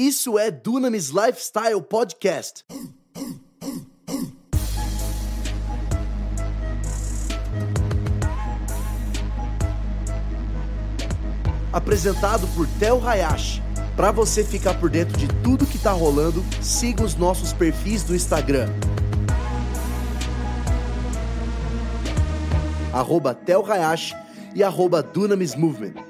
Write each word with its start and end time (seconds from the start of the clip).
Isso 0.00 0.38
é 0.38 0.50
Dunamis 0.50 1.10
Lifestyle 1.10 1.82
Podcast. 1.82 2.64
Apresentado 11.70 12.48
por 12.56 12.66
Tel 12.78 13.06
Hayashi. 13.06 13.62
Para 13.94 14.10
você 14.10 14.42
ficar 14.42 14.80
por 14.80 14.88
dentro 14.88 15.18
de 15.18 15.28
tudo 15.42 15.66
que 15.66 15.76
tá 15.76 15.92
rolando, 15.92 16.42
siga 16.62 17.04
os 17.04 17.14
nossos 17.14 17.52
perfis 17.52 18.02
do 18.02 18.16
Instagram. 18.16 18.70
Arroba 22.90 23.34
Tel 23.34 23.70
Hayashi 23.70 24.16
e 24.54 24.64
arroba 24.64 25.02
Dunamis 25.02 25.54
Movement. 25.54 26.09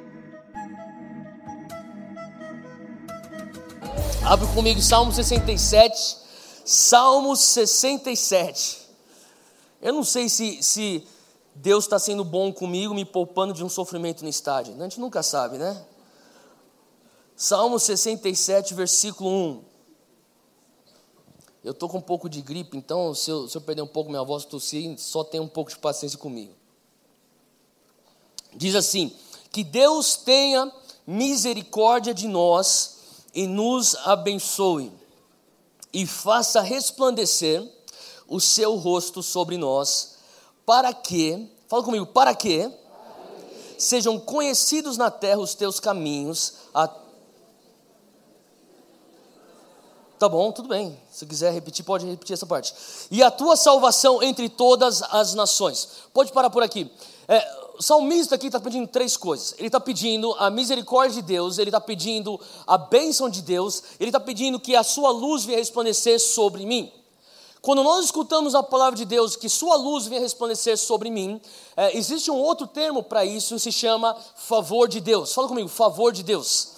Abre 4.30 4.46
comigo 4.54 4.80
Salmo 4.80 5.12
67. 5.12 6.16
Salmo 6.64 7.34
67. 7.34 8.78
Eu 9.82 9.92
não 9.92 10.04
sei 10.04 10.28
se, 10.28 10.62
se 10.62 11.04
Deus 11.52 11.82
está 11.82 11.98
sendo 11.98 12.22
bom 12.22 12.52
comigo, 12.52 12.94
me 12.94 13.04
poupando 13.04 13.52
de 13.52 13.64
um 13.64 13.68
sofrimento 13.68 14.22
no 14.22 14.28
estádio. 14.28 14.72
A 14.78 14.82
gente 14.84 15.00
nunca 15.00 15.20
sabe, 15.20 15.58
né? 15.58 15.84
Salmo 17.34 17.76
67, 17.80 18.72
versículo 18.72 19.28
1. 19.28 19.64
Eu 21.64 21.72
estou 21.72 21.88
com 21.88 21.98
um 21.98 22.00
pouco 22.00 22.28
de 22.28 22.40
gripe, 22.40 22.76
então 22.76 23.12
se 23.12 23.32
eu, 23.32 23.48
se 23.48 23.56
eu 23.56 23.60
perder 23.60 23.82
um 23.82 23.88
pouco 23.88 24.10
minha 24.10 24.22
voz, 24.22 24.44
tossir, 24.44 24.96
só 24.96 25.24
tenha 25.24 25.42
um 25.42 25.48
pouco 25.48 25.72
de 25.72 25.78
paciência 25.78 26.16
comigo. 26.16 26.54
Diz 28.54 28.76
assim: 28.76 29.12
Que 29.50 29.64
Deus 29.64 30.14
tenha 30.14 30.70
misericórdia 31.04 32.14
de 32.14 32.28
nós 32.28 32.99
e 33.34 33.46
nos 33.46 33.94
abençoe, 34.06 34.92
e 35.92 36.06
faça 36.06 36.60
resplandecer 36.60 37.66
o 38.28 38.40
seu 38.40 38.76
rosto 38.76 39.22
sobre 39.22 39.56
nós, 39.56 40.16
para 40.64 40.92
que, 40.92 41.50
fala 41.68 41.82
comigo, 41.82 42.06
para 42.06 42.34
que 42.34 42.70
sejam 43.76 44.18
conhecidos 44.18 44.96
na 44.96 45.10
terra 45.10 45.40
os 45.40 45.54
teus 45.54 45.80
caminhos, 45.80 46.54
a 46.72 46.88
Tá 50.20 50.28
bom, 50.28 50.52
tudo 50.52 50.68
bem. 50.68 51.00
Se 51.10 51.24
quiser 51.24 51.50
repetir, 51.50 51.82
pode 51.82 52.04
repetir 52.04 52.34
essa 52.34 52.44
parte. 52.44 52.74
E 53.10 53.22
a 53.22 53.30
tua 53.30 53.56
salvação 53.56 54.22
entre 54.22 54.50
todas 54.50 55.00
as 55.00 55.32
nações. 55.32 55.88
Pode 56.12 56.30
parar 56.30 56.50
por 56.50 56.62
aqui. 56.62 56.92
É, 57.26 57.69
o 57.80 57.82
salmista 57.82 58.34
aqui 58.34 58.48
está 58.48 58.60
pedindo 58.60 58.86
três 58.86 59.16
coisas. 59.16 59.54
Ele 59.56 59.68
está 59.68 59.80
pedindo 59.80 60.34
a 60.34 60.50
misericórdia 60.50 61.22
de 61.22 61.26
Deus, 61.26 61.56
ele 61.56 61.70
está 61.70 61.80
pedindo 61.80 62.38
a 62.66 62.76
bênção 62.76 63.30
de 63.30 63.40
Deus, 63.40 63.82
ele 63.98 64.10
está 64.10 64.20
pedindo 64.20 64.60
que 64.60 64.76
a 64.76 64.82
sua 64.82 65.10
luz 65.10 65.46
venha 65.46 65.56
resplandecer 65.56 66.20
sobre 66.20 66.66
mim. 66.66 66.92
Quando 67.62 67.82
nós 67.82 68.04
escutamos 68.04 68.54
a 68.54 68.62
palavra 68.62 68.98
de 68.98 69.06
Deus, 69.06 69.34
que 69.34 69.48
sua 69.48 69.76
luz 69.76 70.04
venha 70.06 70.20
resplandecer 70.20 70.76
sobre 70.76 71.08
mim, 71.08 71.40
é, 71.74 71.96
existe 71.96 72.30
um 72.30 72.36
outro 72.36 72.66
termo 72.66 73.02
para 73.02 73.24
isso, 73.24 73.58
se 73.58 73.72
chama 73.72 74.14
favor 74.36 74.86
de 74.86 75.00
Deus. 75.00 75.32
Fala 75.32 75.48
comigo, 75.48 75.68
favor 75.70 76.12
de 76.12 76.22
Deus. 76.22 76.72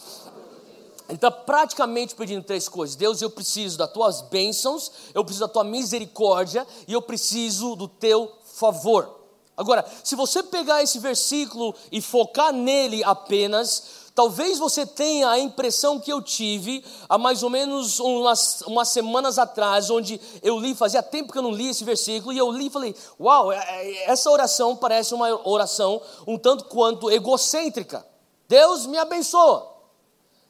Ele 1.09 1.17
está 1.17 1.33
praticamente 1.33 2.15
pedindo 2.15 2.45
três 2.45 2.69
coisas. 2.69 2.95
Deus, 2.95 3.21
eu 3.21 3.29
preciso 3.29 3.77
das 3.77 3.91
tuas 3.91 4.21
bênçãos, 4.21 4.93
eu 5.13 5.25
preciso 5.25 5.49
da 5.49 5.53
tua 5.53 5.65
misericórdia 5.65 6.65
e 6.87 6.93
eu 6.93 7.03
preciso 7.03 7.75
do 7.75 7.89
teu 7.89 8.31
favor. 8.45 9.22
Agora, 9.57 9.85
se 10.03 10.17
você 10.17 10.43
pegar 10.43 10.83
esse 10.83 10.99
versículo 10.99 11.75
e 11.91 12.01
focar 12.01 12.53
nele 12.53 13.05
apenas, 13.05 14.11
talvez 14.15 14.59
você 14.59 14.87
tenha 14.87 15.29
a 15.29 15.39
impressão 15.39 16.01
que 16.01 16.13
eu 16.13 16.23
tive 16.23 16.85
há 17.09 17.19
mais 17.19 17.43
ou 17.43 17.51
menos 17.51 18.01
umas, 18.01 18.63
umas 18.63 18.89
semanas 18.89 19.39
atrás, 19.39 19.91
onde 19.91 20.21
eu 20.43 20.59
li, 20.59 20.75
fazia 20.75 21.03
tempo 21.03 21.33
que 21.33 21.39
eu 21.39 21.43
não 21.43 21.51
li 21.51 21.69
esse 21.69 21.85
versículo, 21.85 22.33
e 22.33 22.39
eu 22.39 22.51
li 22.51 22.67
e 22.67 22.71
falei: 22.71 22.97
Uau, 23.21 23.53
é, 23.53 23.59
é, 23.59 24.11
essa 24.11 24.31
oração 24.31 24.75
parece 24.75 25.15
uma 25.15 25.49
oração 25.49 26.01
um 26.27 26.39
tanto 26.39 26.65
quanto 26.65 27.11
egocêntrica. 27.11 28.07
Deus 28.49 28.87
me 28.87 28.99
abençoa, 28.99 29.71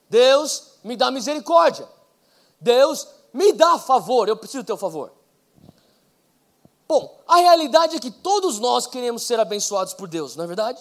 Deus 0.08 0.74
me 0.82 0.96
dá 0.96 1.10
misericórdia, 1.10 1.88
Deus 2.60 3.06
me 3.32 3.52
dá 3.52 3.78
favor, 3.78 4.28
eu 4.28 4.36
preciso 4.36 4.62
do 4.62 4.66
teu 4.66 4.76
favor. 4.76 5.21
Bom, 6.92 7.19
a 7.26 7.36
realidade 7.36 7.97
é 7.97 7.98
que 7.98 8.10
todos 8.10 8.58
nós 8.58 8.86
queremos 8.86 9.22
ser 9.22 9.41
abençoados 9.41 9.94
por 9.94 10.06
Deus, 10.06 10.36
não 10.36 10.44
é 10.44 10.47
verdade? 10.47 10.78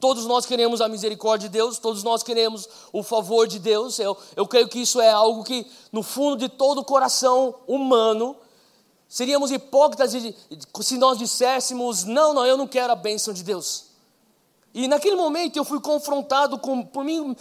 Todos 0.00 0.26
nós 0.26 0.44
queremos 0.44 0.80
a 0.80 0.88
misericórdia 0.88 1.48
de 1.48 1.52
Deus, 1.52 1.78
todos 1.78 2.02
nós 2.02 2.24
queremos 2.24 2.68
o 2.92 3.04
favor 3.04 3.46
de 3.46 3.60
Deus. 3.60 4.00
Eu, 4.00 4.16
eu 4.34 4.48
creio 4.48 4.66
que 4.68 4.80
isso 4.80 5.00
é 5.00 5.10
algo 5.10 5.44
que, 5.44 5.64
no 5.92 6.02
fundo 6.02 6.38
de 6.38 6.48
todo 6.48 6.78
o 6.78 6.84
coração 6.84 7.54
humano, 7.68 8.34
seríamos 9.08 9.52
hipócritas 9.52 10.10
se 10.80 10.98
nós 10.98 11.18
disséssemos: 11.18 12.02
não, 12.02 12.34
não, 12.34 12.44
eu 12.44 12.56
não 12.56 12.66
quero 12.66 12.92
a 12.92 12.96
bênção 12.96 13.32
de 13.32 13.44
Deus. 13.44 13.84
E 14.74 14.88
naquele 14.88 15.14
momento 15.14 15.56
eu 15.56 15.64
fui 15.64 15.78
confrontado 15.80 16.58
com, 16.58 16.84
por 16.84 17.04
mim, 17.04 17.36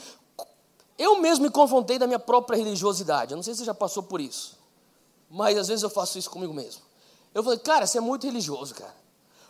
eu 1.00 1.20
mesmo 1.20 1.46
me 1.46 1.50
confrontei 1.50 1.98
da 1.98 2.06
minha 2.06 2.20
própria 2.20 2.58
religiosidade. 2.58 3.32
Eu 3.32 3.38
não 3.38 3.44
sei 3.44 3.56
se 3.56 3.62
você 3.62 3.66
já 3.66 3.74
passou 3.74 4.04
por 4.04 4.22
isso, 4.22 4.56
mas 5.28 5.58
às 5.58 5.68
vezes 5.68 5.82
eu 5.82 5.90
faço 5.90 6.20
isso 6.20 6.30
comigo 6.30 6.54
mesmo. 6.54 6.86
Eu 7.38 7.44
falei, 7.44 7.60
cara, 7.60 7.86
você 7.86 8.00
é 8.00 8.02
muito 8.02 8.26
religioso, 8.26 8.74
cara. 8.74 8.96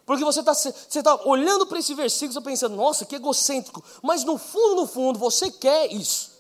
Porque 0.06 0.22
você 0.22 0.42
está 0.42 0.54
você 0.54 1.02
tá 1.02 1.16
olhando 1.24 1.66
para 1.66 1.80
esse 1.80 1.94
versículo 1.94 2.34
e 2.34 2.44
tá 2.44 2.50
pensando, 2.50 2.76
nossa, 2.76 3.06
que 3.06 3.16
egocêntrico. 3.16 3.82
Mas 4.04 4.26
no 4.26 4.38
fundo, 4.38 4.82
no 4.82 4.86
fundo, 4.86 5.18
você 5.18 5.50
quer 5.50 5.94
isso. 5.94 6.32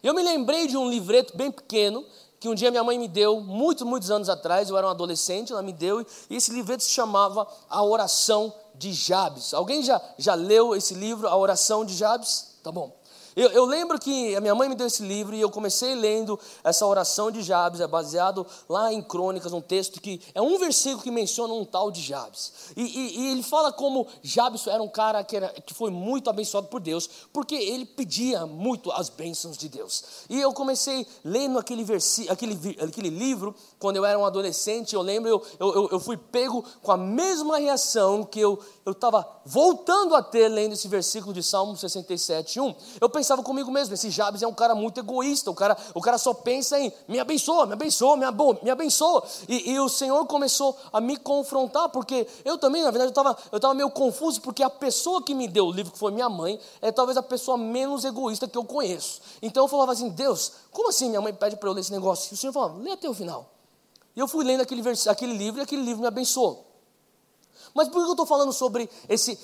Eu 0.00 0.14
me 0.14 0.22
lembrei 0.22 0.68
de 0.68 0.76
um 0.76 0.88
livreto 0.88 1.36
bem 1.36 1.50
pequeno 1.50 2.06
que 2.38 2.48
um 2.48 2.54
dia 2.54 2.70
minha 2.70 2.84
mãe 2.84 2.96
me 3.00 3.08
deu, 3.08 3.40
muitos, 3.40 3.82
muitos 3.84 4.12
anos 4.12 4.28
atrás, 4.28 4.70
eu 4.70 4.78
era 4.78 4.86
um 4.86 4.90
adolescente, 4.90 5.50
ela 5.50 5.62
me 5.62 5.72
deu, 5.72 6.06
e 6.30 6.36
esse 6.36 6.52
livreto 6.52 6.84
se 6.84 6.90
chamava 6.90 7.48
A 7.68 7.82
Oração 7.82 8.54
de 8.76 8.92
Jabes. 8.92 9.52
Alguém 9.52 9.82
já, 9.82 10.00
já 10.16 10.34
leu 10.34 10.76
esse 10.76 10.94
livro, 10.94 11.26
A 11.26 11.34
Oração 11.34 11.84
de 11.84 11.96
Jabes? 11.96 12.58
Tá 12.62 12.70
bom. 12.70 12.94
Eu, 13.36 13.50
eu, 13.50 13.64
lembro 13.64 13.98
que 13.98 14.34
a 14.36 14.40
minha 14.40 14.54
mãe 14.54 14.68
me 14.68 14.74
deu 14.74 14.86
esse 14.86 15.02
livro 15.02 15.34
e 15.34 15.40
eu 15.40 15.50
comecei 15.50 15.94
lendo 15.94 16.38
essa 16.62 16.86
oração 16.86 17.30
de 17.30 17.42
Jabes, 17.42 17.80
é 17.80 17.86
baseado 17.86 18.46
lá 18.68 18.92
em 18.92 19.02
Crônicas, 19.02 19.52
um 19.52 19.60
texto 19.60 20.00
que 20.00 20.20
é 20.34 20.40
um 20.40 20.58
versículo 20.58 21.02
que 21.02 21.10
menciona 21.10 21.52
um 21.52 21.64
tal 21.64 21.90
de 21.90 22.00
Jabes. 22.00 22.52
E, 22.76 22.82
e, 22.82 23.20
e 23.20 23.30
ele 23.32 23.42
fala 23.42 23.72
como 23.72 24.06
Jabes 24.22 24.66
era 24.66 24.82
um 24.82 24.88
cara 24.88 25.24
que, 25.24 25.36
era, 25.36 25.48
que 25.48 25.74
foi 25.74 25.90
muito 25.90 26.30
abençoado 26.30 26.68
por 26.68 26.80
Deus, 26.80 27.08
porque 27.32 27.54
ele 27.54 27.84
pedia 27.84 28.46
muito 28.46 28.92
as 28.92 29.08
bênçãos 29.08 29.56
de 29.56 29.68
Deus. 29.68 30.04
E 30.28 30.40
eu 30.40 30.52
comecei 30.52 31.06
lendo 31.24 31.58
aquele, 31.58 31.82
versi, 31.82 32.28
aquele, 32.30 32.78
aquele 32.80 33.10
livro 33.10 33.54
quando 33.78 33.96
eu 33.96 34.04
era 34.04 34.18
um 34.18 34.24
adolescente. 34.24 34.94
Eu 34.94 35.02
lembro, 35.02 35.28
eu, 35.28 35.42
eu, 35.58 35.88
eu 35.92 36.00
fui 36.00 36.16
pego 36.16 36.64
com 36.82 36.92
a 36.92 36.96
mesma 36.96 37.58
reação 37.58 38.24
que 38.24 38.40
eu 38.40 38.58
estava 38.92 39.26
voltando 39.46 40.14
a 40.14 40.22
ter 40.22 40.48
lendo 40.48 40.74
esse 40.74 40.86
versículo 40.88 41.32
de 41.32 41.42
Salmo 41.42 41.74
67, 41.76 42.60
1. 42.60 42.74
Eu 43.00 43.08
pensava 43.08 43.42
comigo 43.42 43.70
mesmo, 43.70 43.94
esse 43.94 44.10
Jabes 44.10 44.42
é 44.42 44.46
um 44.46 44.52
cara 44.52 44.74
muito 44.74 45.00
egoísta, 45.00 45.50
o 45.50 45.54
cara, 45.54 45.76
o 45.94 46.00
cara 46.00 46.18
só 46.18 46.34
pensa 46.34 46.78
em 46.78 46.92
me 47.08 47.18
abençoa, 47.18 47.64
me 47.64 47.72
abençoa, 47.72 48.16
me, 48.16 48.24
abo, 48.24 48.58
me 48.62 48.70
abençoa. 48.70 49.24
E, 49.48 49.72
e, 49.72 49.80
o 49.80 49.88
Senhor 49.88 50.26
começou 50.26 50.76
a 50.92 51.00
me 51.00 51.16
confrontar, 51.16 51.88
porque 51.88 52.26
eu 52.44 52.58
também, 52.58 52.82
na 52.82 52.90
verdade, 52.90 53.08
eu 53.08 53.10
estava 53.10 53.36
eu 53.50 53.58
tava 53.58 53.72
meio 53.72 53.90
confuso, 53.90 54.40
porque 54.42 54.62
a 54.62 54.70
pessoa 54.70 55.22
que 55.22 55.34
me 55.34 55.48
deu 55.48 55.66
o 55.66 55.72
livro, 55.72 55.92
que 55.92 55.98
foi 55.98 56.12
minha 56.12 56.28
mãe, 56.28 56.60
é 56.82 56.92
talvez 56.92 57.16
a 57.16 57.22
pessoa 57.22 57.56
menos 57.56 58.04
egoísta 58.04 58.46
que 58.46 58.58
eu 58.58 58.64
conheço. 58.64 59.20
Então 59.40 59.64
eu 59.64 59.68
falava 59.68 59.92
assim, 59.92 60.10
Deus, 60.10 60.52
como 60.70 60.90
assim 60.90 61.08
minha 61.08 61.20
mãe 61.20 61.32
pede 61.32 61.56
para 61.56 61.68
eu 61.68 61.72
ler 61.72 61.80
esse 61.80 61.92
negócio? 61.92 62.32
E 62.32 62.34
o 62.34 62.36
Senhor 62.36 62.52
falava, 62.52 62.78
lê 62.78 62.90
até 62.90 63.08
o 63.08 63.14
final. 63.14 63.50
E 64.16 64.20
eu 64.20 64.28
fui 64.28 64.44
lendo 64.44 64.60
aquele, 64.60 64.82
aquele 65.08 65.36
livro 65.36 65.60
e 65.60 65.62
aquele 65.62 65.82
livro 65.82 66.00
me 66.00 66.06
abençoou. 66.06 66.63
Mas 67.74 67.88
por 67.88 68.02
que 68.02 68.08
eu 68.08 68.12
estou 68.12 68.24
falando 68.24 68.52
sobre 68.52 68.88
esse, 69.08 69.36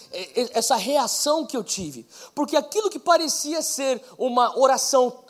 essa 0.55 0.77
reação 0.77 1.45
que 1.45 1.57
eu 1.57 1.65
tive? 1.65 2.07
Porque 2.33 2.57
aquilo 2.57 2.89
que 2.89 2.99
parecia 2.99 3.61
ser 3.61 4.01
uma 4.17 4.57
oração 4.57 5.25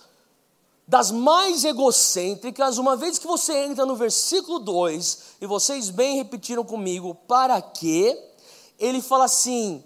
das 0.86 1.10
mais 1.10 1.64
egocêntricas, 1.64 2.76
uma 2.76 2.96
vez 2.96 3.18
que 3.18 3.26
você 3.26 3.64
entra 3.64 3.86
no 3.86 3.96
versículo 3.96 4.58
2, 4.58 5.18
e 5.40 5.46
vocês 5.46 5.88
bem 5.88 6.16
repetiram 6.16 6.64
comigo, 6.64 7.14
para 7.14 7.62
quê? 7.62 8.20
Ele 8.78 9.00
fala 9.00 9.24
assim: 9.24 9.82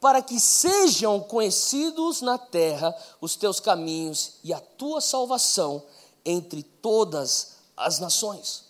para 0.00 0.22
que 0.22 0.38
sejam 0.38 1.20
conhecidos 1.20 2.22
na 2.22 2.38
terra 2.38 2.96
os 3.20 3.34
teus 3.34 3.58
caminhos 3.58 4.34
e 4.44 4.54
a 4.54 4.60
tua 4.60 5.00
salvação 5.00 5.82
entre 6.24 6.62
todas 6.62 7.56
as 7.76 7.98
nações. 7.98 8.65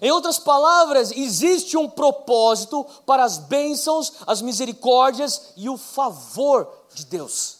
Em 0.00 0.10
outras 0.10 0.38
palavras, 0.38 1.12
existe 1.12 1.76
um 1.76 1.88
propósito 1.88 2.84
para 3.04 3.24
as 3.24 3.38
bênçãos, 3.38 4.12
as 4.26 4.40
misericórdias 4.40 5.52
e 5.56 5.68
o 5.68 5.76
favor 5.76 6.68
de 6.94 7.04
Deus. 7.04 7.58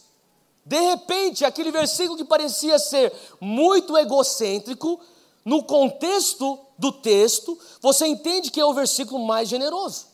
De 0.65 0.79
repente, 0.79 1.43
aquele 1.43 1.71
versículo 1.71 2.17
que 2.17 2.25
parecia 2.25 2.79
ser 2.79 3.13
muito 3.39 3.97
egocêntrico, 3.97 4.99
no 5.45 5.61
contexto 5.63 6.57
do 6.77 6.91
texto, 6.91 7.59
você 7.81 8.07
entende 8.07 8.49
que 8.49 8.59
é 8.59 8.65
o 8.65 8.73
versículo 8.73 9.25
mais 9.25 9.49
generoso. 9.49 10.07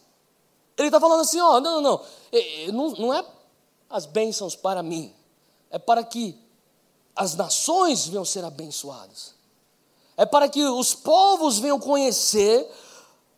Ele 0.77 0.87
está 0.87 0.99
falando 0.99 1.21
assim: 1.21 1.39
ó, 1.39 1.59
não, 1.59 1.81
não, 1.81 2.01
não, 2.71 2.73
não, 2.73 2.89
não 2.91 3.13
é 3.13 3.23
as 3.89 4.05
bênçãos 4.05 4.55
para 4.55 4.81
mim, 4.81 5.13
é 5.69 5.77
para 5.77 6.03
que 6.03 6.37
as 7.15 7.35
nações 7.35 8.07
venham 8.07 8.25
ser 8.25 8.43
abençoadas. 8.43 9.35
É 10.19 10.25
para 10.25 10.49
que 10.49 10.61
os 10.65 10.93
povos 10.93 11.59
venham 11.59 11.79
conhecer 11.79 12.69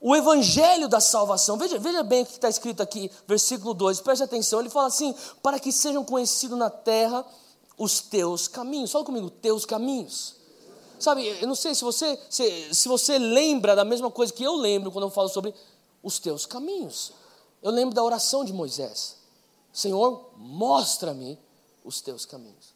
o 0.01 0.16
evangelho 0.16 0.89
da 0.89 1.00
salvação. 1.00 1.56
Veja, 1.56 1.78
veja 1.78 2.01
bem 2.01 2.24
o 2.24 2.25
que 2.25 2.31
está 2.31 2.50
escrito 2.50 2.81
aqui, 2.81 3.12
versículo 3.28 3.75
2, 3.75 4.01
preste 4.01 4.24
atenção. 4.24 4.60
Ele 4.60 4.69
fala 4.69 4.88
assim: 4.88 5.13
para 5.44 5.60
que 5.60 5.72
sejam 5.72 6.04
conhecidos 6.04 6.57
na 6.57 6.72
terra 6.72 7.24
os 7.78 8.01
teus 8.01 8.48
caminhos. 8.48 8.92
Fala 8.92 9.06
comigo, 9.06 9.30
teus 9.30 9.63
caminhos. 9.63 10.38
Sabe, 11.00 11.28
eu 11.39 11.48
não 11.48 11.54
sei 11.54 11.75
se 11.75 11.83
você, 11.83 12.19
se, 12.28 12.74
se 12.74 12.88
você 12.88 13.19
lembra 13.19 13.75
da 13.75 13.86
mesma 13.86 14.10
coisa 14.10 14.33
que 14.33 14.44
eu 14.44 14.56
lembro 14.56 14.92
quando 14.92 15.06
eu 15.06 15.12
falo 15.12 15.30
sobre 15.30 15.54
os 16.01 16.18
teus 16.18 16.48
caminhos. 16.48 17.13
Eu 17.62 17.69
lembro 17.69 17.94
da 17.94 18.04
oração 18.04 18.44
de 18.44 18.51
Moisés. 18.51 19.18
Senhor, 19.72 20.31
mostra-me 20.36 21.38
os 21.83 22.01
teus 22.01 22.25
caminhos. 22.25 22.74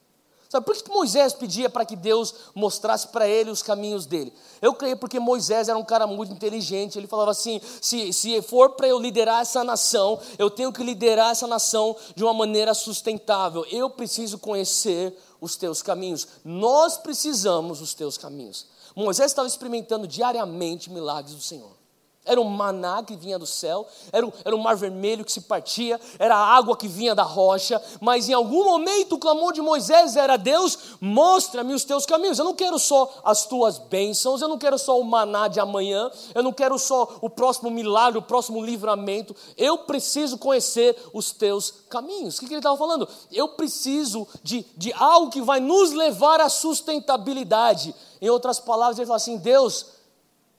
Sabe 0.55 0.67
por 0.67 0.73
que 0.73 0.89
Moisés 0.89 1.33
pedia 1.33 1.69
para 1.69 1.83
que 1.83 1.97
Deus 1.97 2.33
mostrasse 2.55 3.09
para 3.09 3.27
ele 3.27 3.51
os 3.51 3.61
caminhos 3.61 4.05
dele? 4.05 4.31
Eu 4.61 4.73
creio 4.73 4.95
porque 4.95 5.19
Moisés 5.19 5.67
era 5.67 5.77
um 5.77 5.83
cara 5.83 6.07
muito 6.07 6.31
inteligente. 6.31 6.97
Ele 6.97 7.07
falava 7.07 7.31
assim: 7.31 7.59
se, 7.81 8.13
se 8.13 8.41
for 8.41 8.69
para 8.69 8.87
eu 8.87 8.97
liderar 8.97 9.41
essa 9.41 9.65
nação, 9.65 10.17
eu 10.39 10.49
tenho 10.49 10.71
que 10.71 10.81
liderar 10.81 11.31
essa 11.31 11.45
nação 11.45 11.93
de 12.15 12.23
uma 12.23 12.33
maneira 12.33 12.73
sustentável. 12.73 13.65
Eu 13.69 13.89
preciso 13.89 14.39
conhecer 14.39 15.13
os 15.41 15.57
teus 15.57 15.81
caminhos. 15.81 16.25
Nós 16.45 16.95
precisamos 16.95 17.79
dos 17.79 17.93
teus 17.93 18.17
caminhos. 18.17 18.65
Moisés 18.95 19.31
estava 19.31 19.49
experimentando 19.49 20.07
diariamente 20.07 20.89
milagres 20.89 21.35
do 21.35 21.41
Senhor. 21.41 21.84
Era 22.25 22.41
o 22.41 22.45
maná 22.45 23.03
que 23.03 23.15
vinha 23.15 23.37
do 23.37 23.45
céu, 23.45 23.87
era 24.11 24.25
o, 24.25 24.33
era 24.43 24.55
o 24.55 24.59
mar 24.59 24.75
vermelho 24.75 25.23
que 25.23 25.31
se 25.31 25.41
partia, 25.41 26.01
era 26.17 26.35
a 26.35 26.55
água 26.55 26.75
que 26.75 26.87
vinha 26.87 27.13
da 27.13 27.21
rocha, 27.21 27.79
mas 28.01 28.27
em 28.27 28.33
algum 28.33 28.63
momento 28.63 29.13
o 29.13 29.19
clamor 29.19 29.53
de 29.53 29.61
Moisés 29.61 30.15
era: 30.15 30.35
Deus, 30.35 30.97
mostra-me 30.99 31.73
os 31.73 31.83
teus 31.83 32.05
caminhos. 32.05 32.39
Eu 32.39 32.45
não 32.45 32.55
quero 32.55 32.79
só 32.79 33.21
as 33.23 33.45
tuas 33.45 33.77
bênçãos, 33.77 34.41
eu 34.41 34.47
não 34.47 34.57
quero 34.57 34.79
só 34.79 34.99
o 34.99 35.03
maná 35.03 35.47
de 35.47 35.59
amanhã, 35.59 36.09
eu 36.33 36.41
não 36.41 36.51
quero 36.51 36.79
só 36.79 37.17
o 37.21 37.29
próximo 37.29 37.69
milagre, 37.69 38.17
o 38.17 38.23
próximo 38.23 38.63
livramento, 38.63 39.35
eu 39.55 39.79
preciso 39.79 40.37
conhecer 40.37 40.97
os 41.13 41.31
teus 41.31 41.71
caminhos. 41.89 42.37
O 42.37 42.39
que, 42.39 42.47
que 42.47 42.53
ele 42.53 42.59
estava 42.59 42.77
falando? 42.77 43.07
Eu 43.31 43.49
preciso 43.49 44.27
de, 44.41 44.65
de 44.75 44.91
algo 44.93 45.29
que 45.29 45.41
vai 45.41 45.59
nos 45.59 45.91
levar 45.91 46.41
à 46.41 46.49
sustentabilidade. 46.49 47.93
Em 48.21 48.29
outras 48.29 48.59
palavras, 48.59 48.97
ele 48.97 49.05
fala 49.05 49.17
assim: 49.17 49.37
Deus, 49.37 49.85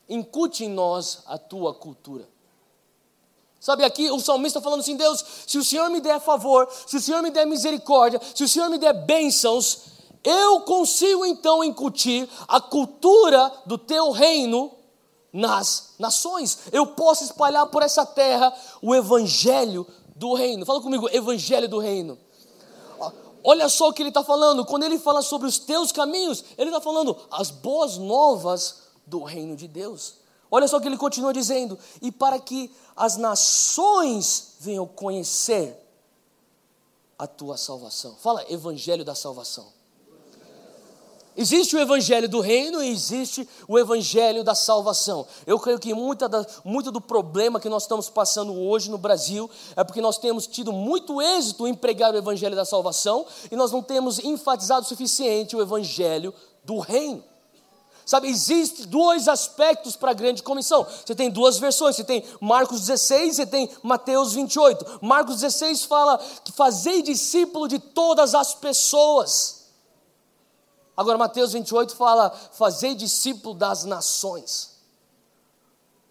incute 0.09 0.65
em 0.65 0.69
nós 0.69 1.21
a 1.27 1.39
tua 1.39 1.75
cultura. 1.75 2.29
Sabe, 3.59 3.85
aqui 3.85 4.11
o 4.11 4.21
salmista 4.21 4.59
está 4.59 4.65
falando 4.65 4.81
assim: 4.81 4.97
Deus, 4.97 5.25
se 5.47 5.59
o 5.59 5.65
Senhor 5.65 5.91
me 5.91 6.01
der 6.01 6.21
favor, 6.21 6.69
se 6.87 6.97
o 6.97 7.01
Senhor 7.01 7.23
me 7.23 7.31
der 7.31 7.47
misericórdia, 7.47 8.21
se 8.35 8.45
o 8.45 8.49
Senhor 8.49 8.69
me 8.69 8.79
der 8.79 8.93
bênçãos, 8.93 9.79
eu 10.23 10.61
consigo 10.61 11.25
então 11.25 11.65
incutir 11.65 12.29
a 12.47 12.61
cultura 12.61 13.53
do 13.65 13.79
teu 13.79 14.11
reino 14.11 14.73
nas 15.33 15.95
nações. 15.99 16.59
Eu 16.73 16.87
posso 16.87 17.25
espalhar 17.25 17.67
por 17.67 17.83
essa 17.83 18.07
terra 18.07 18.53
o 18.81 18.95
evangelho 18.95 19.87
do 20.15 20.35
reino. 20.35 20.65
Fala 20.65 20.81
comigo, 20.81 21.09
evangelho 21.13 21.69
do 21.69 21.79
reino. 21.79 22.19
Olha 23.43 23.69
só 23.69 23.89
o 23.89 23.93
que 23.93 24.03
ele 24.03 24.09
está 24.09 24.25
falando. 24.25 24.65
Quando 24.65 24.83
ele 24.83 24.99
fala 24.99 25.23
sobre 25.23 25.47
os 25.47 25.59
teus 25.59 25.93
caminhos, 25.93 26.45
ele 26.59 26.71
está 26.71 26.81
falando 26.81 27.17
as 27.31 27.51
boas 27.51 27.97
novas 27.97 28.86
do 29.07 29.23
reino 29.23 29.57
de 29.57 29.69
Deus. 29.69 30.17
Olha 30.51 30.69
só 30.69 30.81
que 30.81 30.87
ele 30.87 30.97
continua 30.97 31.33
dizendo: 31.33 31.79
e 32.03 32.11
para 32.11 32.39
que 32.39 32.71
as 32.95 33.17
nações 33.17 34.55
venham 34.61 34.87
conhecer 34.87 35.83
a 37.19 37.27
tua 37.27 37.57
salvação. 37.57 38.15
Fala, 38.17 38.45
evangelho 38.51 39.05
da 39.05 39.15
salvação. 39.15 39.75
Existe 41.39 41.77
o 41.77 41.79
evangelho 41.79 42.27
do 42.31 42.41
reino 42.41 42.83
e 42.83 42.89
existe 42.89 43.47
o 43.69 43.79
evangelho 43.79 44.43
da 44.43 44.55
salvação. 44.55 45.27
Eu 45.47 45.61
creio 45.61 45.79
que 45.79 45.93
muita 45.93 46.27
da, 46.27 46.47
muito 46.65 46.91
do 46.91 46.99
problema 46.99 47.61
que 47.61 47.69
nós 47.69 47.83
estamos 47.83 48.09
passando 48.09 48.55
hoje 48.55 48.91
no 48.91 48.97
Brasil 48.97 49.51
é 49.77 49.85
porque 49.85 50.01
nós 50.01 50.17
temos 50.17 50.47
tido 50.47 50.73
muito 50.73 51.21
êxito 51.21 51.69
em 51.69 51.75
pregar 51.75 52.15
o 52.15 52.17
evangelho 52.17 52.57
da 52.57 52.65
salvação 52.65 53.27
e 53.51 53.57
nós 53.57 53.71
não 53.71 53.83
temos 53.83 54.19
enfatizado 54.19 54.87
o 54.87 54.89
suficiente 54.89 55.55
o 55.55 55.61
evangelho 55.61 56.33
do 56.65 56.79
reino. 56.79 57.23
Sabe, 58.07 58.29
existe 58.29 58.87
dois 58.87 59.27
aspectos 59.27 59.97
para 59.97 60.13
a 60.13 60.15
grande 60.15 60.41
comissão. 60.41 60.87
Você 61.05 61.13
tem 61.13 61.29
duas 61.29 61.59
versões, 61.59 61.97
você 61.97 62.05
tem 62.05 62.25
Marcos 62.41 62.83
16 62.83 63.41
e 63.41 63.47
tem 63.47 63.69
Mateus 63.83 64.33
28. 64.33 65.01
Marcos 65.03 65.41
16 65.41 65.85
fala 65.87 66.17
que 66.45 66.53
fazei 66.53 67.03
discípulo 67.03 67.67
de 67.67 67.81
todas 67.81 68.33
as 68.33 68.55
pessoas. 68.55 69.67
Agora 70.97 71.19
Mateus 71.19 71.53
28 71.53 71.97
fala 71.97 72.31
fazei 72.53 72.95
discípulo 72.95 73.57
das 73.57 73.83
nações. 73.83 74.76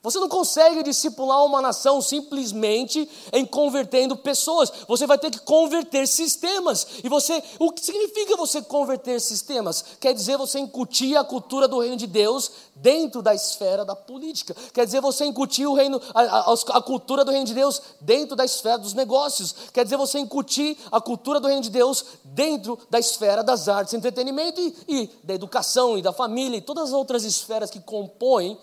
Você 0.06 0.20
não 0.20 0.30
consegue 0.30 0.84
discipular 0.84 1.44
uma 1.44 1.64
nação 1.64 2.00
simplesmente 2.00 3.10
em 3.34 3.44
convertendo 3.44 4.16
pessoas. 4.16 4.72
Você 4.88 5.08
vai 5.08 5.18
ter 5.18 5.32
que 5.32 5.40
converter 5.40 6.08
sistemas. 6.08 6.86
E 7.04 7.10
você, 7.10 7.42
o 7.58 7.72
que 7.72 7.84
significa 7.84 8.38
você 8.38 8.62
converter 8.62 9.20
sistemas? 9.20 9.84
Quer 10.00 10.14
dizer 10.14 10.38
você 10.38 10.60
incutir 10.60 11.18
a 11.18 11.24
cultura 11.24 11.68
do 11.68 11.80
reino 11.80 11.98
de 11.98 12.06
Deus 12.06 12.52
dentro 12.76 13.24
da 13.24 13.34
esfera 13.34 13.84
da 13.84 13.96
política. 13.96 14.56
Quer 14.72 14.86
dizer 14.86 15.02
você 15.02 15.26
incutir 15.26 15.66
o 15.66 15.74
reino, 15.74 16.00
a, 16.14 16.22
a, 16.22 16.54
a 16.54 16.82
cultura 16.84 17.26
do 17.26 17.32
reino 17.32 17.48
de 17.48 17.56
Deus 17.56 17.82
dentro 18.00 18.36
da 18.36 18.46
esfera 18.46 18.78
dos 18.78 18.94
negócios. 18.94 19.56
Quer 19.74 19.86
dizer 19.86 19.98
você 19.98 20.20
incutir 20.20 20.78
a 20.92 21.02
cultura 21.02 21.40
do 21.40 21.48
reino 21.48 21.64
de 21.64 21.72
Deus 21.72 22.06
dentro 22.24 22.78
da 22.92 23.00
esfera 23.00 23.44
das 23.44 23.68
artes, 23.68 23.96
entretenimento 23.96 24.62
e, 24.62 24.76
e 24.88 25.10
da 25.24 25.34
educação 25.34 25.98
e 25.98 26.04
da 26.04 26.14
família 26.14 26.58
e 26.58 26.62
todas 26.62 26.90
as 26.90 26.94
outras 26.94 27.24
esferas 27.24 27.72
que 27.72 27.80
compõem 27.80 28.56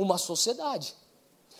uma 0.00 0.18
sociedade. 0.18 0.94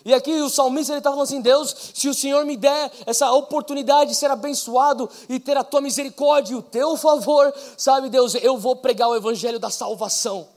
E 0.05 0.15
aqui 0.15 0.33
o 0.41 0.49
salmista 0.49 0.93
ele 0.93 0.99
está 0.99 1.11
falando 1.11 1.25
assim: 1.25 1.41
Deus, 1.41 1.75
se 1.95 2.09
o 2.09 2.15
Senhor 2.15 2.45
me 2.45 2.57
der 2.57 2.91
essa 3.05 3.31
oportunidade 3.33 4.11
de 4.11 4.17
ser 4.17 4.31
abençoado 4.31 5.09
e 5.29 5.39
ter 5.39 5.57
a 5.57 5.65
tua 5.65 5.81
misericórdia 5.81 6.55
e 6.55 6.57
o 6.57 6.63
teu 6.63 6.97
favor, 6.97 7.53
sabe, 7.77 8.09
Deus, 8.09 8.35
eu 8.37 8.57
vou 8.57 8.77
pregar 8.77 9.09
o 9.09 9.17
evangelho 9.17 9.59
da 9.59 9.69
salvação. 9.69 10.49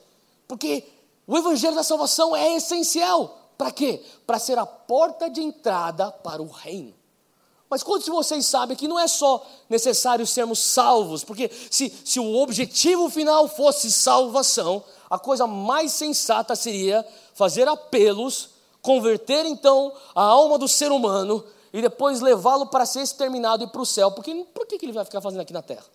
Porque 0.47 0.88
o 1.27 1.38
evangelho 1.38 1.75
da 1.75 1.83
salvação 1.83 2.35
é 2.35 2.56
essencial. 2.56 3.39
Para 3.57 3.71
quê? 3.71 4.01
Para 4.25 4.39
ser 4.39 4.57
a 4.57 4.65
porta 4.65 5.30
de 5.30 5.41
entrada 5.41 6.12
para 6.12 6.41
o 6.41 6.47
reino. 6.47 6.94
Mas 7.69 7.81
quantos 7.81 8.06
de 8.06 8.12
vocês 8.12 8.45
sabem 8.45 8.77
que 8.77 8.88
não 8.88 9.00
é 9.00 9.07
só 9.07 9.44
necessário 9.68 10.27
sermos 10.27 10.59
salvos? 10.59 11.24
Porque 11.24 11.50
se, 11.71 11.91
se 12.06 12.19
o 12.19 12.35
objetivo 12.35 13.09
final 13.09 13.47
fosse 13.47 13.91
salvação, 13.91 14.83
a 15.09 15.18
coisa 15.18 15.47
mais 15.47 15.91
sensata 15.91 16.56
seria 16.56 17.04
fazer 17.33 17.68
apelos, 17.68 18.49
converter 18.81 19.45
então 19.45 19.94
a 20.13 20.23
alma 20.23 20.57
do 20.57 20.68
ser 20.68 20.92
humano 20.92 21.44
e 21.71 21.81
depois 21.81 22.21
levá-lo 22.21 22.68
para 22.68 22.85
ser 22.85 23.02
exterminado 23.02 23.63
e 23.63 23.68
para 23.68 23.81
o 23.81 23.85
céu. 23.85 24.11
Porque, 24.11 24.45
por 24.54 24.68
que, 24.68 24.78
ele 24.81 24.92
vai 24.92 25.04
ficar 25.04 25.21
fazendo 25.21 25.42
aqui 25.42 25.54
na 25.54 25.61
terra? 25.61 25.85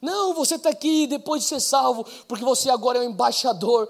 Não, 0.00 0.34
você 0.34 0.56
está 0.56 0.68
aqui 0.68 1.06
depois 1.06 1.42
de 1.42 1.48
ser 1.48 1.60
salvo, 1.60 2.04
porque 2.26 2.44
você 2.44 2.68
agora 2.68 2.98
é 2.98 3.00
o 3.00 3.04
embaixador 3.04 3.88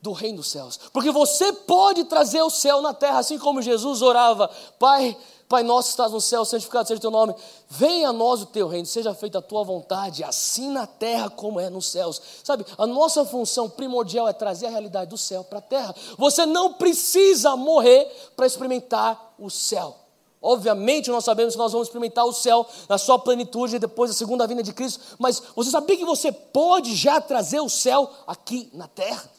do 0.00 0.12
reino 0.12 0.36
dos 0.36 0.50
céus. 0.50 0.78
Porque 0.92 1.10
você 1.10 1.52
pode 1.52 2.04
trazer 2.04 2.42
o 2.42 2.50
céu 2.50 2.80
na 2.80 2.94
terra, 2.94 3.18
assim 3.18 3.38
como 3.38 3.62
Jesus 3.62 4.02
orava, 4.02 4.48
Pai 4.78 5.16
Pai 5.48 5.62
nosso 5.62 5.88
que 5.88 5.92
estás 5.92 6.10
no 6.10 6.20
céu, 6.20 6.44
santificado 6.44 6.88
seja 6.88 6.98
o 6.98 7.00
teu 7.00 7.10
nome. 7.10 7.34
Venha 7.68 8.08
a 8.08 8.12
nós 8.12 8.42
o 8.42 8.46
teu 8.46 8.66
reino, 8.66 8.86
seja 8.86 9.14
feita 9.14 9.38
a 9.38 9.42
tua 9.42 9.62
vontade, 9.62 10.24
assim 10.24 10.70
na 10.70 10.86
terra 10.86 11.30
como 11.30 11.60
é 11.60 11.70
nos 11.70 11.86
céus. 11.86 12.20
Sabe, 12.42 12.66
a 12.76 12.86
nossa 12.86 13.24
função 13.24 13.68
primordial 13.68 14.26
é 14.26 14.32
trazer 14.32 14.66
a 14.66 14.70
realidade 14.70 15.10
do 15.10 15.16
céu 15.16 15.44
para 15.44 15.58
a 15.58 15.62
terra. 15.62 15.94
Você 16.18 16.44
não 16.44 16.72
precisa 16.72 17.54
morrer 17.54 18.04
para 18.34 18.46
experimentar 18.46 19.34
o 19.38 19.48
céu. 19.48 19.96
Obviamente, 20.42 21.10
nós 21.10 21.24
sabemos 21.24 21.54
que 21.54 21.58
nós 21.58 21.72
vamos 21.72 21.88
experimentar 21.88 22.24
o 22.24 22.32
céu 22.32 22.66
na 22.88 22.98
sua 22.98 23.18
plenitude 23.18 23.78
depois 23.78 24.10
da 24.10 24.16
segunda 24.16 24.46
vinda 24.46 24.62
de 24.62 24.72
Cristo, 24.72 25.00
mas 25.18 25.42
você 25.54 25.70
sabia 25.70 25.96
que 25.96 26.04
você 26.04 26.30
pode 26.30 26.94
já 26.94 27.20
trazer 27.20 27.60
o 27.60 27.68
céu 27.68 28.10
aqui 28.26 28.68
na 28.72 28.86
terra? 28.86 29.35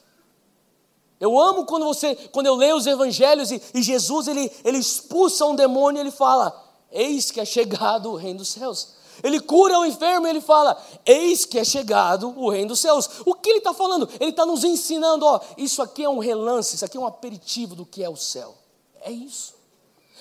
Eu 1.19 1.39
amo 1.39 1.65
quando 1.65 1.85
você, 1.85 2.15
quando 2.31 2.45
eu 2.45 2.55
leio 2.55 2.75
os 2.75 2.85
evangelhos 2.85 3.51
e, 3.51 3.61
e 3.73 3.81
Jesus 3.81 4.27
ele, 4.27 4.51
ele 4.63 4.77
expulsa 4.77 5.45
um 5.45 5.55
demônio 5.55 5.99
e 5.99 6.01
ele 6.01 6.11
fala: 6.11 6.53
Eis 6.91 7.31
que 7.31 7.39
é 7.39 7.45
chegado 7.45 8.11
o 8.11 8.15
reino 8.15 8.39
dos 8.39 8.49
céus. 8.49 8.95
Ele 9.23 9.39
cura 9.39 9.79
o 9.79 9.85
enfermo 9.85 10.27
e 10.27 10.29
ele 10.29 10.41
fala: 10.41 10.79
Eis 11.05 11.43
que 11.43 11.57
é 11.57 11.63
chegado 11.63 12.33
o 12.37 12.49
reino 12.49 12.69
dos 12.69 12.79
céus. 12.79 13.09
O 13.25 13.33
que 13.33 13.49
ele 13.49 13.59
está 13.59 13.73
falando? 13.73 14.07
Ele 14.19 14.29
está 14.29 14.45
nos 14.45 14.63
ensinando: 14.63 15.25
ó, 15.25 15.39
isso 15.57 15.81
aqui 15.81 16.03
é 16.03 16.09
um 16.09 16.19
relance, 16.19 16.75
isso 16.75 16.85
aqui 16.85 16.97
é 16.97 16.99
um 16.99 17.07
aperitivo 17.07 17.75
do 17.75 17.85
que 17.85 18.03
é 18.03 18.09
o 18.09 18.15
céu. 18.15 18.55
É 19.01 19.11
isso. 19.11 19.55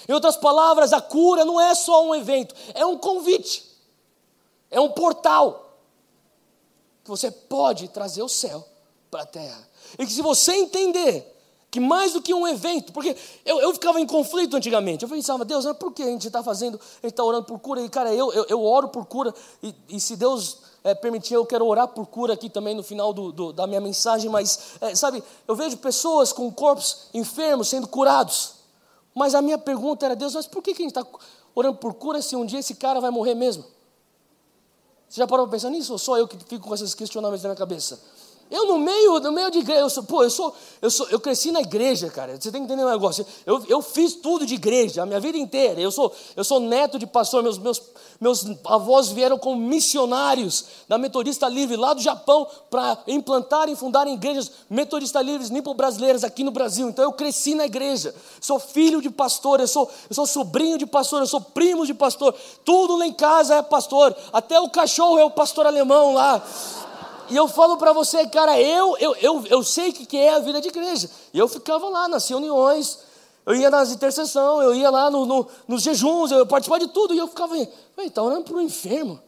Em 0.09 0.13
outras 0.13 0.37
palavras, 0.37 0.93
a 0.93 1.01
cura 1.01 1.45
não 1.45 1.61
é 1.61 1.75
só 1.75 2.05
um 2.07 2.15
evento, 2.15 2.55
é 2.75 2.87
um 2.87 2.97
convite, 2.97 3.65
é 4.71 4.81
um 4.81 4.91
portal 4.91 5.79
que 7.03 7.11
você 7.11 7.31
pode 7.31 7.89
trazer 7.89 8.23
o 8.23 8.29
céu 8.29 8.67
para 9.11 9.23
a 9.23 9.27
terra. 9.27 9.69
E 9.99 10.07
que 10.07 10.13
se 10.13 10.23
você 10.23 10.53
entender 10.53 11.37
que 11.71 11.81
mais 11.81 12.13
do 12.15 12.23
que 12.23 12.33
um 12.33 12.47
evento, 12.49 12.93
porque 12.93 13.15
eu, 13.45 13.61
eu 13.61 13.73
ficava 13.75 14.01
em 14.01 14.07
conflito 14.07 14.57
antigamente. 14.57 15.03
Eu 15.03 15.09
pensava, 15.11 15.45
Deus, 15.45 15.65
mas 15.65 15.77
por 15.77 15.93
que 15.93 16.03
a 16.03 16.07
gente 16.07 16.27
está 16.27 16.43
fazendo, 16.43 16.77
a 16.77 17.07
gente 17.07 17.13
está 17.13 17.23
orando 17.23 17.45
por 17.45 17.59
cura? 17.59 17.83
E, 17.83 17.89
cara, 17.89 18.15
eu, 18.15 18.33
eu, 18.33 18.47
eu 18.49 18.65
oro 18.65 18.89
por 18.89 19.05
cura, 19.05 19.35
e, 19.63 19.75
e 19.91 20.01
se 20.01 20.17
Deus 20.17 20.59
é, 20.83 20.95
permitir, 20.95 21.35
eu 21.35 21.45
quero 21.45 21.67
orar 21.67 21.89
por 21.89 22.07
cura 22.07 22.33
aqui 22.33 22.49
também 22.49 22.75
no 22.75 22.83
final 22.83 23.13
do, 23.13 23.31
do, 23.31 23.53
da 23.53 23.67
minha 23.67 23.81
mensagem, 23.81 24.31
mas, 24.31 24.77
é, 24.81 24.95
sabe, 24.95 25.23
eu 25.47 25.55
vejo 25.55 25.77
pessoas 25.77 26.33
com 26.33 26.51
corpos 26.51 27.09
enfermos 27.13 27.69
sendo 27.69 27.87
curados. 27.89 28.55
Mas 29.15 29.35
a 29.35 29.43
minha 29.43 29.59
pergunta 29.59 30.07
era, 30.07 30.15
Deus, 30.17 30.35
mas 30.35 30.47
por 30.47 30.63
que, 30.63 30.73
que 30.73 30.83
a 30.83 30.87
gente 30.87 30.97
está 30.97 31.07
orando 31.55 31.79
por 31.79 31.95
cura 31.95 32.23
se 32.23 32.37
um 32.37 32.47
dia 32.47 32.61
esse 32.61 32.75
cara 32.75 33.01
vai 33.01 33.11
morrer 33.11 33.35
mesmo? 33.35 33.65
Você 35.09 35.21
já 35.21 35.27
parou 35.27 35.47
para 35.47 35.57
pensar 35.57 35.71
nisso? 35.71 35.93
Ou 35.93 35.99
só 35.99 36.19
eu 36.19 36.27
que 36.27 36.37
fico 36.45 36.67
com 36.67 36.75
esses 36.75 36.95
questionamentos 36.95 37.43
na 37.43 37.51
minha 37.51 37.57
cabeça? 37.57 38.01
Eu 38.49 38.67
no 38.67 38.79
meio, 38.79 39.19
no 39.19 39.33
meio 39.33 39.51
de 39.51 39.59
igreja, 39.59 39.81
eu 39.81 39.91
sou, 39.91 40.05
pô, 40.05 40.23
eu 40.23 40.31
sou, 40.31 40.55
eu 40.81 40.89
sou, 40.89 41.09
eu 41.09 41.19
cresci 41.19 41.51
na 41.51 41.61
igreja, 41.61 42.09
cara. 42.09 42.41
Você 42.41 42.53
tem 42.53 42.61
que 42.61 42.67
entender 42.73 42.85
um 42.85 42.91
negócio. 42.91 43.27
Eu, 43.45 43.65
eu 43.69 43.83
fiz 43.83 44.15
tudo 44.15 44.47
de 44.47 44.55
igreja, 44.55 45.03
a 45.03 45.07
minha 45.07 45.19
vida 45.19 45.37
inteira. 45.37 45.81
Eu 45.81 45.91
sou, 45.91 46.15
eu 46.37 46.45
sou 46.45 46.61
neto 46.61 46.97
de 46.97 47.07
pastor. 47.09 47.43
Meus, 47.43 47.59
meus, 47.59 47.83
meus 48.21 48.47
avós 48.65 49.09
vieram 49.09 49.37
como 49.37 49.61
missionários 49.61 50.67
da 50.89 50.97
Metodista 50.97 51.49
Livre 51.49 51.77
lá 51.77 51.93
do 51.93 52.01
Japão 52.01 52.47
para 52.71 52.99
implantar 53.09 53.69
e 53.69 53.75
fundar 53.75 54.07
igrejas 54.07 54.53
Metodista 54.71 55.21
Livres 55.21 55.51
nipo-brasileiras 55.51 56.23
aqui 56.23 56.45
no 56.45 56.53
Brasil. 56.53 56.89
Então 56.89 57.05
eu 57.05 57.13
cresci 57.13 57.57
na 57.57 57.67
igreja. 57.67 58.15
Sou 58.41 58.61
filho 58.61 59.03
de 59.03 59.11
pastor, 59.11 59.59
eu 59.59 59.67
sou, 59.67 59.91
eu 60.09 60.15
sou 60.15 60.27
sobrinho 60.27 60.79
de 60.79 60.87
pastor, 60.87 61.21
eu 61.21 61.27
sou 61.27 61.41
primo 61.41 61.85
de 61.85 61.95
pastor. 61.95 62.33
Tudo 62.65 62.97
lá 62.97 63.07
em 63.07 63.13
casa 63.13 63.57
é 63.57 63.63
pastor. 63.63 64.17
Até 64.33 64.61
o 64.61 64.71
cachorro 64.71 65.19
é 65.19 65.25
o 65.25 65.31
pastor 65.31 65.67
alemão 65.67 66.15
lá. 66.15 66.41
E 67.31 67.37
eu 67.37 67.49
falo 67.49 67.77
para 67.77 67.93
você, 67.93 68.27
cara, 68.27 68.61
eu, 68.61 68.97
eu, 68.99 69.17
eu, 69.17 69.47
eu 69.47 69.63
sei 69.63 69.91
o 69.91 69.93
que, 69.93 70.17
é 70.17 70.35
a 70.35 70.39
vida 70.39 70.61
de 70.61 70.69
igreja. 70.69 71.11
E 71.33 71.39
eu 71.39 71.49
ficava 71.49 71.89
lá 71.89 72.09
nas 72.09 72.29
reuniões, 72.29 73.01
eu 73.45 73.55
ia 73.55 73.71
nas 73.71 73.91
intercessões, 73.91 74.65
eu 74.65 74.75
ia 74.75 74.91
lá 74.91 75.11
no, 75.11 75.27
no, 75.27 75.49
nos 75.67 75.83
jejuns, 75.83 76.31
eu 76.31 76.47
participava 76.47 76.85
de 76.87 76.93
tudo. 76.93 77.15
E 77.15 77.19
eu 77.19 77.27
ficava, 77.27 77.57
está 77.59 78.23
orando 78.23 78.45
para 78.45 78.57
o 78.57 78.61
enfermo. 78.61 79.21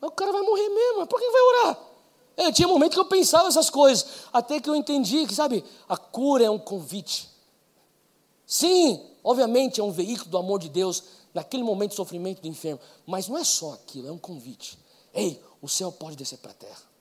Mas 0.00 0.10
o 0.10 0.12
cara 0.12 0.32
vai 0.32 0.42
morrer 0.42 0.68
mesmo, 0.68 1.06
por 1.06 1.18
que 1.18 1.30
vai 1.30 1.42
orar? 1.42 1.78
É, 2.36 2.52
tinha 2.52 2.68
momento 2.68 2.92
que 2.92 3.00
eu 3.00 3.06
pensava 3.06 3.48
essas 3.48 3.70
coisas, 3.70 4.06
até 4.32 4.60
que 4.60 4.68
eu 4.68 4.76
entendi 4.76 5.26
que, 5.26 5.34
sabe, 5.34 5.64
a 5.88 5.96
cura 5.96 6.44
é 6.44 6.50
um 6.50 6.58
convite. 6.58 7.30
Sim, 8.46 9.02
obviamente 9.24 9.80
é 9.80 9.84
um 9.84 9.90
veículo 9.90 10.30
do 10.30 10.38
amor 10.38 10.58
de 10.58 10.68
Deus 10.68 11.02
naquele 11.32 11.62
momento 11.62 11.90
de 11.90 11.96
sofrimento 11.96 12.42
do 12.42 12.48
enfermo, 12.48 12.80
mas 13.06 13.26
não 13.26 13.38
é 13.38 13.44
só 13.44 13.72
aquilo, 13.72 14.08
é 14.08 14.12
um 14.12 14.18
convite. 14.18 14.78
Ei, 15.14 15.42
o 15.62 15.68
céu 15.68 15.90
pode 15.90 16.14
descer 16.14 16.38
para 16.38 16.50
a 16.50 16.54
terra. 16.54 16.95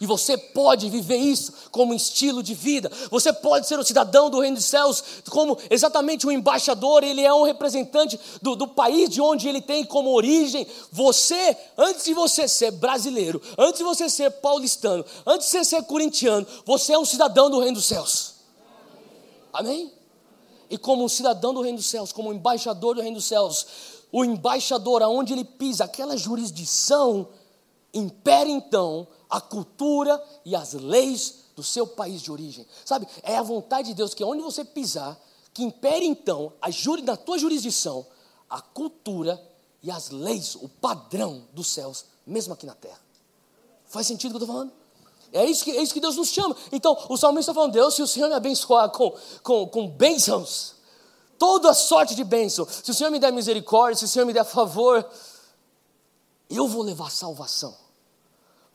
E 0.00 0.06
você 0.06 0.36
pode 0.36 0.90
viver 0.90 1.16
isso 1.16 1.52
como 1.70 1.92
um 1.92 1.96
estilo 1.96 2.42
de 2.42 2.54
vida. 2.54 2.90
Você 3.10 3.32
pode 3.32 3.66
ser 3.66 3.78
um 3.78 3.82
cidadão 3.82 4.28
do 4.28 4.40
reino 4.40 4.56
dos 4.56 4.66
céus, 4.66 5.02
como 5.30 5.56
exatamente 5.70 6.26
um 6.26 6.30
embaixador, 6.30 7.02
ele 7.02 7.22
é 7.22 7.32
um 7.32 7.44
representante 7.44 8.18
do, 8.42 8.54
do 8.54 8.68
país 8.68 9.08
de 9.08 9.20
onde 9.20 9.48
ele 9.48 9.60
tem 9.60 9.84
como 9.84 10.10
origem. 10.10 10.66
Você, 10.92 11.56
antes 11.76 12.04
de 12.04 12.14
você 12.14 12.46
ser 12.46 12.72
brasileiro, 12.72 13.40
antes 13.56 13.78
de 13.78 13.84
você 13.84 14.08
ser 14.08 14.30
paulistano, 14.30 15.04
antes 15.26 15.46
de 15.46 15.52
você 15.52 15.64
ser 15.64 15.82
corintiano, 15.84 16.46
você 16.64 16.92
é 16.92 16.98
um 16.98 17.04
cidadão 17.04 17.48
do 17.50 17.60
reino 17.60 17.76
dos 17.76 17.86
céus. 17.86 18.34
Amém? 19.52 19.92
E 20.68 20.78
como 20.78 21.04
um 21.04 21.08
cidadão 21.08 21.52
do 21.52 21.62
reino 21.62 21.78
dos 21.78 21.86
céus, 21.86 22.12
como 22.12 22.30
um 22.30 22.32
embaixador 22.32 22.94
do 22.94 23.00
reino 23.00 23.16
dos 23.16 23.24
céus, 23.24 23.66
o 24.12 24.24
embaixador, 24.24 25.02
aonde 25.02 25.32
ele 25.32 25.44
pisa, 25.44 25.84
aquela 25.84 26.16
jurisdição, 26.16 27.28
impera 27.92 28.48
então 28.48 29.06
a 29.30 29.40
cultura 29.40 30.22
e 30.44 30.56
as 30.56 30.72
leis 30.72 31.44
do 31.54 31.62
seu 31.62 31.86
país 31.86 32.20
de 32.20 32.32
origem. 32.32 32.66
Sabe? 32.84 33.06
É 33.22 33.36
a 33.36 33.42
vontade 33.42 33.88
de 33.88 33.94
Deus 33.94 34.12
que 34.12 34.24
onde 34.24 34.42
você 34.42 34.64
pisar, 34.64 35.18
que 35.54 35.62
impere 35.62 36.04
então 36.04 36.52
a 36.60 36.70
juri, 36.70 37.02
na 37.02 37.16
tua 37.16 37.38
jurisdição 37.38 38.04
a 38.48 38.60
cultura 38.60 39.40
e 39.82 39.90
as 39.90 40.10
leis, 40.10 40.56
o 40.56 40.68
padrão 40.68 41.44
dos 41.52 41.68
céus, 41.68 42.04
mesmo 42.26 42.52
aqui 42.52 42.66
na 42.66 42.74
terra. 42.74 43.00
Faz 43.86 44.06
sentido 44.06 44.30
o 44.30 44.32
que 44.32 44.42
eu 44.42 44.44
estou 44.44 44.54
falando? 44.54 44.72
É 45.32 45.44
isso, 45.44 45.62
que, 45.62 45.70
é 45.70 45.80
isso 45.80 45.94
que 45.94 46.00
Deus 46.00 46.16
nos 46.16 46.28
chama. 46.28 46.56
Então, 46.72 46.96
o 47.08 47.16
salmista 47.16 47.52
está 47.52 47.54
falando, 47.54 47.72
Deus, 47.72 47.94
se 47.94 48.02
o 48.02 48.06
Senhor 48.06 48.28
me 48.28 48.34
abençoar 48.34 48.90
com, 48.90 49.14
com, 49.44 49.68
com 49.68 49.88
bênçãos, 49.88 50.74
toda 51.38 51.72
sorte 51.72 52.16
de 52.16 52.24
bênção, 52.24 52.66
se 52.68 52.90
o 52.90 52.94
Senhor 52.94 53.10
me 53.10 53.20
der 53.20 53.32
misericórdia, 53.32 53.96
se 53.96 54.04
o 54.06 54.08
Senhor 54.08 54.24
me 54.26 54.32
der 54.32 54.44
favor, 54.44 55.08
eu 56.48 56.66
vou 56.66 56.82
levar 56.82 57.10
salvação 57.10 57.76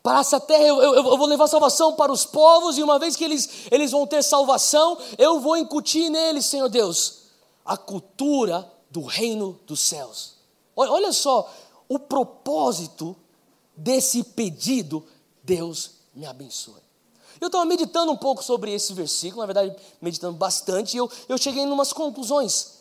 para 0.06 0.20
essa 0.20 0.40
terra, 0.40 0.62
eu, 0.62 0.84
eu, 0.84 0.94
eu, 0.94 1.18
vou 1.18 1.26
levar 1.26 1.48
salvação 1.48 1.96
para 1.96 2.12
os 2.12 2.28
povos, 2.28 2.78
e 2.78 2.84
uma 2.84 3.00
vez 3.00 3.16
que 3.16 3.24
eles, 3.24 3.66
eles 3.72 3.90
vão 3.90 4.06
ter 4.06 4.22
salvação, 4.22 5.00
eu 5.18 5.40
vou 5.40 5.58
incutir 5.58 6.12
neles, 6.12 6.46
Senhor 6.46 6.70
Deus, 6.70 7.22
a 7.66 7.76
cultura 7.76 8.72
do 8.92 9.02
reino 9.02 9.60
dos 9.66 9.80
céus. 9.80 10.36
Olha, 10.76 11.12
só 11.12 11.52
o 11.90 11.98
propósito 11.98 13.16
desse 13.76 14.24
pedido, 14.24 15.04
Deus 15.42 15.94
me 16.14 16.28
abençoe. 16.28 16.84
Eu 17.42 17.48
estava 17.48 17.66
meditando 17.66 18.12
um 18.12 18.18
pouco 18.18 18.44
sobre 18.44 18.72
esse 18.72 18.94
versículo, 18.94 19.42
na 19.42 19.48
verdade, 19.48 19.76
meditando 20.00 20.38
bastante, 20.38 20.94
e 20.94 20.98
eu, 21.00 21.10
eu 21.28 21.36
cheguei 21.40 21.64
em 21.64 21.72
umas 21.72 21.92
conclusões. 21.92 22.76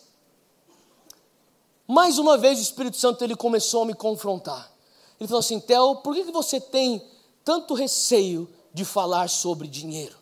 Mais 1.87 2.19
uma 2.19 2.37
vez 2.37 2.59
o 2.59 2.61
Espírito 2.61 2.97
Santo 2.97 3.23
ele 3.23 3.35
começou 3.35 3.81
a 3.81 3.85
me 3.87 3.95
confrontar. 3.95 4.71
Ele 5.19 5.27
falou 5.27 5.39
assim: 5.39 5.59
Theo, 5.59 5.95
por 6.03 6.13
que, 6.13 6.25
que 6.25 6.31
você 6.31 6.61
tem 6.61 7.14
tanto 7.45 7.75
receio 7.75 8.49
de 8.73 8.83
falar 8.83 9.29
sobre 9.29 9.67
dinheiro? 9.67 10.15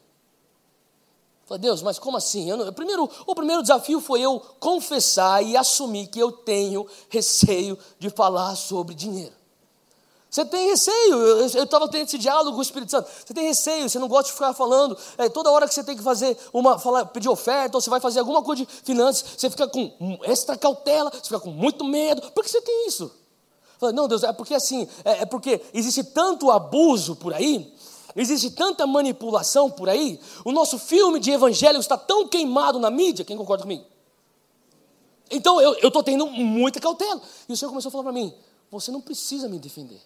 Falei, 1.46 1.62
Deus, 1.62 1.82
mas 1.82 1.98
como 1.98 2.18
assim? 2.18 2.52
Não, 2.52 2.72
primeiro, 2.72 3.10
o 3.26 3.36
primeiro 3.36 3.62
desafio 3.62 4.00
foi 4.00 4.22
eu 4.22 4.40
confessar 4.60 5.44
e 5.44 5.58
assumir 5.58 6.08
que 6.08 6.20
eu 6.20 6.32
tenho 6.32 6.86
receio 7.10 7.78
de 7.98 8.10
falar 8.10 8.56
sobre 8.56 8.94
dinheiro. 8.94 9.34
Você 10.30 10.44
tem 10.46 10.68
receio, 10.68 11.16
eu 11.16 11.64
estava 11.64 11.88
tendo 11.88 12.08
esse 12.08 12.18
diálogo 12.18 12.54
com 12.54 12.58
o 12.58 12.64
Espírito 12.64 12.90
Santo. 12.90 13.08
Você 13.08 13.34
tem 13.36 13.46
receio, 13.46 13.88
você 13.88 14.00
não 14.00 14.08
gosta 14.08 14.30
de 14.30 14.34
ficar 14.34 14.52
falando. 14.52 14.98
É, 15.16 15.30
toda 15.30 15.52
hora 15.52 15.68
que 15.68 15.74
você 15.76 15.84
tem 15.84 15.96
que 15.96 16.02
fazer 16.02 16.36
uma, 16.52 16.80
falar, 16.80 17.06
pedir 17.06 17.30
oferta, 17.30 17.78
ou 17.78 17.82
você 17.82 17.88
vai 17.88 18.00
fazer 18.00 18.20
alguma 18.20 18.42
coisa 18.42 18.66
de 18.66 18.72
finanças, 18.84 19.24
você 19.38 19.48
fica 19.48 19.68
com 19.68 19.92
extra 20.24 20.58
cautela, 20.58 21.12
você 21.12 21.26
fica 21.26 21.40
com 21.40 21.52
muito 21.52 21.86
medo. 21.86 22.32
Por 22.32 22.44
que 22.44 22.50
você 22.50 22.62
tem 22.62 22.88
isso? 22.88 23.12
Não, 23.92 24.08
Deus, 24.08 24.24
é 24.24 24.32
porque 24.32 24.54
assim, 24.54 24.88
é, 25.04 25.22
é 25.22 25.26
porque 25.26 25.62
existe 25.74 26.04
tanto 26.04 26.50
abuso 26.52 27.16
por 27.16 27.34
aí, 27.34 27.74
existe 28.16 28.52
tanta 28.52 28.88
manipulação 28.88 29.70
por 29.70 29.90
aí, 29.90 30.20
o 30.46 30.52
nosso 30.52 30.78
filme 30.80 31.20
de 31.20 31.32
evangelho 31.32 31.80
está 31.80 31.98
tão 31.98 32.28
queimado 32.28 32.80
na 32.80 32.90
mídia, 32.90 33.26
quem 33.26 33.36
concorda 33.36 33.64
comigo? 33.64 33.86
Então 35.32 35.60
eu 35.60 35.74
estou 35.88 36.04
tendo 36.04 36.28
muita 36.28 36.80
cautela. 36.80 37.20
E 37.50 37.54
o 37.54 37.58
Senhor 37.58 37.70
começou 37.70 37.90
a 37.90 37.92
falar 37.92 38.04
para 38.04 38.14
mim: 38.14 38.34
você 38.70 38.92
não 38.92 39.02
precisa 39.02 39.50
me 39.50 39.58
defender. 39.58 40.02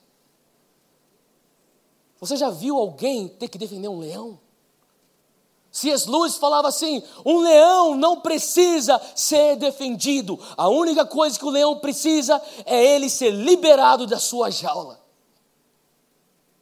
Você 2.19 2.36
já 2.36 2.50
viu 2.50 2.77
alguém 2.77 3.27
ter 3.27 3.48
que 3.48 3.57
defender 3.57 3.88
um 3.89 4.00
leão? 4.00 4.39
C.S. 5.77 6.10
Lewis 6.10 6.38
falava 6.38 6.67
assim: 6.67 7.03
um 7.24 7.39
leão 7.41 7.93
não 7.93 8.19
precisa 8.19 9.00
ser 9.13 9.55
defendido, 9.57 10.39
a 10.57 10.67
única 10.67 11.05
coisa 11.05 11.38
que 11.38 11.46
o 11.46 11.51
leão 11.51 11.77
precisa 11.77 12.41
é 12.65 12.96
ele 12.96 13.07
ser 13.12 13.29
liberado 13.29 14.07
da 14.07 14.17
sua 14.17 14.50
jaula. 14.50 15.00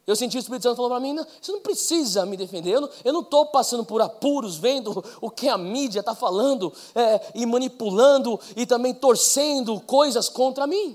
Eu 0.06 0.14
senti 0.14 0.36
o 0.36 0.38
Espírito 0.38 0.64
Santo 0.64 0.76
falando 0.76 0.90
para 0.90 1.00
mim: 1.00 1.14
não, 1.14 1.26
você 1.40 1.50
não 1.50 1.60
precisa 1.60 2.26
me 2.26 2.36
defender, 2.36 2.74
eu 2.74 3.12
não 3.12 3.22
estou 3.22 3.46
passando 3.46 3.86
por 3.86 4.02
apuros, 4.02 4.58
vendo 4.58 5.02
o 5.18 5.30
que 5.30 5.48
a 5.48 5.56
mídia 5.56 6.00
está 6.00 6.14
falando 6.14 6.70
é, 6.94 7.32
e 7.34 7.46
manipulando 7.46 8.38
e 8.54 8.66
também 8.66 8.92
torcendo 8.92 9.80
coisas 9.80 10.28
contra 10.28 10.66
mim. 10.66 10.94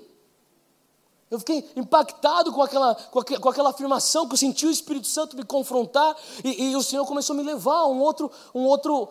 Eu 1.31 1.39
fiquei 1.39 1.71
impactado 1.77 2.51
com 2.51 2.61
aquela, 2.61 2.93
com 2.93 3.23
com 3.23 3.49
aquela 3.49 3.69
afirmação 3.69 4.27
que 4.27 4.33
eu 4.33 4.37
senti 4.37 4.67
o 4.67 4.71
Espírito 4.71 5.07
Santo 5.07 5.37
me 5.37 5.45
confrontar 5.45 6.13
e, 6.43 6.65
e, 6.65 6.75
o 6.75 6.83
Senhor 6.83 7.05
começou 7.05 7.33
a 7.33 7.37
me 7.37 7.43
levar 7.43 7.77
a 7.77 7.87
um 7.87 8.01
outro, 8.01 8.29
um 8.53 8.65
outro, 8.65 9.07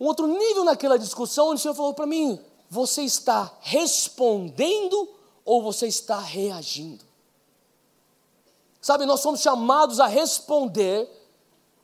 um 0.00 0.06
outro 0.06 0.26
nível 0.26 0.64
naquela 0.64 0.98
discussão, 0.98 1.48
onde 1.48 1.60
o 1.60 1.62
Senhor 1.62 1.74
falou 1.74 1.92
para 1.92 2.06
mim: 2.06 2.40
você 2.70 3.02
está 3.02 3.52
respondendo 3.60 5.06
ou 5.44 5.62
você 5.62 5.86
está 5.86 6.18
reagindo? 6.18 7.04
Sabe, 8.80 9.04
nós 9.04 9.20
somos 9.20 9.40
chamados 9.40 10.00
a 10.00 10.06
responder 10.06 11.08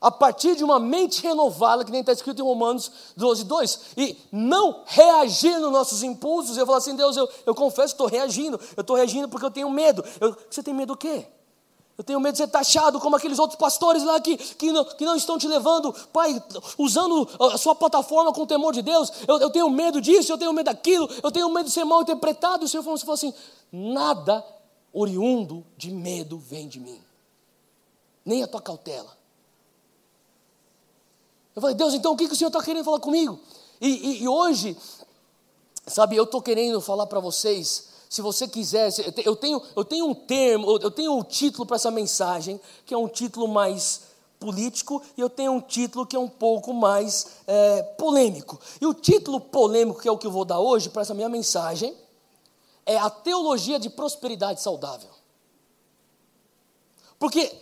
a 0.00 0.11
partir 0.11 0.57
de 0.57 0.64
uma 0.64 0.80
mente 0.80 1.23
renovada, 1.23 1.85
que 1.85 1.90
nem 1.90 2.00
está 2.00 2.12
escrito 2.12 2.40
em 2.40 2.45
Romanos 2.45 2.90
12, 3.16 3.45
2, 3.45 3.80
e 3.99 4.16
não 4.33 4.83
reagir 4.87 5.59
nos 5.59 5.71
nossos 5.71 6.02
impulsos. 6.02 6.57
Eu 6.57 6.64
falo 6.64 6.78
assim, 6.78 6.97
Deus, 6.97 7.16
eu, 7.16 7.28
eu 7.45 7.54
confesso 7.54 7.92
estou 7.95 8.07
reagindo, 8.07 8.59
eu 8.76 8.80
estou 8.80 8.97
reagindo 8.97 9.28
porque 9.28 9.45
eu 9.45 9.50
tenho 9.50 9.69
medo. 9.69 10.02
Eu, 10.19 10.35
você 10.49 10.62
tem 10.62 10.73
medo 10.73 10.95
do 10.95 10.97
quê? 10.97 11.26
Eu 11.99 12.04
tenho 12.04 12.19
medo 12.19 12.33
de 12.33 12.38
ser 12.38 12.49
taxado 12.49 12.99
como 12.99 13.14
aqueles 13.14 13.38
outros 13.38 13.59
pastores 13.59 14.02
lá 14.02 14.19
que, 14.19 14.38
que, 14.38 14.73
não, 14.73 14.85
que 14.87 15.04
não 15.04 15.14
estão 15.16 15.37
te 15.37 15.47
levando, 15.47 15.92
pai, 16.11 16.42
usando 16.78 17.28
a 17.38 17.59
sua 17.59 17.75
plataforma 17.75 18.33
com 18.33 18.40
o 18.40 18.47
temor 18.47 18.73
de 18.73 18.80
Deus. 18.80 19.12
Eu, 19.28 19.38
eu 19.38 19.50
tenho 19.50 19.69
medo 19.69 20.00
disso, 20.00 20.33
eu 20.33 20.38
tenho 20.38 20.50
medo 20.54 20.64
daquilo, 20.64 21.07
eu 21.23 21.30
tenho 21.30 21.50
medo 21.50 21.66
de 21.66 21.73
ser 21.73 21.85
mal 21.85 22.00
interpretado. 22.00 22.64
O 22.64 22.69
Senhor 22.69 22.83
falou 22.83 22.97
assim: 23.12 23.35
nada 23.71 24.42
oriundo 24.95 25.62
de 25.76 25.90
medo 25.90 26.38
vem 26.38 26.69
de 26.69 26.80
mim, 26.80 27.02
nem 28.25 28.42
a 28.42 28.47
tua 28.47 28.62
cautela. 28.62 29.20
Eu 31.54 31.61
falei, 31.61 31.75
Deus, 31.75 31.95
então 31.95 32.12
o 32.12 32.16
que, 32.16 32.26
que 32.26 32.33
o 32.35 32.37
Senhor 32.37 32.49
está 32.49 32.62
querendo 32.62 32.85
falar 32.85 33.00
comigo? 33.00 33.38
E, 33.80 33.88
e, 33.88 34.23
e 34.23 34.28
hoje, 34.28 34.76
sabe, 35.87 36.16
eu 36.16 36.25
estou 36.25 36.40
querendo 36.40 36.80
falar 36.80 37.07
para 37.07 37.21
vocês, 37.21 37.88
se 38.09 38.21
você 38.21 38.47
quiser, 38.47 38.90
eu 39.25 39.37
tenho, 39.37 39.62
eu 39.75 39.85
tenho 39.85 40.07
um 40.07 40.14
termo, 40.14 40.78
eu 40.83 40.90
tenho 40.90 41.12
um 41.14 41.23
título 41.23 41.66
para 41.66 41.76
essa 41.76 41.90
mensagem, 41.90 42.61
que 42.85 42.92
é 42.92 42.99
um 42.99 43.09
título 43.09 43.49
mais 43.49 44.02
político, 44.38 45.02
e 45.16 45.21
eu 45.21 45.28
tenho 45.28 45.52
um 45.52 45.61
título 45.61 46.07
que 46.07 46.16
é 46.16 46.19
um 46.19 46.28
pouco 46.28 46.73
mais 46.73 47.26
é, 47.47 47.83
polêmico. 47.83 48.59
E 48.80 48.87
o 48.87 48.95
título 48.95 49.40
polêmico, 49.40 50.00
que 50.00 50.09
é 50.09 50.12
o 50.12 50.19
que 50.19 50.26
eu 50.26 50.30
vou 50.30 50.45
dar 50.45 50.59
hoje 50.59 50.88
para 50.88 51.02
essa 51.02 51.14
minha 51.14 51.28
mensagem, 51.28 51.95
é 52.87 52.97
a 52.97 53.11
teologia 53.11 53.78
de 53.78 53.90
prosperidade 53.90 54.61
saudável. 54.61 55.11
Porque 57.19 57.52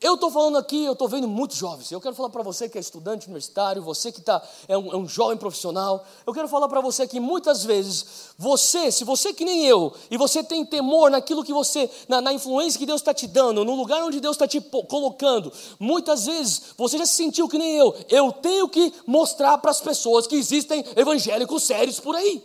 eu 0.00 0.14
estou 0.14 0.30
falando 0.30 0.56
aqui, 0.56 0.84
eu 0.84 0.92
estou 0.92 1.08
vendo 1.08 1.26
muitos 1.26 1.56
jovens. 1.56 1.90
Eu 1.90 2.00
quero 2.00 2.14
falar 2.14 2.30
para 2.30 2.42
você 2.42 2.68
que 2.68 2.78
é 2.78 2.80
estudante 2.80 3.26
universitário, 3.26 3.82
você 3.82 4.12
que 4.12 4.20
tá, 4.20 4.40
é, 4.68 4.78
um, 4.78 4.92
é 4.92 4.96
um 4.96 5.08
jovem 5.08 5.36
profissional. 5.36 6.06
Eu 6.24 6.32
quero 6.32 6.46
falar 6.46 6.68
para 6.68 6.80
você 6.80 7.04
que 7.04 7.18
muitas 7.18 7.64
vezes, 7.64 8.32
você, 8.38 8.92
se 8.92 9.02
você 9.02 9.32
que 9.32 9.44
nem 9.44 9.64
eu, 9.66 9.92
e 10.08 10.16
você 10.16 10.44
tem 10.44 10.64
temor 10.64 11.10
naquilo 11.10 11.42
que 11.42 11.52
você, 11.52 11.90
na, 12.08 12.20
na 12.20 12.32
influência 12.32 12.78
que 12.78 12.86
Deus 12.86 13.00
está 13.00 13.12
te 13.12 13.26
dando, 13.26 13.64
no 13.64 13.74
lugar 13.74 14.04
onde 14.04 14.20
Deus 14.20 14.36
está 14.36 14.46
te 14.46 14.60
colocando, 14.60 15.52
muitas 15.80 16.26
vezes 16.26 16.74
você 16.76 16.96
já 16.96 17.04
se 17.04 17.14
sentiu 17.14 17.48
que 17.48 17.58
nem 17.58 17.74
eu. 17.76 17.92
Eu 18.08 18.30
tenho 18.30 18.68
que 18.68 18.94
mostrar 19.04 19.58
para 19.58 19.72
as 19.72 19.80
pessoas 19.80 20.28
que 20.28 20.36
existem 20.36 20.84
evangélicos 20.94 21.64
sérios 21.64 21.98
por 21.98 22.14
aí. 22.14 22.40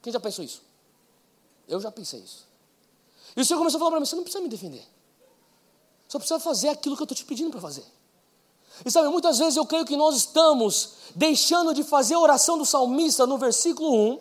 Quem 0.00 0.12
já 0.12 0.20
pensou 0.20 0.44
isso? 0.44 0.62
Eu 1.66 1.80
já 1.80 1.90
pensei 1.90 2.20
isso. 2.20 2.46
E 3.36 3.40
o 3.40 3.44
Senhor 3.44 3.58
começou 3.58 3.78
a 3.78 3.80
falar 3.80 3.90
para 3.90 4.00
mim: 4.00 4.06
você 4.06 4.14
não 4.14 4.22
precisa 4.22 4.40
me 4.40 4.48
defender. 4.48 4.93
Só 6.14 6.18
precisa 6.20 6.38
fazer 6.38 6.68
aquilo 6.68 6.94
que 6.94 7.02
eu 7.02 7.06
estou 7.06 7.16
te 7.16 7.24
pedindo 7.24 7.50
para 7.50 7.60
fazer. 7.60 7.84
E 8.86 8.88
sabe, 8.88 9.08
muitas 9.08 9.36
vezes 9.36 9.56
eu 9.56 9.66
creio 9.66 9.84
que 9.84 9.96
nós 9.96 10.14
estamos 10.14 10.90
deixando 11.12 11.74
de 11.74 11.82
fazer 11.82 12.14
a 12.14 12.20
oração 12.20 12.56
do 12.56 12.64
salmista 12.64 13.26
no 13.26 13.36
versículo 13.36 14.12
1. 14.12 14.20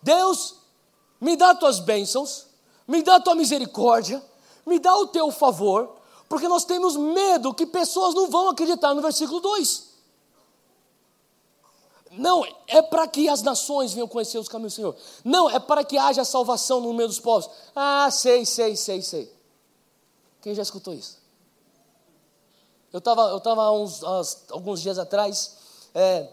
Deus, 0.00 0.54
me 1.20 1.34
dá 1.34 1.56
tuas 1.56 1.80
bênçãos, 1.80 2.46
me 2.86 3.02
dá 3.02 3.18
tua 3.18 3.34
misericórdia, 3.34 4.24
me 4.64 4.78
dá 4.78 4.94
o 4.94 5.08
teu 5.08 5.32
favor, 5.32 5.92
porque 6.28 6.46
nós 6.46 6.64
temos 6.64 6.96
medo 6.96 7.52
que 7.52 7.66
pessoas 7.66 8.14
não 8.14 8.30
vão 8.30 8.50
acreditar 8.50 8.94
no 8.94 9.02
versículo 9.02 9.40
2. 9.40 9.88
Não, 12.12 12.46
é 12.68 12.80
para 12.80 13.08
que 13.08 13.28
as 13.28 13.42
nações 13.42 13.92
venham 13.92 14.06
conhecer 14.06 14.38
os 14.38 14.48
caminhos 14.48 14.74
do 14.74 14.76
Senhor. 14.76 14.96
Não, 15.24 15.50
é 15.50 15.58
para 15.58 15.82
que 15.82 15.98
haja 15.98 16.24
salvação 16.24 16.80
no 16.80 16.92
meio 16.92 17.08
dos 17.08 17.18
povos. 17.18 17.50
Ah, 17.74 18.08
sei, 18.08 18.46
sei, 18.46 18.76
sei, 18.76 19.02
sei. 19.02 19.37
Quem 20.40 20.54
já 20.54 20.62
escutou 20.62 20.94
isso? 20.94 21.18
Eu 22.92 22.98
estava 22.98 23.22
eu 23.30 23.40
tava 23.40 23.70
uns, 23.72 24.02
uns, 24.02 24.44
alguns 24.50 24.80
dias 24.80 24.98
atrás 24.98 25.56
é, 25.94 26.28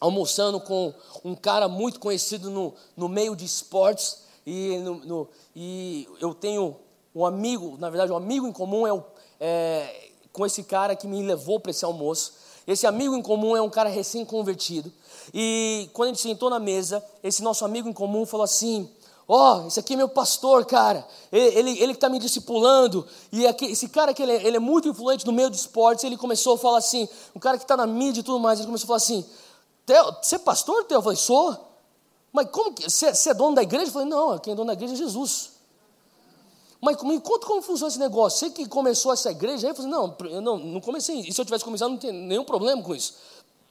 almoçando 0.00 0.60
com 0.60 0.94
um 1.24 1.34
cara 1.34 1.68
muito 1.68 1.98
conhecido 1.98 2.50
no, 2.50 2.74
no 2.96 3.08
meio 3.08 3.34
de 3.34 3.44
esportes 3.44 4.24
e, 4.46 4.78
no, 4.78 4.94
no, 5.04 5.28
e 5.54 6.08
eu 6.20 6.32
tenho 6.34 6.76
um 7.14 7.24
amigo, 7.24 7.76
na 7.78 7.90
verdade 7.90 8.12
um 8.12 8.16
amigo 8.16 8.46
em 8.46 8.52
comum 8.52 8.86
é, 8.86 8.92
o, 8.92 9.02
é 9.40 10.10
com 10.36 10.44
esse 10.44 10.62
cara 10.62 10.94
que 10.94 11.06
me 11.06 11.22
levou 11.22 11.58
para 11.58 11.70
esse 11.70 11.82
almoço. 11.82 12.34
Esse 12.66 12.86
amigo 12.86 13.16
em 13.16 13.22
comum 13.22 13.56
é 13.56 13.62
um 13.62 13.70
cara 13.70 13.88
recém-convertido. 13.88 14.92
E 15.32 15.88
quando 15.94 16.10
a 16.10 16.12
gente 16.12 16.20
sentou 16.20 16.50
na 16.50 16.58
mesa, 16.58 17.02
esse 17.22 17.42
nosso 17.42 17.64
amigo 17.64 17.88
em 17.88 17.92
comum 17.92 18.26
falou 18.26 18.44
assim: 18.44 18.90
Ó, 19.28 19.62
oh, 19.62 19.66
esse 19.66 19.80
aqui 19.80 19.94
é 19.94 19.96
meu 19.96 20.08
pastor, 20.08 20.64
cara. 20.64 21.06
Ele, 21.32 21.58
ele, 21.58 21.70
ele 21.82 21.92
que 21.92 21.96
está 21.96 22.08
me 22.08 22.18
discipulando. 22.18 23.04
E 23.32 23.44
aqui, 23.46 23.64
esse 23.66 23.88
cara 23.88 24.12
aqui, 24.12 24.22
ele, 24.22 24.32
é, 24.32 24.46
ele, 24.46 24.56
é 24.56 24.60
muito 24.60 24.88
influente 24.88 25.26
no 25.26 25.32
meio 25.32 25.50
de 25.50 25.56
esportes. 25.56 26.04
Ele 26.04 26.16
começou 26.16 26.54
a 26.54 26.58
falar 26.58 26.78
assim, 26.78 27.08
um 27.34 27.40
cara 27.40 27.58
que 27.58 27.64
está 27.64 27.76
na 27.76 27.86
mídia 27.86 28.20
e 28.20 28.22
tudo 28.22 28.38
mais, 28.38 28.60
ele 28.60 28.66
começou 28.66 28.84
a 28.84 28.88
falar 28.88 28.98
assim, 28.98 29.24
você 30.22 30.36
é 30.36 30.38
pastor, 30.38 30.84
Teo? 30.84 30.98
Eu 30.98 31.02
falei, 31.02 31.16
sou. 31.16 31.56
Mas 32.32 32.48
como 32.50 32.72
que, 32.72 32.88
você, 32.88 33.12
você 33.12 33.30
é 33.30 33.34
dono 33.34 33.56
da 33.56 33.62
igreja? 33.62 33.86
Eu 33.86 33.92
falei, 33.92 34.08
não, 34.08 34.38
quem 34.38 34.52
é 34.52 34.56
dono 34.56 34.68
da 34.68 34.74
igreja 34.74 34.94
é 34.94 34.96
Jesus. 34.96 35.50
Mas 36.80 37.02
me 37.02 37.20
conta 37.20 37.46
como 37.46 37.62
funciona 37.62 37.88
esse 37.88 37.98
negócio. 37.98 38.38
Você 38.38 38.50
que 38.50 38.68
começou 38.68 39.12
essa 39.12 39.30
igreja, 39.30 39.66
aí 39.66 39.72
eu 39.72 39.74
falei, 39.74 39.90
não, 39.90 40.16
eu 40.30 40.40
não, 40.40 40.56
não 40.56 40.80
comecei. 40.80 41.20
E 41.20 41.32
se 41.32 41.40
eu 41.40 41.44
tivesse 41.44 41.64
começado, 41.64 41.90
não 41.90 41.98
tem 41.98 42.12
nenhum 42.12 42.44
problema 42.44 42.80
com 42.80 42.94
isso. 42.94 43.14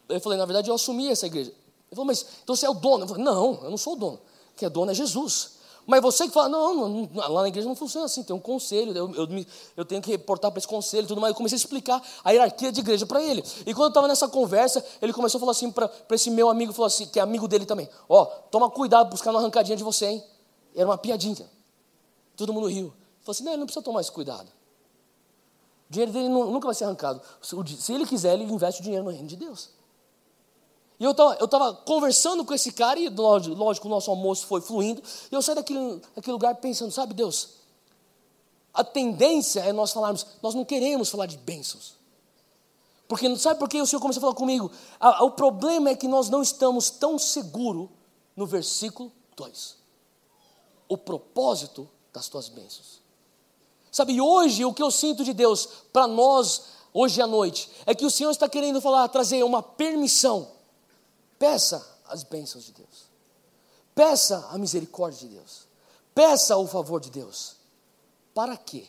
Eu 0.09 0.19
falei, 0.19 0.37
na 0.37 0.45
verdade, 0.45 0.69
eu 0.69 0.75
assumi 0.75 1.07
essa 1.07 1.25
igreja. 1.25 1.51
Ele 1.51 1.95
falou, 1.95 2.05
mas 2.05 2.25
então 2.43 2.55
você 2.55 2.65
é 2.65 2.69
o 2.69 2.73
dono? 2.73 3.05
Eu 3.05 3.07
falei, 3.07 3.23
não, 3.23 3.59
eu 3.63 3.69
não 3.69 3.77
sou 3.77 3.93
o 3.93 3.95
dono. 3.95 4.19
Quem 4.55 4.67
é 4.67 4.69
dono 4.69 4.91
é 4.91 4.93
Jesus. 4.93 5.55
Mas 5.87 6.01
você 6.01 6.25
que 6.27 6.33
fala, 6.33 6.49
não, 6.49 6.89
não, 6.89 7.09
lá 7.13 7.43
na 7.43 7.47
igreja 7.47 7.67
não 7.67 7.75
funciona 7.75 8.07
assim, 8.07 8.23
tem 8.23 8.35
um 8.35 8.39
conselho, 8.39 8.91
eu, 8.97 9.13
eu, 9.13 9.45
eu 9.77 9.85
tenho 9.85 10.01
que 10.01 10.09
reportar 10.09 10.49
para 10.49 10.57
esse 10.57 10.67
conselho 10.67 11.03
e 11.03 11.07
tudo 11.07 11.21
mais. 11.21 11.31
Eu 11.31 11.35
comecei 11.35 11.55
a 11.55 11.59
explicar 11.59 12.01
a 12.23 12.31
hierarquia 12.31 12.71
de 12.71 12.79
igreja 12.79 13.05
para 13.05 13.21
ele. 13.21 13.43
E 13.65 13.73
quando 13.73 13.83
eu 13.83 13.89
estava 13.89 14.07
nessa 14.07 14.27
conversa, 14.27 14.83
ele 14.99 15.13
começou 15.13 15.37
a 15.37 15.41
falar 15.41 15.51
assim 15.51 15.71
para 15.71 15.91
esse 16.11 16.31
meu 16.31 16.49
amigo, 16.49 16.73
falou 16.73 16.87
assim, 16.87 17.05
que 17.05 17.19
é 17.19 17.21
amigo 17.21 17.47
dele 17.47 17.65
também: 17.65 17.87
Ó, 18.09 18.23
oh, 18.23 18.25
toma 18.49 18.69
cuidado, 18.69 19.11
buscar 19.11 19.29
uma 19.29 19.39
arrancadinha 19.39 19.77
de 19.77 19.83
você, 19.83 20.07
hein? 20.07 20.23
Era 20.75 20.87
uma 20.87 20.97
piadinha. 20.97 21.47
Todo 22.35 22.51
mundo 22.51 22.67
riu. 22.67 22.91
Falou 23.21 23.31
assim: 23.31 23.43
não, 23.43 23.51
ele 23.51 23.59
não 23.59 23.65
precisa 23.67 23.83
tomar 23.83 24.01
esse 24.01 24.11
cuidado. 24.11 24.47
O 25.87 25.93
dinheiro 25.93 26.11
dele 26.11 26.29
nunca 26.29 26.65
vai 26.67 26.73
ser 26.73 26.85
arrancado. 26.85 27.21
Se 27.41 27.93
ele 27.93 28.07
quiser, 28.07 28.33
ele 28.33 28.43
investe 28.43 28.81
o 28.81 28.83
dinheiro 28.83 29.05
no 29.05 29.11
reino 29.11 29.27
de 29.27 29.35
Deus. 29.35 29.69
E 30.99 31.03
eu 31.03 31.11
estava 31.11 31.35
eu 31.39 31.47
tava 31.47 31.73
conversando 31.73 32.45
com 32.45 32.53
esse 32.53 32.71
cara, 32.71 32.99
e 32.99 33.09
lógico, 33.09 33.87
o 33.87 33.89
nosso 33.89 34.09
almoço 34.09 34.47
foi 34.47 34.61
fluindo, 34.61 35.01
e 35.31 35.35
eu 35.35 35.41
saí 35.41 35.55
daquele, 35.55 36.01
daquele 36.15 36.33
lugar 36.33 36.55
pensando, 36.55 36.91
sabe 36.91 37.13
Deus, 37.13 37.49
a 38.73 38.83
tendência 38.83 39.61
é 39.61 39.71
nós 39.71 39.91
falarmos, 39.91 40.25
nós 40.41 40.53
não 40.53 40.65
queremos 40.65 41.09
falar 41.09 41.25
de 41.25 41.37
bênçãos. 41.37 41.95
Porque 43.07 43.33
sabe 43.37 43.59
por 43.59 43.69
que 43.69 43.81
o 43.81 43.85
Senhor 43.85 44.01
começou 44.01 44.19
a 44.19 44.21
falar 44.21 44.35
comigo? 44.35 44.71
O 45.21 45.31
problema 45.31 45.89
é 45.89 45.95
que 45.95 46.07
nós 46.07 46.27
não 46.29 46.41
estamos 46.41 46.89
tão 46.89 47.19
seguros 47.19 47.87
no 48.35 48.45
versículo 48.45 49.11
2. 49.35 49.77
O 50.89 50.97
propósito 50.97 51.87
das 52.11 52.27
tuas 52.27 52.49
bênçãos. 52.49 52.99
Sabe, 53.91 54.19
hoje 54.19 54.65
o 54.65 54.73
que 54.73 54.81
eu 54.81 54.91
sinto 54.91 55.23
de 55.23 55.33
Deus 55.33 55.69
para 55.93 56.07
nós, 56.07 56.63
hoje 56.93 57.21
à 57.21 57.27
noite, 57.27 57.69
é 57.85 57.93
que 57.93 58.05
o 58.05 58.11
Senhor 58.11 58.31
está 58.31 58.49
querendo 58.49 58.81
falar, 58.81 59.07
trazer 59.07 59.43
uma 59.43 59.61
permissão 59.61 60.54
Peça 61.37 61.85
as 62.07 62.23
bênçãos 62.23 62.65
de 62.65 62.71
Deus. 62.71 63.05
Peça 63.93 64.47
a 64.51 64.57
misericórdia 64.57 65.27
de 65.27 65.35
Deus. 65.35 65.67
Peça 66.13 66.57
o 66.57 66.67
favor 66.67 66.99
de 66.99 67.09
Deus. 67.09 67.55
Para 68.33 68.57
quê? 68.57 68.87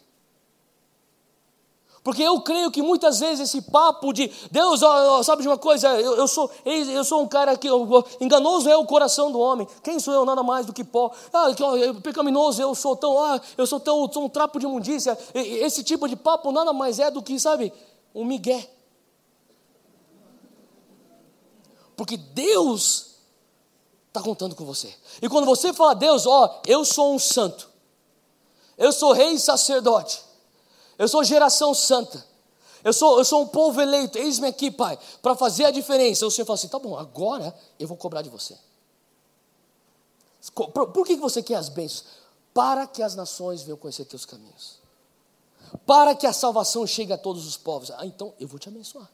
Porque 2.07 2.23
eu 2.23 2.41
creio 2.41 2.71
que 2.71 2.81
muitas 2.81 3.19
vezes 3.19 3.49
esse 3.49 3.63
papo 3.63 4.13
de 4.13 4.31
Deus, 4.53 4.81
ó, 4.81 5.19
ó, 5.19 5.23
sabe 5.25 5.43
de 5.43 5.49
uma 5.49 5.59
coisa, 5.59 5.89
eu, 6.01 6.15
eu, 6.15 6.29
sou, 6.29 6.49
eu 6.65 7.03
sou 7.03 7.21
um 7.21 7.27
cara 7.27 7.57
que 7.57 7.67
enganoso 8.21 8.69
é 8.69 8.77
o 8.77 8.87
coração 8.87 9.33
do 9.33 9.41
homem. 9.41 9.67
Quem 9.83 9.99
sou 9.99 10.15
eu 10.15 10.25
nada 10.25 10.41
mais 10.41 10.67
do 10.67 10.73
que 10.73 10.85
pó? 10.85 11.11
Ah, 11.33 11.47
pecaminoso 12.01 12.63
eu 12.63 12.77
sou 12.77 12.95
tão, 12.95 13.19
ah, 13.19 13.41
eu 13.59 13.67
sou 13.67 13.81
tão, 13.81 14.09
sou 14.13 14.25
um 14.25 14.29
trapo 14.29 14.61
de 14.61 14.67
imundícia. 14.67 15.19
Esse 15.35 15.83
tipo 15.83 16.07
de 16.07 16.15
papo 16.15 16.53
nada 16.53 16.73
mais 16.73 17.01
é 17.01 17.11
do 17.11 17.21
que, 17.21 17.41
sabe, 17.41 17.73
um 18.15 18.25
migué. 18.25 18.76
Porque 21.97 22.17
Deus 22.17 23.17
está 24.09 24.23
contando 24.23 24.55
com 24.55 24.65
você. 24.65 24.95
E 25.21 25.29
quando 25.29 25.47
você 25.47 25.73
fala, 25.73 25.95
Deus, 25.95 26.27
ó, 26.27 26.63
eu 26.67 26.85
sou 26.85 27.15
um 27.15 27.19
santo, 27.19 27.69
eu 28.77 28.93
sou 28.93 29.13
rei 29.13 29.33
e 29.33 29.41
sacerdote, 29.41 30.23
eu 30.99 31.09
sou 31.09 31.25
geração 31.25 31.75
santa, 31.75 32.25
eu 32.85 32.93
sou, 32.93 33.19
eu 33.19 33.25
sou 33.25 33.43
um 33.43 33.49
povo 33.49 33.81
eleito, 33.81 34.19
eis-me 34.19 34.47
aqui, 34.47 34.71
Pai, 34.71 34.99
para 35.21 35.35
fazer 35.35 35.65
a 35.65 35.71
diferença. 35.71 36.27
O 36.27 36.31
Senhor 36.31 36.47
fala 36.47 36.55
assim: 36.55 36.69
tá 36.69 36.79
bom, 36.79 36.97
agora 36.97 37.53
eu 37.81 37.89
vou 37.89 37.97
cobrar 37.97 38.23
de 38.23 38.31
você. 38.31 38.57
Por, 40.55 40.89
por 40.89 41.07
que 41.07 41.17
você 41.17 41.43
quer 41.43 41.57
as 41.57 41.69
bênçãos? 41.69 42.05
Para 42.55 42.87
que 42.87 43.03
as 43.03 43.15
nações 43.15 43.63
venham 43.63 43.77
conhecer 43.77 44.05
teus 44.05 44.25
caminhos. 44.25 44.79
Para 45.85 46.15
que 46.15 46.27
a 46.27 46.33
salvação 46.33 46.87
chegue 46.87 47.13
a 47.13 47.19
todos 47.19 47.47
os 47.47 47.57
povos. 47.57 47.91
Ah, 47.91 48.07
então 48.07 48.33
eu 48.39 48.47
vou 48.47 48.59
te 48.59 48.69
abençoar. 48.69 49.11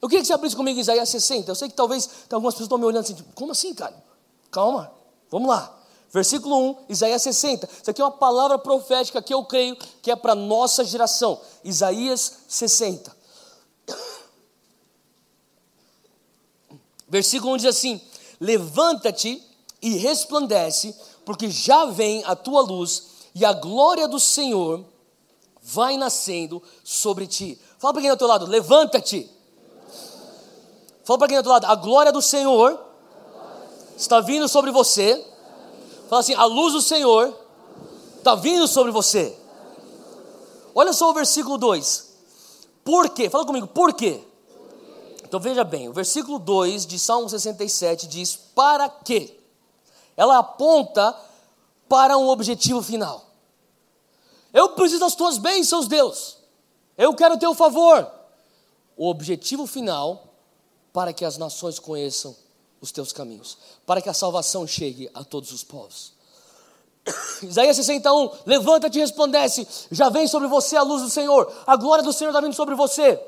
Eu 0.00 0.08
queria 0.08 0.20
que 0.20 0.26
você 0.26 0.32
abrisse 0.32 0.56
comigo 0.56 0.78
Isaías 0.78 1.08
60. 1.08 1.50
Eu 1.50 1.54
sei 1.54 1.68
que 1.68 1.74
talvez 1.74 2.08
algumas 2.30 2.54
pessoas 2.54 2.66
estão 2.66 2.78
me 2.78 2.84
olhando 2.84 3.04
assim, 3.04 3.14
tipo, 3.14 3.32
como 3.34 3.52
assim, 3.52 3.74
cara? 3.74 3.94
Calma, 4.50 4.92
vamos 5.30 5.48
lá. 5.48 5.76
Versículo 6.12 6.70
1, 6.70 6.76
Isaías 6.88 7.22
60. 7.22 7.68
Isso 7.82 7.90
aqui 7.90 8.00
é 8.00 8.04
uma 8.04 8.10
palavra 8.10 8.58
profética 8.58 9.20
que 9.20 9.34
eu 9.34 9.44
creio 9.44 9.76
que 10.00 10.10
é 10.10 10.16
para 10.16 10.34
nossa 10.34 10.84
geração. 10.84 11.40
Isaías 11.64 12.40
60. 12.48 13.16
Versículo 17.08 17.54
1 17.54 17.56
diz 17.58 17.66
assim: 17.66 18.00
Levanta-te 18.40 19.42
e 19.82 19.96
resplandece, 19.96 20.94
porque 21.24 21.50
já 21.50 21.86
vem 21.86 22.24
a 22.24 22.34
tua 22.34 22.62
luz, 22.62 23.08
e 23.34 23.44
a 23.44 23.52
glória 23.52 24.08
do 24.08 24.18
Senhor 24.18 24.84
vai 25.62 25.96
nascendo 25.96 26.62
sobre 26.84 27.26
ti. 27.26 27.60
Fala 27.78 27.92
para 27.92 28.02
quem 28.02 28.10
é 28.10 28.14
do 28.14 28.18
teu 28.18 28.28
lado: 28.28 28.46
Levanta-te 28.46 29.30
Fala 31.06 31.20
para 31.20 31.28
quem 31.28 31.36
é 31.36 31.42
do 31.42 31.48
lado, 31.48 31.64
a 31.66 31.74
glória 31.76 32.10
do 32.10 32.20
Senhor 32.20 32.84
está 33.96 34.20
vindo 34.20 34.48
sobre 34.48 34.72
você. 34.72 35.24
Fala 36.08 36.18
assim, 36.18 36.34
a 36.34 36.44
luz 36.44 36.72
do 36.72 36.82
Senhor 36.82 37.32
está 38.18 38.34
vindo 38.34 38.66
sobre 38.66 38.90
você. 38.90 39.38
Olha 40.74 40.92
só 40.92 41.08
o 41.08 41.14
versículo 41.14 41.56
2. 41.58 42.12
Por 42.84 43.10
quê? 43.10 43.30
Fala 43.30 43.46
comigo, 43.46 43.68
por 43.68 43.94
quê? 43.94 44.20
Então 45.22 45.38
veja 45.38 45.62
bem, 45.62 45.88
o 45.88 45.92
versículo 45.92 46.40
2 46.40 46.84
de 46.84 46.98
Salmo 46.98 47.28
67 47.28 48.08
diz: 48.08 48.34
Para 48.34 48.88
quê? 48.88 49.38
Ela 50.16 50.38
aponta 50.38 51.16
para 51.88 52.18
um 52.18 52.28
objetivo 52.28 52.82
final. 52.82 53.26
Eu 54.52 54.70
preciso 54.70 54.98
das 54.98 55.14
tuas 55.14 55.38
bênçãos, 55.38 55.86
Deus. 55.86 56.38
Eu 56.98 57.14
quero 57.14 57.38
teu 57.38 57.54
favor. 57.54 58.10
O 58.96 59.08
objetivo 59.08 59.68
final 59.68 60.26
para 60.96 61.12
que 61.12 61.26
as 61.26 61.36
nações 61.36 61.78
conheçam 61.78 62.34
os 62.80 62.90
teus 62.90 63.12
caminhos, 63.12 63.58
para 63.84 64.00
que 64.00 64.08
a 64.08 64.14
salvação 64.14 64.66
chegue 64.66 65.10
a 65.12 65.22
todos 65.22 65.52
os 65.52 65.62
povos. 65.62 66.14
Isaías 67.42 67.76
61, 67.76 68.30
levanta-te 68.46 68.96
e 68.96 69.02
resplandece, 69.02 69.68
já 69.90 70.08
vem 70.08 70.26
sobre 70.26 70.48
você 70.48 70.74
a 70.74 70.82
luz 70.82 71.02
do 71.02 71.10
Senhor, 71.10 71.52
a 71.66 71.76
glória 71.76 72.02
do 72.02 72.14
Senhor 72.14 72.30
está 72.30 72.40
vindo 72.40 72.54
sobre 72.54 72.74
você. 72.74 73.22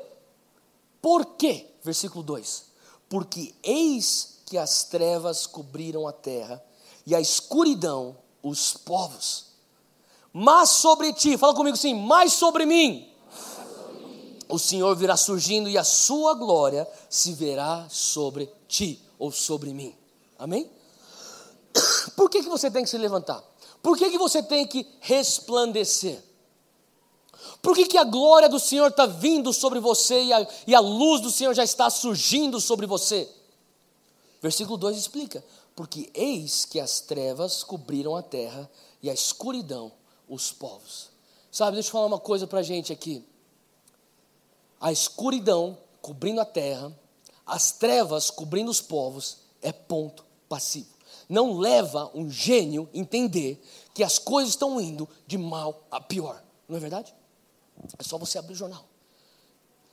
Por 0.99 1.23
quê? 1.37 1.67
Versículo 1.83 2.23
2: 2.23 2.63
Porque 3.07 3.53
eis 3.61 4.39
que 4.47 4.57
as 4.57 4.85
trevas 4.85 5.45
cobriram 5.45 6.07
a 6.07 6.11
terra 6.11 6.59
e 7.05 7.13
a 7.13 7.21
escuridão 7.21 8.17
os 8.41 8.73
povos. 8.73 9.45
Mas 10.33 10.69
sobre 10.69 11.13
ti, 11.13 11.37
fala 11.37 11.53
comigo 11.53 11.77
assim, 11.77 11.93
mais 11.93 12.33
sobre 12.33 12.65
mim. 12.65 13.08
O 14.49 14.57
Senhor 14.57 14.95
virá 14.95 15.15
surgindo 15.15 15.69
e 15.69 15.77
a 15.77 15.83
sua 15.83 16.33
glória 16.33 16.87
se 17.07 17.33
verá 17.33 17.87
sobre 17.87 18.51
ti 18.67 18.99
ou 19.19 19.31
sobre 19.31 19.71
mim. 19.71 19.95
Amém? 20.39 20.67
Por 22.17 22.31
que, 22.31 22.41
que 22.41 22.49
você 22.49 22.71
tem 22.71 22.83
que 22.83 22.89
se 22.89 22.97
levantar? 22.97 23.43
Por 23.81 23.95
que, 23.95 24.09
que 24.09 24.17
você 24.17 24.41
tem 24.41 24.65
que 24.65 24.87
resplandecer? 25.01 26.21
Por 27.61 27.75
que, 27.75 27.85
que 27.85 27.97
a 27.97 28.03
glória 28.03 28.49
do 28.49 28.59
Senhor 28.59 28.87
está 28.87 29.05
vindo 29.05 29.53
sobre 29.53 29.79
você 29.79 30.23
e 30.23 30.33
a, 30.33 30.47
e 30.65 30.73
a 30.73 30.79
luz 30.79 31.21
do 31.21 31.31
Senhor 31.31 31.53
já 31.53 31.63
está 31.63 31.87
surgindo 31.89 32.59
sobre 32.59 32.87
você? 32.87 33.29
Versículo 34.41 34.77
2 34.77 34.97
explica: 34.97 35.43
Porque 35.75 36.09
eis 36.13 36.65
que 36.65 36.79
as 36.79 36.99
trevas 37.01 37.63
cobriram 37.63 38.15
a 38.15 38.23
terra 38.23 38.69
e 39.01 39.09
a 39.09 39.13
escuridão 39.13 39.91
os 40.27 40.51
povos. 40.51 41.09
Sabe, 41.51 41.75
deixa 41.75 41.89
eu 41.89 41.93
falar 41.93 42.07
uma 42.07 42.19
coisa 42.19 42.47
para 42.47 42.59
a 42.59 42.63
gente 42.63 42.91
aqui. 42.91 43.23
A 44.79 44.91
escuridão 44.91 45.77
cobrindo 46.01 46.39
a 46.39 46.45
terra, 46.45 46.95
as 47.45 47.71
trevas 47.71 48.29
cobrindo 48.29 48.71
os 48.71 48.81
povos, 48.81 49.39
é 49.61 49.71
ponto 49.71 50.25
passivo. 50.47 50.87
Não 51.27 51.57
leva 51.57 52.09
um 52.13 52.29
gênio 52.29 52.89
entender 52.93 53.61
que 53.93 54.03
as 54.03 54.17
coisas 54.17 54.53
estão 54.53 54.79
indo 54.79 55.07
de 55.27 55.37
mal 55.37 55.83
a 55.91 55.99
pior. 55.99 56.41
Não 56.67 56.77
é 56.77 56.79
verdade? 56.79 57.13
É 57.97 58.03
só 58.03 58.17
você 58.17 58.37
abrir 58.37 58.53
o 58.53 58.57
jornal. 58.57 58.85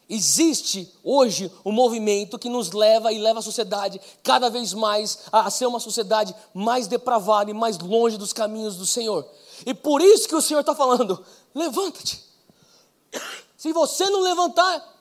Existe 0.09 0.92
hoje 1.03 1.51
um 1.64 1.72
movimento 1.72 2.38
que 2.38 2.49
nos 2.49 2.70
leva 2.70 3.12
e 3.12 3.18
leva 3.18 3.40
a 3.40 3.42
sociedade 3.42 4.01
cada 4.22 4.49
vez 4.49 4.72
mais 4.72 5.18
a, 5.33 5.51
ser 5.51 5.66
uma 5.66 5.81
sociedade 5.81 6.35
mais 6.55 6.87
depravada 6.87 7.51
e 7.51 7.55
mais 7.55 7.77
longe 7.79 8.16
dos 8.16 8.33
caminhos 8.33 8.77
do 8.77 8.87
Senhor. 8.87 9.29
E 9.64 9.75
por 9.75 10.01
isso 10.01 10.29
que 10.29 10.35
o 10.37 10.40
Senhor 10.40 10.61
está 10.61 10.77
falando: 10.77 11.25
levanta-te. 11.53 12.25
Se 13.66 13.72
você 13.72 14.09
não 14.11 14.20
levantar, 14.20 14.96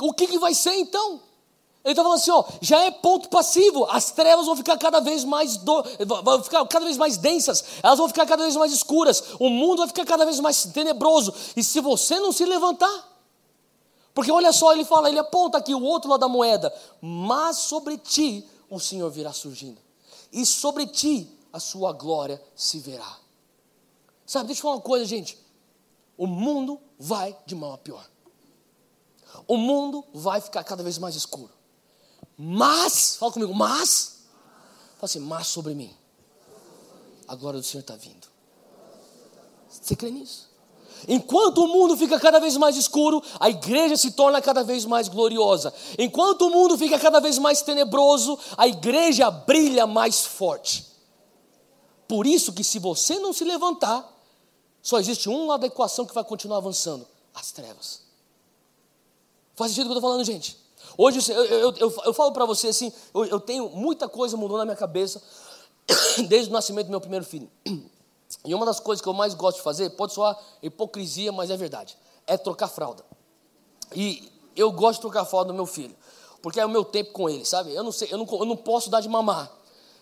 o 0.00 0.14
que, 0.14 0.26
que 0.26 0.38
vai 0.38 0.54
ser 0.54 0.74
então? 0.76 1.20
Ele 1.84 1.92
está 1.92 2.02
falando 2.02 2.18
assim, 2.18 2.30
ó, 2.30 2.42
já 2.62 2.82
é 2.82 2.90
ponto 2.90 3.28
passivo. 3.28 3.84
As 3.90 4.10
trevas 4.10 4.46
vão 4.46 4.56
ficar 4.56 4.78
cada 4.78 5.00
vez 5.00 5.22
mais 5.22 5.58
do, 5.58 5.84
vão 6.22 6.42
ficar 6.42 6.66
cada 6.66 6.86
vez 6.86 6.96
mais 6.96 7.18
densas. 7.18 7.62
Elas 7.82 7.98
vão 7.98 8.08
ficar 8.08 8.24
cada 8.24 8.42
vez 8.42 8.56
mais 8.56 8.72
escuras. 8.72 9.22
O 9.38 9.50
mundo 9.50 9.80
vai 9.80 9.88
ficar 9.88 10.06
cada 10.06 10.24
vez 10.24 10.40
mais 10.40 10.64
tenebroso. 10.64 11.34
E 11.54 11.62
se 11.62 11.78
você 11.82 12.18
não 12.18 12.32
se 12.32 12.46
levantar, 12.46 13.06
porque 14.14 14.32
olha 14.32 14.50
só, 14.50 14.72
ele 14.72 14.86
fala, 14.86 15.10
ele 15.10 15.18
aponta 15.18 15.58
aqui 15.58 15.74
o 15.74 15.82
outro 15.82 16.08
lado 16.08 16.20
da 16.20 16.28
moeda. 16.28 16.74
Mas 17.02 17.58
sobre 17.58 17.98
ti 17.98 18.48
o 18.70 18.80
Senhor 18.80 19.10
virá 19.10 19.34
surgindo. 19.34 19.78
E 20.32 20.46
sobre 20.46 20.86
ti 20.86 21.30
a 21.52 21.60
sua 21.60 21.92
glória 21.92 22.42
se 22.56 22.78
verá. 22.78 23.18
Sabe, 24.24 24.46
deixa 24.46 24.60
eu 24.60 24.62
falar 24.62 24.76
uma 24.76 24.80
coisa, 24.80 25.04
gente. 25.04 25.43
O 26.16 26.26
mundo 26.26 26.80
vai 26.98 27.36
de 27.46 27.54
mal 27.54 27.72
a 27.72 27.78
pior. 27.78 28.08
O 29.46 29.56
mundo 29.56 30.04
vai 30.12 30.40
ficar 30.40 30.62
cada 30.64 30.82
vez 30.82 30.98
mais 30.98 31.14
escuro. 31.14 31.50
Mas, 32.36 33.16
fala 33.16 33.32
comigo, 33.32 33.54
mas, 33.54 34.24
fala 34.96 35.04
assim, 35.04 35.20
mas 35.20 35.46
sobre 35.46 35.74
mim, 35.74 35.94
a 37.28 37.34
glória 37.34 37.60
do 37.60 37.66
Senhor 37.66 37.80
está 37.80 37.96
vindo. 37.96 38.26
Você 39.68 39.94
crê 39.94 40.10
nisso? 40.10 40.48
Enquanto 41.06 41.58
o 41.58 41.68
mundo 41.68 41.96
fica 41.96 42.18
cada 42.18 42.38
vez 42.38 42.56
mais 42.56 42.76
escuro, 42.76 43.22
a 43.38 43.50
igreja 43.50 43.96
se 43.96 44.12
torna 44.12 44.40
cada 44.40 44.62
vez 44.62 44.84
mais 44.84 45.08
gloriosa. 45.08 45.72
Enquanto 45.98 46.42
o 46.42 46.50
mundo 46.50 46.78
fica 46.78 46.98
cada 46.98 47.20
vez 47.20 47.38
mais 47.38 47.60
tenebroso, 47.62 48.38
a 48.56 48.66
igreja 48.66 49.30
brilha 49.30 49.86
mais 49.86 50.24
forte. 50.24 50.86
Por 52.08 52.26
isso 52.26 52.52
que 52.52 52.64
se 52.64 52.78
você 52.78 53.18
não 53.18 53.32
se 53.32 53.44
levantar, 53.44 54.13
só 54.84 54.98
existe 54.98 55.30
um 55.30 55.46
lado 55.46 55.62
da 55.62 55.66
equação 55.66 56.04
que 56.04 56.14
vai 56.14 56.22
continuar 56.22 56.58
avançando: 56.58 57.08
as 57.34 57.50
trevas. 57.50 58.02
Faz 59.56 59.70
sentido 59.70 59.86
o 59.86 59.88
que 59.88 59.92
eu 59.94 59.98
estou 59.98 60.10
falando, 60.10 60.24
gente? 60.24 60.58
Hoje 60.98 61.32
eu, 61.32 61.44
eu, 61.46 61.74
eu, 61.76 62.02
eu 62.04 62.12
falo 62.12 62.32
para 62.32 62.44
você 62.44 62.68
assim, 62.68 62.92
eu, 63.14 63.24
eu 63.24 63.40
tenho 63.40 63.70
muita 63.70 64.08
coisa 64.08 64.36
mudou 64.36 64.58
na 64.58 64.64
minha 64.66 64.76
cabeça 64.76 65.22
desde 66.28 66.50
o 66.50 66.52
nascimento 66.52 66.86
do 66.86 66.90
meu 66.90 67.00
primeiro 67.00 67.24
filho. 67.24 67.50
E 68.44 68.54
uma 68.54 68.66
das 68.66 68.78
coisas 68.78 69.00
que 69.00 69.08
eu 69.08 69.14
mais 69.14 69.32
gosto 69.32 69.56
de 69.56 69.62
fazer, 69.62 69.88
pode 69.90 70.12
soar 70.12 70.38
hipocrisia, 70.62 71.32
mas 71.32 71.50
é 71.50 71.56
verdade, 71.56 71.96
é 72.26 72.36
trocar 72.36 72.68
fralda. 72.68 73.02
E 73.94 74.30
eu 74.54 74.70
gosto 74.70 74.96
de 74.96 75.00
trocar 75.00 75.24
fralda 75.24 75.48
do 75.48 75.54
meu 75.54 75.66
filho, 75.66 75.96
porque 76.42 76.60
é 76.60 76.66
o 76.66 76.68
meu 76.68 76.84
tempo 76.84 77.12
com 77.12 77.30
ele, 77.30 77.46
sabe? 77.46 77.72
Eu 77.72 77.82
não 77.82 77.92
sei, 77.92 78.08
eu 78.12 78.18
não, 78.18 78.26
eu 78.26 78.44
não 78.44 78.56
posso 78.56 78.90
dar 78.90 79.00
de 79.00 79.08
mamar. 79.08 79.50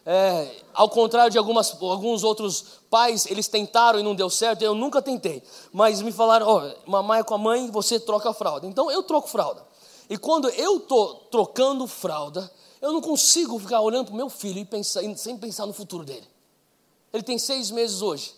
É, 0.05 0.51
ao 0.75 0.89
contrário 0.89 1.31
de 1.31 1.39
algumas, 1.39 1.81
alguns 1.81 2.25
outros 2.25 2.65
pais, 2.91 3.27
eles 3.27 3.47
tentaram 3.47 4.01
e 4.01 4.03
não 4.03 4.15
deu 4.15 4.29
certo, 4.29 4.63
eu 4.63 4.75
nunca 4.75 5.01
tentei. 5.01 5.43
Mas 5.73 6.03
me 6.03 6.11
falaram, 6.11 6.47
oh, 6.49 6.91
mamãe 6.91 7.21
é 7.21 7.23
com 7.23 7.35
a 7.35 7.39
mãe, 7.39 7.71
você 7.71 8.01
troca 8.01 8.31
a 8.31 8.35
fralda. 8.35 8.67
Então 8.67 8.91
eu 8.91 9.03
troco 9.03 9.29
fralda. 9.29 9.65
E 10.11 10.19
quando 10.19 10.49
eu 10.51 10.79
estou 10.79 11.15
trocando 11.31 11.87
fralda, 11.87 12.51
eu 12.81 12.93
não 12.93 13.01
consigo 13.01 13.59
ficar 13.59 13.81
olhando 13.81 14.07
para 14.07 14.15
o 14.15 14.17
meu 14.17 14.29
filho 14.29 14.59
e 14.59 14.65
pensar, 14.65 15.03
sem 15.17 15.39
pensar 15.39 15.67
no 15.67 15.73
futuro 15.73 16.05
dele. 16.05 16.27
Ele 17.13 17.23
tem 17.23 17.39
seis 17.39 17.71
meses 17.71 18.03
hoje. 18.03 18.35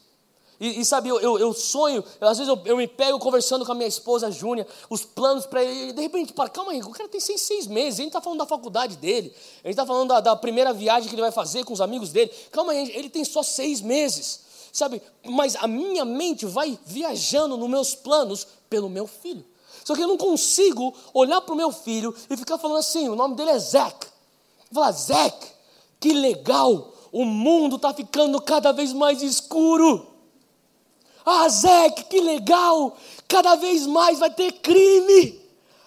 E, 0.60 0.80
e 0.80 0.84
sabe, 0.84 1.08
eu, 1.08 1.20
eu, 1.20 1.38
eu 1.38 1.52
sonho, 1.52 2.04
eu, 2.20 2.28
às 2.28 2.38
vezes 2.38 2.48
eu, 2.48 2.60
eu, 2.64 2.76
me 2.76 2.86
pego 2.86 3.18
conversando 3.18 3.64
com 3.64 3.72
a 3.72 3.74
minha 3.74 3.88
esposa 3.88 4.30
Júnia, 4.30 4.66
os 4.88 5.04
planos 5.04 5.46
para 5.46 5.64
ele, 5.64 5.90
e 5.90 5.92
de 5.92 6.00
repente, 6.00 6.32
para, 6.32 6.48
calma 6.48 6.72
aí, 6.72 6.80
o 6.80 6.90
cara 6.90 7.08
tem 7.08 7.20
seis, 7.20 7.40
seis 7.40 7.66
meses, 7.66 7.98
a 7.98 8.02
gente 8.02 8.10
está 8.10 8.20
falando 8.20 8.38
da 8.38 8.46
faculdade 8.46 8.96
dele, 8.96 9.34
a 9.64 9.68
gente 9.68 9.72
está 9.72 9.84
falando 9.84 10.08
da, 10.08 10.20
da, 10.20 10.36
primeira 10.36 10.72
viagem 10.72 11.08
que 11.08 11.14
ele 11.14 11.22
vai 11.22 11.32
fazer 11.32 11.64
com 11.64 11.72
os 11.72 11.80
amigos 11.80 12.10
dele, 12.10 12.30
calma 12.52 12.72
aí, 12.72 12.90
ele 12.94 13.10
tem 13.10 13.24
só 13.24 13.42
seis 13.42 13.80
meses, 13.80 14.40
sabe, 14.72 15.02
mas 15.24 15.56
a 15.56 15.66
minha 15.66 16.04
mente 16.04 16.46
vai 16.46 16.78
viajando 16.86 17.56
nos 17.56 17.68
meus 17.68 17.94
planos 17.94 18.46
pelo 18.70 18.88
meu 18.88 19.06
filho. 19.06 19.44
Só 19.84 19.94
que 19.94 20.02
eu 20.02 20.08
não 20.08 20.16
consigo 20.16 20.94
olhar 21.12 21.42
para 21.42 21.52
o 21.52 21.56
meu 21.56 21.70
filho 21.70 22.14
e 22.30 22.36
ficar 22.38 22.56
falando 22.56 22.78
assim: 22.78 23.06
o 23.08 23.14
nome 23.14 23.34
dele 23.36 23.50
é 23.50 23.58
Zac. 23.58 24.06
Falar, 24.72 24.92
Zac, 24.92 25.46
que 26.00 26.12
legal, 26.12 26.92
o 27.12 27.24
mundo 27.24 27.76
está 27.76 27.92
ficando 27.92 28.40
cada 28.40 28.72
vez 28.72 28.94
mais 28.94 29.22
escuro. 29.22 30.13
Ah, 31.24 31.48
Zac, 31.48 32.04
que 32.04 32.20
legal, 32.20 32.96
cada 33.26 33.54
vez 33.54 33.86
mais 33.86 34.18
vai 34.18 34.30
ter 34.30 34.52
crime. 34.52 35.40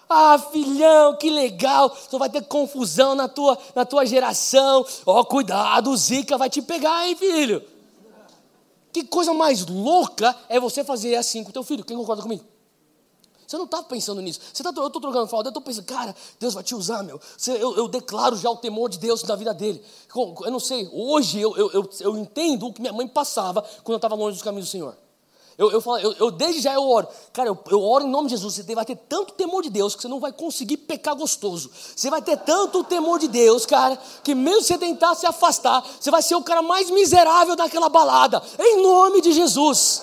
Ah, 0.08 0.38
filhão, 0.38 1.16
que 1.16 1.28
legal, 1.28 1.94
só 2.10 2.18
vai 2.18 2.30
ter 2.30 2.42
confusão 2.44 3.14
na 3.14 3.28
tua, 3.28 3.58
na 3.74 3.84
tua 3.84 4.06
geração. 4.06 4.84
Ó, 5.04 5.20
oh, 5.20 5.24
cuidado, 5.24 5.90
o 5.90 5.96
Zika 5.96 6.38
vai 6.38 6.48
te 6.48 6.62
pegar, 6.62 7.06
hein, 7.06 7.14
filho. 7.14 7.62
Que 8.90 9.04
coisa 9.04 9.34
mais 9.34 9.66
louca 9.66 10.34
é 10.48 10.58
você 10.58 10.82
fazer 10.82 11.14
assim 11.14 11.44
com 11.44 11.50
teu 11.50 11.62
filho. 11.62 11.84
Quem 11.84 11.96
concorda 11.96 12.22
comigo? 12.22 12.44
Você 13.46 13.56
não 13.56 13.64
está 13.64 13.82
pensando 13.82 14.20
nisso. 14.20 14.40
Você 14.52 14.62
tá, 14.62 14.72
eu 14.76 14.86
estou 14.86 15.00
trocando 15.00 15.26
fralda, 15.26 15.48
eu 15.48 15.50
estou 15.50 15.62
pensando, 15.62 15.84
cara, 15.84 16.14
Deus 16.40 16.54
vai 16.54 16.62
te 16.62 16.74
usar, 16.74 17.02
meu. 17.02 17.20
Eu, 17.46 17.76
eu, 17.76 17.88
declaro 17.88 18.36
já 18.36 18.50
o 18.50 18.56
temor 18.56 18.90
de 18.90 18.98
Deus 18.98 19.22
na 19.22 19.36
vida 19.36 19.54
dele. 19.54 19.82
Eu 20.14 20.50
não 20.50 20.60
sei, 20.60 20.88
hoje 20.92 21.40
eu, 21.40 21.56
eu, 21.56 21.70
eu, 21.72 21.90
eu 22.00 22.18
entendo 22.18 22.66
o 22.66 22.72
que 22.72 22.80
minha 22.80 22.92
mãe 22.92 23.06
passava 23.06 23.62
quando 23.82 23.94
eu 23.94 23.96
estava 23.96 24.14
longe 24.14 24.36
dos 24.36 24.42
caminhos 24.42 24.68
do 24.68 24.70
Senhor. 24.70 24.96
Eu, 25.58 25.72
eu, 25.72 25.80
falo, 25.80 25.98
eu, 25.98 26.12
eu, 26.12 26.30
desde 26.30 26.60
já 26.60 26.72
eu 26.72 26.88
oro. 26.88 27.08
Cara, 27.32 27.48
eu, 27.48 27.58
eu 27.68 27.82
oro 27.82 28.04
em 28.04 28.08
nome 28.08 28.28
de 28.28 28.36
Jesus. 28.36 28.54
Você 28.54 28.74
vai 28.76 28.84
ter 28.84 28.94
tanto 28.94 29.32
temor 29.32 29.60
de 29.60 29.68
Deus 29.68 29.96
que 29.96 30.02
você 30.02 30.06
não 30.06 30.20
vai 30.20 30.30
conseguir 30.30 30.76
pecar 30.76 31.16
gostoso. 31.16 31.68
Você 31.96 32.08
vai 32.08 32.22
ter 32.22 32.36
tanto 32.36 32.84
temor 32.84 33.18
de 33.18 33.26
Deus, 33.26 33.66
cara, 33.66 33.98
que 34.22 34.36
mesmo 34.36 34.62
você 34.62 34.78
tentar 34.78 35.16
se 35.16 35.26
afastar, 35.26 35.84
você 36.00 36.12
vai 36.12 36.22
ser 36.22 36.36
o 36.36 36.42
cara 36.44 36.62
mais 36.62 36.88
miserável 36.90 37.56
daquela 37.56 37.88
balada. 37.88 38.40
Em 38.56 38.80
nome 38.80 39.20
de 39.20 39.32
Jesus. 39.32 40.02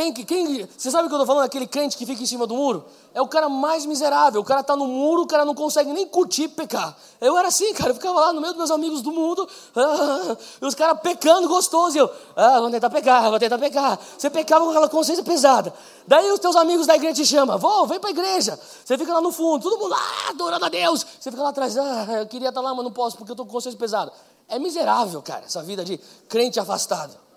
Quem, 0.00 0.14
quem, 0.14 0.68
você 0.78 0.90
sabe 0.90 1.04
o 1.04 1.08
que 1.08 1.14
eu 1.14 1.18
estou 1.18 1.26
falando? 1.26 1.44
Aquele 1.44 1.66
crente 1.66 1.94
que 1.94 2.06
fica 2.06 2.22
em 2.22 2.26
cima 2.26 2.46
do 2.46 2.54
muro? 2.54 2.86
É 3.12 3.20
o 3.20 3.28
cara 3.28 3.50
mais 3.50 3.84
miserável. 3.84 4.40
O 4.40 4.44
cara 4.44 4.62
está 4.62 4.74
no 4.74 4.86
muro, 4.86 5.22
o 5.22 5.26
cara 5.26 5.44
não 5.44 5.54
consegue 5.54 5.92
nem 5.92 6.06
curtir 6.06 6.48
pecar. 6.48 6.96
Eu 7.20 7.36
era 7.36 7.48
assim, 7.48 7.74
cara. 7.74 7.90
Eu 7.90 7.94
ficava 7.94 8.18
lá 8.18 8.32
no 8.32 8.40
meio 8.40 8.54
dos 8.54 8.58
meus 8.58 8.70
amigos 8.70 9.02
do 9.02 9.12
mundo, 9.12 9.46
ah, 9.76 10.36
e 10.62 10.64
os 10.64 10.74
caras 10.74 10.98
pecando 11.02 11.46
gostoso. 11.48 11.96
E 11.96 11.98
eu, 11.98 12.10
ah, 12.34 12.60
vou 12.60 12.70
tentar 12.70 12.88
pecar, 12.88 13.28
vou 13.28 13.38
tentar 13.38 13.58
pecar. 13.58 13.98
Você 14.16 14.30
pecava 14.30 14.64
com 14.64 14.70
aquela 14.70 14.88
consciência 14.88 15.22
pesada. 15.22 15.74
Daí 16.06 16.32
os 16.32 16.38
teus 16.38 16.56
amigos 16.56 16.86
da 16.86 16.96
igreja 16.96 17.16
te 17.16 17.26
chamam, 17.26 17.58
vou, 17.58 17.86
vem 17.86 18.00
para 18.00 18.08
a 18.08 18.12
igreja. 18.12 18.58
Você 18.82 18.96
fica 18.96 19.12
lá 19.12 19.20
no 19.20 19.30
fundo, 19.30 19.62
todo 19.62 19.78
mundo, 19.78 19.94
ah, 19.94 20.30
adorando 20.30 20.64
a 20.64 20.70
Deus. 20.70 21.04
Você 21.20 21.30
fica 21.30 21.42
lá 21.42 21.50
atrás, 21.50 21.76
ah, 21.76 22.06
eu 22.20 22.26
queria 22.26 22.48
estar 22.48 22.62
tá 22.62 22.66
lá, 22.66 22.74
mas 22.74 22.84
não 22.84 22.92
posso 22.92 23.18
porque 23.18 23.32
eu 23.32 23.34
estou 23.34 23.44
com 23.44 23.52
consciência 23.52 23.78
pesada. 23.78 24.10
É 24.48 24.58
miserável, 24.58 25.20
cara, 25.20 25.44
essa 25.44 25.62
vida 25.62 25.84
de 25.84 25.98
crente 26.26 26.58
afastado. 26.58 27.29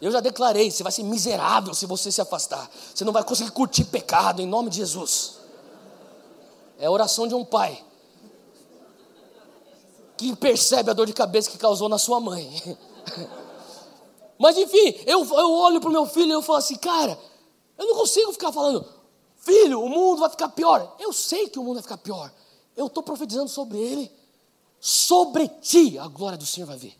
Eu 0.00 0.12
já 0.12 0.20
declarei, 0.20 0.70
você 0.70 0.82
vai 0.82 0.92
ser 0.92 1.02
miserável 1.02 1.74
se 1.74 1.84
você 1.86 2.12
se 2.12 2.20
afastar. 2.20 2.70
Você 2.94 3.04
não 3.04 3.12
vai 3.12 3.24
conseguir 3.24 3.50
curtir 3.50 3.84
pecado 3.84 4.40
em 4.40 4.46
nome 4.46 4.70
de 4.70 4.76
Jesus. 4.76 5.38
É 6.78 6.86
a 6.86 6.90
oração 6.90 7.26
de 7.26 7.34
um 7.34 7.44
pai 7.44 7.84
que 10.16 10.34
percebe 10.36 10.90
a 10.90 10.92
dor 10.92 11.06
de 11.06 11.12
cabeça 11.12 11.50
que 11.50 11.58
causou 11.58 11.88
na 11.88 11.98
sua 11.98 12.20
mãe. 12.20 12.78
Mas 14.38 14.56
enfim, 14.56 14.94
eu, 15.04 15.24
eu 15.24 15.52
olho 15.52 15.80
para 15.80 15.88
o 15.90 15.92
meu 15.92 16.06
filho 16.06 16.28
e 16.28 16.32
eu 16.32 16.42
falo 16.42 16.58
assim, 16.58 16.76
cara, 16.76 17.18
eu 17.76 17.86
não 17.86 17.96
consigo 17.96 18.32
ficar 18.32 18.52
falando, 18.52 18.86
filho, 19.36 19.80
o 19.80 19.88
mundo 19.88 20.20
vai 20.20 20.30
ficar 20.30 20.48
pior. 20.50 20.94
Eu 20.98 21.12
sei 21.12 21.48
que 21.48 21.58
o 21.58 21.62
mundo 21.64 21.74
vai 21.74 21.82
ficar 21.82 21.98
pior. 21.98 22.32
Eu 22.76 22.86
estou 22.86 23.02
profetizando 23.02 23.48
sobre 23.48 23.78
ele. 23.78 24.12
Sobre 24.80 25.48
ti 25.48 25.98
a 25.98 26.06
glória 26.06 26.38
do 26.38 26.46
Senhor 26.46 26.66
vai 26.66 26.76
vir. 26.76 26.96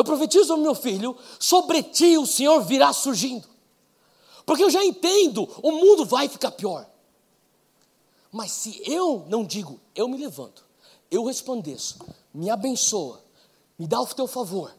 Eu 0.00 0.04
profetizo 0.04 0.56
meu 0.56 0.74
filho, 0.74 1.14
sobre 1.38 1.82
ti 1.82 2.16
o 2.16 2.24
Senhor 2.24 2.62
virá 2.62 2.90
surgindo. 2.90 3.46
Porque 4.46 4.64
eu 4.64 4.70
já 4.70 4.82
entendo, 4.82 5.46
o 5.62 5.72
mundo 5.72 6.06
vai 6.06 6.26
ficar 6.26 6.52
pior. 6.52 6.88
Mas 8.32 8.50
se 8.50 8.82
eu 8.90 9.26
não 9.28 9.44
digo, 9.44 9.78
eu 9.94 10.08
me 10.08 10.16
levanto, 10.16 10.64
eu 11.10 11.26
resplandeço, 11.26 11.98
me 12.32 12.48
abençoa, 12.48 13.22
me 13.78 13.86
dá 13.86 14.00
o 14.00 14.06
teu 14.06 14.26
favor, 14.26 14.74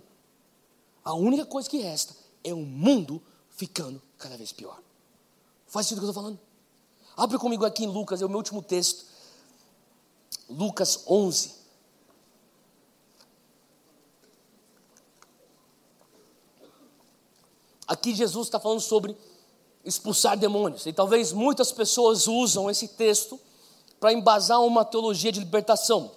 a 1.05 1.13
única 1.13 1.45
coisa 1.45 1.69
que 1.69 1.77
resta 1.77 2.15
é 2.43 2.51
o 2.51 2.65
mundo 2.65 3.21
ficando 3.51 4.01
cada 4.17 4.35
vez 4.35 4.51
pior. 4.51 4.81
Faz 5.67 5.85
sentido 5.85 5.99
o 5.99 6.01
que 6.01 6.05
eu 6.07 6.09
estou 6.09 6.23
falando? 6.23 6.39
Abre 7.15 7.37
comigo 7.37 7.63
aqui 7.63 7.83
em 7.83 7.87
Lucas, 7.87 8.23
é 8.23 8.25
o 8.25 8.29
meu 8.29 8.39
último 8.39 8.63
texto. 8.63 9.05
Lucas 10.49 11.03
11. 11.07 11.60
Aqui 18.01 18.15
Jesus 18.15 18.47
está 18.47 18.59
falando 18.59 18.79
sobre 18.79 19.15
expulsar 19.85 20.35
demônios. 20.35 20.87
E 20.87 20.91
talvez 20.91 21.31
muitas 21.31 21.71
pessoas 21.71 22.27
usam 22.27 22.67
esse 22.67 22.87
texto 22.87 23.39
para 23.99 24.11
embasar 24.11 24.59
uma 24.63 24.83
teologia 24.83 25.31
de 25.31 25.39
libertação. 25.39 26.09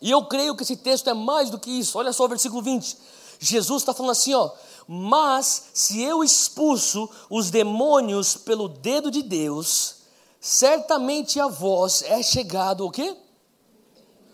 E 0.00 0.10
eu 0.10 0.24
creio 0.24 0.56
que 0.56 0.64
esse 0.64 0.76
texto 0.76 1.08
é 1.08 1.14
mais 1.14 1.48
do 1.48 1.60
que 1.60 1.70
isso. 1.70 1.96
Olha 1.96 2.12
só 2.12 2.24
o 2.24 2.28
versículo 2.28 2.60
20. 2.60 2.98
Jesus 3.38 3.82
está 3.82 3.94
falando 3.94 4.10
assim, 4.10 4.34
ó. 4.34 4.50
Mas 4.88 5.66
se 5.72 6.02
eu 6.02 6.24
expulso 6.24 7.08
os 7.30 7.50
demônios 7.50 8.36
pelo 8.36 8.66
dedo 8.68 9.08
de 9.08 9.22
Deus, 9.22 9.98
certamente 10.40 11.38
a 11.38 11.46
vós 11.46 12.02
é 12.02 12.20
chegado 12.20 12.84
o 12.84 12.90
quê? 12.90 13.16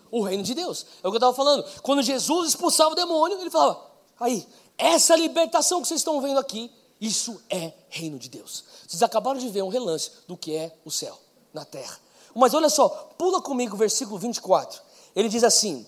O 0.09 0.23
reino 0.23 0.41
de 0.41 0.55
Deus. 0.55 0.87
É 1.03 1.07
o 1.07 1.11
que 1.11 1.17
eu 1.17 1.19
estava 1.19 1.35
falando. 1.35 1.63
Quando 1.83 2.01
Jesus 2.01 2.49
expulsava 2.49 2.93
o 2.93 2.95
demônio, 2.95 3.39
ele 3.39 3.51
falava: 3.51 3.79
aí, 4.19 4.47
essa 4.75 5.15
libertação 5.15 5.83
que 5.83 5.87
vocês 5.87 5.99
estão 5.99 6.19
vendo 6.19 6.39
aqui, 6.39 6.71
isso 6.99 7.41
é 7.49 7.73
reino 7.89 8.19
de 8.19 8.29
Deus. 8.29 8.63
Vocês 8.87 9.01
acabaram 9.01 9.39
de 9.39 9.47
ver 9.49 9.63
um 9.63 9.69
relance 9.69 10.11
do 10.27 10.35
que 10.35 10.55
é 10.55 10.75
o 10.83 10.91
céu 10.91 11.17
na 11.53 11.63
terra. 11.63 11.97
Mas 12.35 12.53
olha 12.53 12.69
só, 12.69 12.89
pula 13.17 13.41
comigo 13.41 13.75
o 13.75 13.77
versículo 13.77 14.17
24. 14.17 14.81
Ele 15.15 15.29
diz 15.29 15.43
assim: 15.43 15.87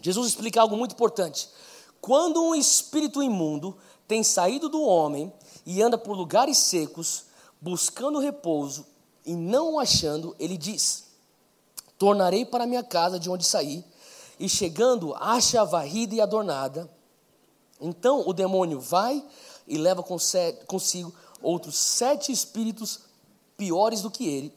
Jesus 0.00 0.28
explica 0.28 0.60
algo 0.60 0.76
muito 0.76 0.92
importante. 0.92 1.48
Quando 2.00 2.42
um 2.42 2.54
espírito 2.54 3.22
imundo 3.22 3.76
tem 4.06 4.22
saído 4.22 4.68
do 4.68 4.82
homem 4.82 5.32
e 5.64 5.82
anda 5.82 5.96
por 5.96 6.16
lugares 6.16 6.58
secos, 6.58 7.24
buscando 7.60 8.18
repouso 8.18 8.86
e 9.24 9.34
não 9.34 9.74
o 9.74 9.80
achando, 9.80 10.36
ele 10.38 10.58
diz: 10.58 11.04
Tornarei 11.98 12.44
para 12.44 12.66
minha 12.66 12.82
casa 12.84 13.18
de 13.18 13.30
onde 13.30 13.44
saí, 13.44 13.84
e 14.38 14.48
chegando, 14.50 15.14
acha 15.14 15.62
a 15.62 15.64
varrida 15.64 16.14
e 16.14 16.20
adornada 16.20 16.90
então 17.80 18.22
o 18.26 18.32
demônio 18.32 18.80
vai 18.80 19.22
e 19.66 19.76
leva 19.76 20.02
consigo 20.02 21.12
outros 21.42 21.76
sete 21.76 22.32
espíritos 22.32 23.00
piores 23.56 24.02
do 24.02 24.10
que 24.10 24.26
ele, 24.26 24.52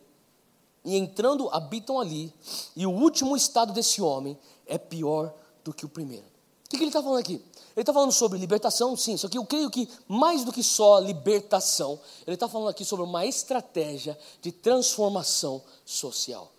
e 0.83 0.95
entrando 0.95 1.49
habitam 1.49 1.99
ali, 1.99 2.33
e 2.75 2.85
o 2.85 2.91
último 2.91 3.35
estado 3.35 3.73
desse 3.73 4.01
homem 4.01 4.37
é 4.65 4.77
pior 4.77 5.33
do 5.63 5.73
que 5.73 5.85
o 5.85 5.89
primeiro. 5.89 6.25
O 6.65 6.69
que, 6.69 6.77
ele 6.77 6.87
está 6.87 7.01
falando 7.01 7.19
aqui? 7.19 7.33
Ele 7.33 7.81
está 7.81 7.93
falando 7.93 8.11
sobre 8.11 8.37
libertação, 8.37 8.95
sim, 8.95 9.17
só 9.17 9.27
que 9.27 9.37
eu 9.37 9.45
creio 9.45 9.69
que 9.69 9.89
mais 10.07 10.43
do 10.43 10.51
que 10.51 10.61
só 10.61 10.99
libertação, 10.99 11.99
ele 12.27 12.35
está 12.35 12.47
falando 12.47 12.69
aqui 12.69 12.85
sobre 12.85 13.05
uma 13.05 13.25
estratégia 13.25 14.17
de 14.41 14.51
transformação 14.51 15.61
social. 15.85 16.51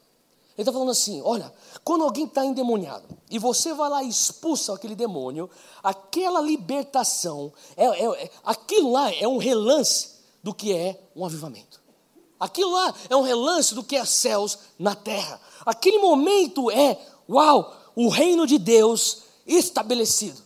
Ele 0.61 0.69
está 0.69 0.73
falando 0.73 0.91
assim: 0.91 1.23
olha, 1.23 1.51
quando 1.83 2.05
alguém 2.05 2.27
está 2.27 2.45
endemoniado 2.45 3.07
e 3.31 3.39
você 3.39 3.73
vai 3.73 3.89
lá 3.89 4.03
e 4.03 4.11
expulsa 4.11 4.75
aquele 4.75 4.95
demônio, 4.95 5.49
aquela 5.83 6.39
libertação, 6.39 7.51
é, 7.75 7.87
é, 7.87 8.25
é, 8.25 8.31
aquilo 8.45 8.93
lá 8.93 9.11
é 9.11 9.27
um 9.27 9.39
relance 9.39 10.17
do 10.43 10.53
que 10.53 10.71
é 10.77 11.01
um 11.17 11.25
avivamento. 11.25 11.81
Aquilo 12.39 12.73
lá 12.73 12.95
é 13.09 13.17
um 13.17 13.23
relance 13.23 13.75
do 13.75 13.83
que 13.83 13.97
é 13.97 14.05
céus 14.05 14.59
na 14.79 14.95
terra. 14.95 15.41
Aquele 15.65 15.99
momento 15.99 16.71
é, 16.71 17.01
uau, 17.27 17.75
o 17.97 18.11
reino 18.11 18.47
de 18.47 18.59
Deus 18.59 19.23
estabelecido. 19.47 20.43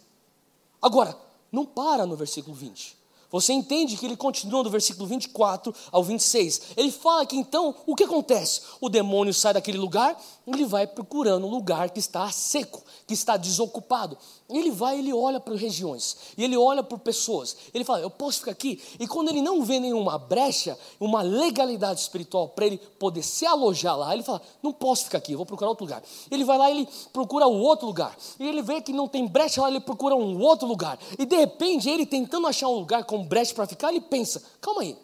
Agora, 0.81 1.19
não 1.51 1.67
para 1.67 2.07
no 2.07 2.15
versículo 2.15 2.55
20. 2.55 2.97
Você 3.35 3.53
entende 3.53 3.97
que 3.97 4.07
ele 4.07 4.17
continua 4.17 4.63
do 4.63 4.71
versículo 4.71 5.09
24 5.09 5.75
ao 5.91 6.05
26. 6.05 6.61
Ele 6.77 6.93
fala 6.93 7.27
que 7.27 7.35
então, 7.35 7.75
o 7.85 7.97
que 7.97 8.05
acontece? 8.05 8.61
O 8.81 8.89
demônio 8.89 9.35
sai 9.35 9.53
daquele 9.53 9.77
lugar, 9.77 10.17
ele 10.47 10.65
vai 10.65 10.87
procurando 10.87 11.47
um 11.47 11.51
lugar 11.51 11.91
que 11.91 11.99
está 11.99 12.31
seco, 12.31 12.83
que 13.07 13.15
está 13.15 13.37
desocupado. 13.37 14.17
Ele 14.49 14.71
vai, 14.71 14.99
ele 14.99 15.13
olha 15.13 15.41
para 15.41 15.55
regiões, 15.57 16.17
e 16.37 16.45
ele 16.45 16.57
olha 16.57 16.83
por 16.83 16.99
pessoas. 16.99 17.57
Ele 17.73 17.83
fala, 17.83 18.01
eu 18.01 18.11
posso 18.11 18.41
ficar 18.41 18.51
aqui? 18.51 18.81
E 19.01 19.07
quando 19.09 19.31
ele 19.31 19.41
não 19.41 19.63
vê 19.63 19.81
nenhuma 19.81 20.19
brecha, 20.19 20.79
uma 21.01 21.23
legalidade 21.23 22.01
espiritual 22.01 22.49
para 22.49 22.67
ele 22.67 22.77
poder 22.77 23.23
se 23.23 23.47
alojar 23.47 23.97
lá, 23.97 24.13
ele 24.13 24.23
fala, 24.23 24.43
não 24.63 24.73
posso 24.73 25.05
ficar 25.05 25.19
aqui, 25.19 25.35
vou 25.35 25.47
procurar 25.47 25.71
outro 25.71 25.85
lugar. 25.85 26.03
Ele 26.31 26.45
vai 26.45 26.59
lá, 26.59 26.71
ele 26.71 26.87
procura 27.13 27.47
o 27.47 27.59
outro 27.61 27.87
lugar. 27.87 28.17
E 28.39 28.47
ele 28.47 28.61
vê 28.61 28.83
que 28.83 28.93
não 28.93 29.09
tem 29.09 29.27
brecha 29.27 29.63
lá, 29.63 29.69
ele 29.69 29.81
procura 29.81 30.15
um 30.15 30.41
outro 30.43 30.69
lugar. 30.69 30.99
E 31.19 31.25
de 31.25 31.37
repente, 31.37 31.89
ele 31.89 32.05
tentando 32.05 32.47
achar 32.47 32.69
um 32.69 32.77
lugar 32.77 33.05
com 33.05 33.25
brecha 33.25 33.55
para 33.55 33.67
ficar, 33.67 33.91
ele 33.91 34.01
pensa, 34.01 34.43
calma 34.61 34.83
aí, 34.83 34.97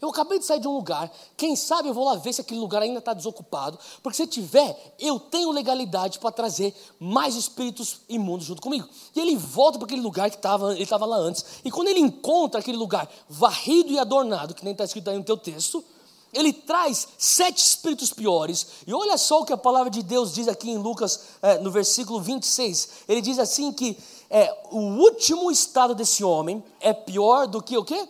eu 0.00 0.08
acabei 0.08 0.38
de 0.38 0.44
sair 0.44 0.60
de 0.60 0.68
um 0.68 0.74
lugar, 0.74 1.10
quem 1.36 1.54
sabe 1.56 1.88
eu 1.88 1.94
vou 1.94 2.04
lá 2.04 2.16
ver 2.16 2.32
se 2.32 2.40
aquele 2.40 2.60
lugar 2.60 2.82
ainda 2.82 2.98
está 2.98 3.12
desocupado, 3.12 3.78
porque 4.02 4.16
se 4.16 4.26
tiver, 4.26 4.94
eu 4.98 5.18
tenho 5.18 5.50
legalidade 5.50 6.18
para 6.18 6.30
trazer 6.30 6.74
mais 6.98 7.34
espíritos 7.34 8.00
imundos 8.08 8.46
junto 8.46 8.62
comigo. 8.62 8.88
E 9.14 9.20
ele 9.20 9.36
volta 9.36 9.78
para 9.78 9.86
aquele 9.86 10.02
lugar 10.02 10.30
que 10.30 10.38
tava, 10.38 10.72
ele 10.72 10.82
estava 10.82 11.06
lá 11.06 11.16
antes, 11.16 11.44
e 11.64 11.70
quando 11.70 11.88
ele 11.88 12.00
encontra 12.00 12.60
aquele 12.60 12.76
lugar 12.76 13.08
varrido 13.28 13.92
e 13.92 13.98
adornado, 13.98 14.54
que 14.54 14.64
nem 14.64 14.72
está 14.72 14.84
escrito 14.84 15.10
aí 15.10 15.16
no 15.16 15.24
teu 15.24 15.36
texto, 15.36 15.84
ele 16.32 16.52
traz 16.52 17.08
sete 17.18 17.58
espíritos 17.58 18.12
piores, 18.12 18.66
e 18.86 18.94
olha 18.94 19.18
só 19.18 19.40
o 19.40 19.44
que 19.44 19.52
a 19.52 19.56
palavra 19.56 19.90
de 19.90 20.02
Deus 20.02 20.32
diz 20.32 20.48
aqui 20.48 20.70
em 20.70 20.78
Lucas, 20.78 21.20
é, 21.42 21.58
no 21.58 21.70
versículo 21.70 22.20
26. 22.20 22.88
Ele 23.06 23.20
diz 23.20 23.38
assim 23.38 23.70
que 23.70 23.98
é, 24.30 24.50
o 24.70 24.78
último 24.78 25.50
estado 25.50 25.94
desse 25.94 26.24
homem 26.24 26.64
é 26.80 26.94
pior 26.94 27.46
do 27.46 27.62
que 27.62 27.76
o 27.76 27.84
quê? 27.84 28.08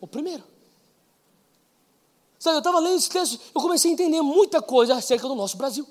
O 0.00 0.06
primeiro. 0.06 0.44
Sabe, 2.38 2.56
eu 2.56 2.58
estava 2.58 2.78
lendo 2.78 2.96
esse 2.96 3.08
texto, 3.08 3.40
eu 3.54 3.60
comecei 3.60 3.90
a 3.90 3.94
entender 3.94 4.22
muita 4.22 4.62
coisa 4.62 4.94
acerca 4.94 5.26
do 5.26 5.34
nosso 5.34 5.56
Brasil. 5.56 5.86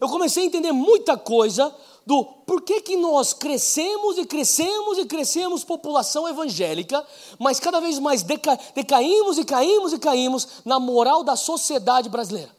Eu 0.00 0.08
comecei 0.08 0.44
a 0.44 0.46
entender 0.46 0.70
muita 0.70 1.16
coisa 1.16 1.74
do 2.06 2.24
porquê 2.24 2.80
que 2.80 2.96
nós 2.96 3.32
crescemos 3.32 4.16
e 4.16 4.24
crescemos 4.24 4.96
e 4.98 5.04
crescemos 5.04 5.64
população 5.64 6.28
evangélica, 6.28 7.04
mas 7.38 7.58
cada 7.58 7.80
vez 7.80 7.98
mais 7.98 8.22
deca, 8.22 8.58
decaímos 8.74 9.36
e 9.36 9.44
caímos 9.44 9.92
e 9.92 9.98
caímos 9.98 10.48
na 10.64 10.78
moral 10.78 11.24
da 11.24 11.36
sociedade 11.36 12.08
brasileira. 12.08 12.56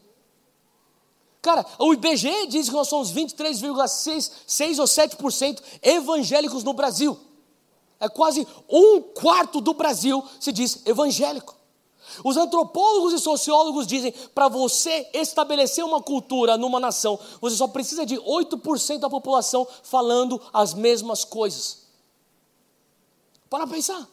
Cara, 1.42 1.64
o 1.78 1.94
IBGE 1.94 2.46
diz 2.48 2.68
que 2.68 2.74
nós 2.74 2.88
somos 2.88 3.12
23,6 3.12 4.78
ou 4.78 4.84
7% 4.84 5.62
evangélicos 5.82 6.62
no 6.62 6.74
Brasil. 6.74 7.18
É 7.98 8.08
quase 8.08 8.46
um 8.68 9.00
quarto 9.00 9.60
do 9.60 9.72
Brasil 9.72 10.22
se 10.38 10.52
diz 10.52 10.82
evangélico. 10.86 11.59
Os 12.24 12.36
antropólogos 12.36 13.12
e 13.12 13.18
sociólogos 13.18 13.86
dizem: 13.86 14.12
para 14.34 14.48
você 14.48 15.08
estabelecer 15.14 15.84
uma 15.84 16.02
cultura 16.02 16.56
numa 16.56 16.80
nação, 16.80 17.18
você 17.40 17.56
só 17.56 17.68
precisa 17.68 18.04
de 18.04 18.16
8% 18.16 18.98
da 18.98 19.10
população 19.10 19.66
falando 19.82 20.40
as 20.52 20.74
mesmas 20.74 21.24
coisas. 21.24 21.86
Para 23.48 23.66
pensar. 23.66 24.08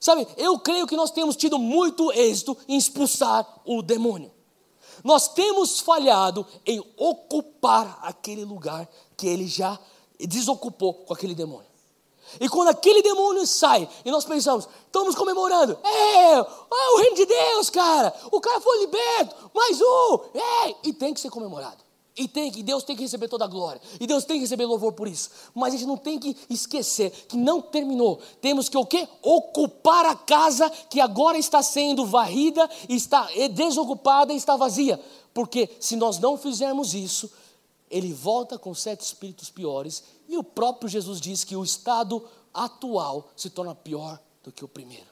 Sabe, 0.00 0.26
eu 0.36 0.58
creio 0.60 0.86
que 0.86 0.96
nós 0.96 1.10
temos 1.10 1.34
tido 1.34 1.58
muito 1.58 2.12
êxito 2.12 2.56
em 2.68 2.76
expulsar 2.76 3.46
o 3.64 3.82
demônio. 3.82 4.30
Nós 5.02 5.28
temos 5.28 5.80
falhado 5.80 6.46
em 6.64 6.80
ocupar 6.96 7.98
aquele 8.02 8.44
lugar 8.44 8.88
que 9.16 9.26
ele 9.26 9.46
já 9.46 9.78
desocupou 10.18 10.94
com 10.94 11.14
aquele 11.14 11.34
demônio. 11.34 11.66
E 12.40 12.48
quando 12.48 12.68
aquele 12.68 13.02
demônio 13.02 13.46
sai 13.46 13.88
e 14.04 14.10
nós 14.10 14.24
pensamos, 14.24 14.68
estamos 14.86 15.14
comemorando, 15.14 15.78
é, 15.82 16.40
o 16.40 16.98
reino 16.98 17.16
de 17.16 17.26
Deus, 17.26 17.70
cara, 17.70 18.14
o 18.30 18.40
cara 18.40 18.60
foi 18.60 18.78
liberto, 18.80 19.50
mais 19.54 19.80
um, 19.80 20.18
é, 20.34 20.74
e 20.84 20.92
tem 20.92 21.14
que 21.14 21.20
ser 21.20 21.30
comemorado. 21.30 21.88
E 22.18 22.26
tem 22.26 22.50
que, 22.50 22.64
Deus 22.64 22.82
tem 22.82 22.96
que 22.96 23.02
receber 23.02 23.28
toda 23.28 23.44
a 23.44 23.48
glória. 23.48 23.80
E 24.00 24.04
Deus 24.04 24.24
tem 24.24 24.38
que 24.38 24.40
receber 24.40 24.66
louvor 24.66 24.92
por 24.92 25.06
isso. 25.06 25.30
Mas 25.54 25.72
a 25.72 25.76
gente 25.76 25.86
não 25.86 25.96
tem 25.96 26.18
que 26.18 26.36
esquecer 26.50 27.10
que 27.28 27.36
não 27.36 27.62
terminou. 27.62 28.20
Temos 28.40 28.68
que 28.68 28.76
o 28.76 28.84
quê? 28.84 29.06
Ocupar 29.22 30.04
a 30.04 30.16
casa 30.16 30.68
que 30.90 31.00
agora 31.00 31.38
está 31.38 31.62
sendo 31.62 32.04
varrida, 32.04 32.68
está 32.88 33.28
desocupada 33.52 34.32
e 34.32 34.36
está 34.36 34.56
vazia. 34.56 35.00
Porque 35.32 35.70
se 35.78 35.94
nós 35.94 36.18
não 36.18 36.36
fizermos 36.36 36.92
isso, 36.92 37.30
ele 37.88 38.12
volta 38.12 38.58
com 38.58 38.74
sete 38.74 39.02
espíritos 39.02 39.48
piores. 39.48 40.02
E 40.28 40.36
o 40.36 40.44
próprio 40.44 40.88
Jesus 40.88 41.20
diz 41.20 41.42
que 41.42 41.56
o 41.56 41.64
estado 41.64 42.22
atual 42.52 43.30
se 43.34 43.48
torna 43.48 43.74
pior 43.74 44.20
do 44.42 44.52
que 44.52 44.64
o 44.64 44.68
primeiro. 44.68 45.06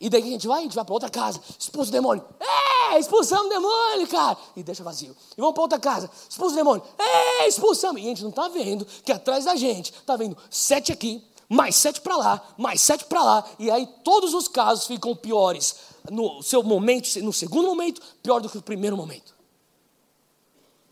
E 0.00 0.08
daí 0.08 0.22
a 0.22 0.26
gente 0.26 0.46
vai, 0.46 0.60
a 0.60 0.62
gente 0.62 0.74
vai 0.74 0.84
para 0.84 0.94
outra 0.94 1.08
casa, 1.08 1.40
expulsa 1.58 1.88
o 1.88 1.92
demônio. 1.92 2.24
É, 2.38 2.98
expulsamos 2.98 3.46
o 3.46 3.48
demônio, 3.48 4.06
cara. 4.06 4.36
E 4.54 4.62
deixa 4.62 4.84
vazio. 4.84 5.16
E 5.36 5.40
vamos 5.40 5.54
para 5.54 5.62
outra 5.62 5.78
casa, 5.78 6.10
expulsa 6.28 6.54
o 6.54 6.56
demônio. 6.56 6.84
É, 6.98 7.48
expulsamos. 7.48 8.00
E 8.00 8.04
a 8.04 8.08
gente 8.08 8.22
não 8.22 8.30
está 8.30 8.48
vendo 8.48 8.84
que 8.84 9.10
atrás 9.10 9.44
da 9.44 9.56
gente 9.56 9.92
está 9.92 10.16
vendo 10.16 10.36
sete 10.50 10.92
aqui, 10.92 11.24
mais 11.48 11.74
sete 11.74 12.00
para 12.00 12.16
lá, 12.16 12.54
mais 12.56 12.80
sete 12.80 13.06
para 13.06 13.22
lá. 13.22 13.44
E 13.58 13.70
aí 13.70 13.86
todos 14.04 14.34
os 14.34 14.46
casos 14.46 14.86
ficam 14.86 15.16
piores 15.16 15.76
no 16.10 16.42
seu 16.42 16.62
momento, 16.62 17.08
no 17.22 17.32
segundo 17.32 17.66
momento, 17.66 18.00
pior 18.22 18.40
do 18.40 18.48
que 18.48 18.58
o 18.58 18.62
primeiro 18.62 18.96
momento. 18.96 19.34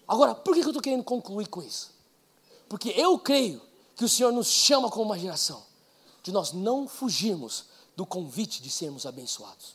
Agora, 0.09 0.35
por 0.35 0.55
que 0.55 0.61
eu 0.61 0.69
estou 0.69 0.83
querendo 0.83 1.05
concluir 1.05 1.49
com 1.49 1.63
isso? 1.63 1.92
Porque 2.73 2.89
eu 2.97 3.19
creio 3.19 3.61
que 3.95 4.03
o 4.03 4.09
Senhor 4.09 4.33
nos 4.33 4.47
chama 4.47 4.89
como 4.89 5.05
uma 5.05 5.19
geração 5.19 5.63
de 6.23 6.33
nós 6.33 6.53
não 6.53 6.89
fugirmos 6.89 7.67
do 7.95 8.07
convite 8.07 8.63
de 8.63 8.71
sermos 8.71 9.05
abençoados. 9.05 9.75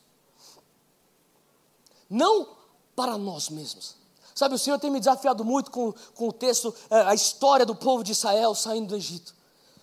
Não 2.10 2.58
para 2.96 3.16
nós 3.16 3.50
mesmos. 3.50 3.94
Sabe, 4.34 4.56
o 4.56 4.58
Senhor 4.58 4.80
tem 4.80 4.90
me 4.90 4.98
desafiado 4.98 5.46
muito 5.46 5.70
com, 5.70 5.94
com 6.16 6.30
o 6.30 6.34
texto, 6.34 6.74
é, 6.90 7.02
a 7.02 7.14
história 7.14 7.68
do 7.68 7.76
povo 7.76 8.04
de 8.04 8.14
Israel 8.14 8.56
saindo 8.56 8.88
do 8.88 8.96
Egito. 8.96 9.36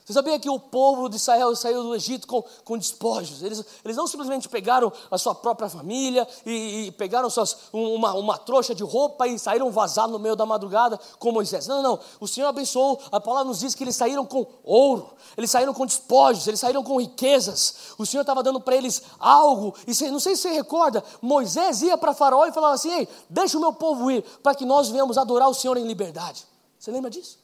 Você 0.04 0.12
sabia 0.12 0.38
que 0.38 0.50
o 0.50 0.60
povo 0.60 1.08
de 1.08 1.16
Israel 1.16 1.56
saiu 1.56 1.82
do 1.82 1.94
Egito 1.94 2.26
com, 2.26 2.44
com 2.62 2.76
despojos? 2.76 3.42
Eles, 3.42 3.64
eles 3.82 3.96
não 3.96 4.06
simplesmente 4.06 4.50
pegaram 4.50 4.92
a 5.10 5.16
sua 5.16 5.34
própria 5.34 5.66
família 5.66 6.28
e, 6.44 6.88
e 6.88 6.92
pegaram 6.92 7.30
suas, 7.30 7.56
uma, 7.72 8.12
uma 8.12 8.36
trouxa 8.36 8.74
de 8.74 8.82
roupa 8.82 9.26
e 9.26 9.38
saíram 9.38 9.70
vazados 9.70 10.12
no 10.12 10.18
meio 10.18 10.36
da 10.36 10.44
madrugada 10.44 11.00
com 11.18 11.32
Moisés. 11.32 11.66
Não, 11.66 11.82
não. 11.82 11.98
O 12.20 12.28
Senhor 12.28 12.48
abençoou, 12.48 13.00
a 13.10 13.18
palavra 13.18 13.48
nos 13.48 13.60
diz 13.60 13.74
que 13.74 13.82
eles 13.82 13.96
saíram 13.96 14.26
com 14.26 14.46
ouro, 14.62 15.08
eles 15.38 15.50
saíram 15.50 15.72
com 15.72 15.86
despojos, 15.86 16.46
eles 16.46 16.60
saíram 16.60 16.84
com 16.84 17.00
riquezas. 17.00 17.94
O 17.96 18.04
Senhor 18.04 18.20
estava 18.20 18.42
dando 18.42 18.60
para 18.60 18.76
eles 18.76 19.02
algo. 19.18 19.74
E 19.86 20.10
não 20.10 20.20
sei 20.20 20.36
se 20.36 20.42
você 20.42 20.50
recorda, 20.50 21.02
Moisés 21.22 21.80
ia 21.80 21.96
para 21.96 22.12
Faraó 22.12 22.44
e 22.44 22.52
falava 22.52 22.74
assim: 22.74 22.92
Ei, 22.92 23.08
deixa 23.30 23.56
o 23.56 23.60
meu 23.60 23.72
povo 23.72 24.10
ir, 24.10 24.22
para 24.42 24.54
que 24.54 24.66
nós 24.66 24.90
venhamos 24.90 25.16
adorar 25.16 25.48
o 25.48 25.54
Senhor 25.54 25.78
em 25.78 25.86
liberdade. 25.86 26.46
Você 26.78 26.90
lembra 26.90 27.08
disso? 27.10 27.43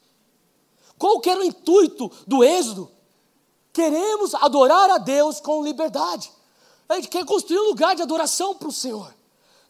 Qual 1.01 1.19
que 1.19 1.31
era 1.31 1.41
o 1.41 1.45
intuito 1.45 2.13
do 2.27 2.45
êxodo? 2.45 2.91
Queremos 3.73 4.35
adorar 4.35 4.91
a 4.91 4.99
Deus 4.99 5.41
com 5.41 5.65
liberdade. 5.65 6.31
A 6.87 6.97
gente 6.97 7.09
quer 7.09 7.25
construir 7.25 7.59
um 7.59 7.69
lugar 7.69 7.97
de 7.97 8.03
adoração 8.03 8.55
para 8.55 8.69
o 8.69 8.73
Senhor. 8.73 9.11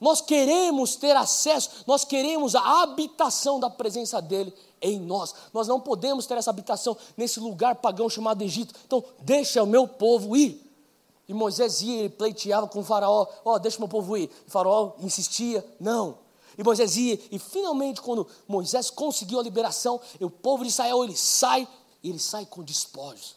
Nós 0.00 0.20
queremos 0.20 0.96
ter 0.96 1.14
acesso, 1.14 1.84
nós 1.86 2.04
queremos 2.04 2.56
a 2.56 2.82
habitação 2.82 3.60
da 3.60 3.70
presença 3.70 4.20
dEle 4.20 4.52
em 4.82 4.98
nós. 4.98 5.32
Nós 5.54 5.68
não 5.68 5.78
podemos 5.78 6.26
ter 6.26 6.36
essa 6.36 6.50
habitação 6.50 6.96
nesse 7.16 7.38
lugar 7.38 7.76
pagão 7.76 8.10
chamado 8.10 8.42
Egito. 8.42 8.74
Então, 8.84 9.04
deixa 9.20 9.62
o 9.62 9.66
meu 9.66 9.86
povo 9.86 10.36
ir. 10.36 10.68
E 11.28 11.32
Moisés 11.32 11.80
ia, 11.80 12.00
ele 12.00 12.08
pleiteava 12.08 12.66
com 12.66 12.80
o 12.80 12.84
faraó, 12.84 13.24
ó, 13.44 13.54
oh, 13.54 13.58
deixa 13.60 13.76
o 13.76 13.82
meu 13.82 13.88
povo 13.88 14.16
ir. 14.16 14.28
O 14.48 14.50
faraó 14.50 14.94
insistia, 14.98 15.64
não. 15.78 16.18
E 16.60 16.62
Moisés 16.62 16.94
ia, 16.98 17.18
e 17.30 17.38
finalmente, 17.38 18.02
quando 18.02 18.28
Moisés 18.46 18.90
conseguiu 18.90 19.40
a 19.40 19.42
liberação, 19.42 19.98
o 20.20 20.28
povo 20.28 20.62
de 20.62 20.68
Israel 20.68 21.02
ele 21.02 21.16
sai, 21.16 21.66
e 22.02 22.10
ele 22.10 22.18
sai 22.18 22.44
com 22.44 22.62
despojos. 22.62 23.34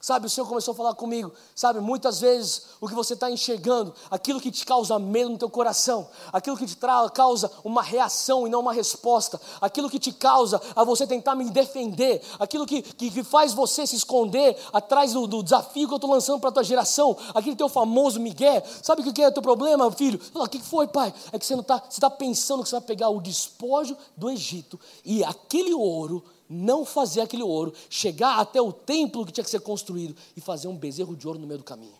Sabe, 0.00 0.26
o 0.26 0.30
Senhor 0.30 0.46
começou 0.46 0.72
a 0.72 0.76
falar 0.76 0.94
comigo. 0.94 1.32
Sabe, 1.56 1.80
muitas 1.80 2.20
vezes 2.20 2.66
o 2.80 2.86
que 2.86 2.94
você 2.94 3.14
está 3.14 3.28
enxergando, 3.28 3.92
aquilo 4.08 4.40
que 4.40 4.50
te 4.50 4.64
causa 4.64 4.96
medo 4.96 5.30
no 5.30 5.38
teu 5.38 5.50
coração, 5.50 6.08
aquilo 6.32 6.56
que 6.56 6.66
te 6.66 6.76
causa 7.12 7.50
uma 7.64 7.82
reação 7.82 8.46
e 8.46 8.50
não 8.50 8.60
uma 8.60 8.72
resposta, 8.72 9.40
aquilo 9.60 9.90
que 9.90 9.98
te 9.98 10.12
causa 10.12 10.62
a 10.76 10.84
você 10.84 11.04
tentar 11.04 11.34
me 11.34 11.50
defender, 11.50 12.22
aquilo 12.38 12.64
que, 12.64 12.80
que, 12.80 13.10
que 13.10 13.24
faz 13.24 13.52
você 13.52 13.88
se 13.88 13.96
esconder 13.96 14.56
atrás 14.72 15.14
do, 15.14 15.26
do 15.26 15.42
desafio 15.42 15.88
que 15.88 15.94
eu 15.94 15.96
estou 15.96 16.12
lançando 16.12 16.38
para 16.38 16.50
a 16.50 16.52
tua 16.52 16.64
geração, 16.64 17.16
aquele 17.34 17.56
teu 17.56 17.68
famoso 17.68 18.20
Miguel. 18.20 18.62
Sabe 18.80 19.02
o 19.02 19.12
que 19.12 19.20
é 19.20 19.26
o 19.26 19.32
teu 19.32 19.42
problema, 19.42 19.90
filho? 19.90 20.20
O 20.32 20.46
que 20.46 20.60
foi, 20.60 20.86
pai? 20.86 21.12
É 21.32 21.38
que 21.40 21.44
você 21.44 21.54
não 21.54 21.62
está 21.62 21.80
tá 21.80 22.08
pensando 22.08 22.62
que 22.62 22.68
você 22.68 22.76
vai 22.76 22.86
pegar 22.86 23.08
o 23.08 23.20
despojo 23.20 23.96
do 24.16 24.30
Egito 24.30 24.78
e 25.04 25.24
aquele 25.24 25.74
ouro 25.74 26.22
não 26.48 26.84
fazer 26.84 27.20
aquele 27.20 27.42
ouro, 27.42 27.72
chegar 27.90 28.38
até 28.38 28.60
o 28.60 28.72
templo 28.72 29.26
que 29.26 29.32
tinha 29.32 29.44
que 29.44 29.50
ser 29.50 29.60
construído 29.60 30.16
e 30.36 30.40
fazer 30.40 30.68
um 30.68 30.76
bezerro 30.76 31.14
de 31.14 31.26
ouro 31.26 31.38
no 31.38 31.46
meio 31.46 31.58
do 31.58 31.64
caminho. 31.64 31.98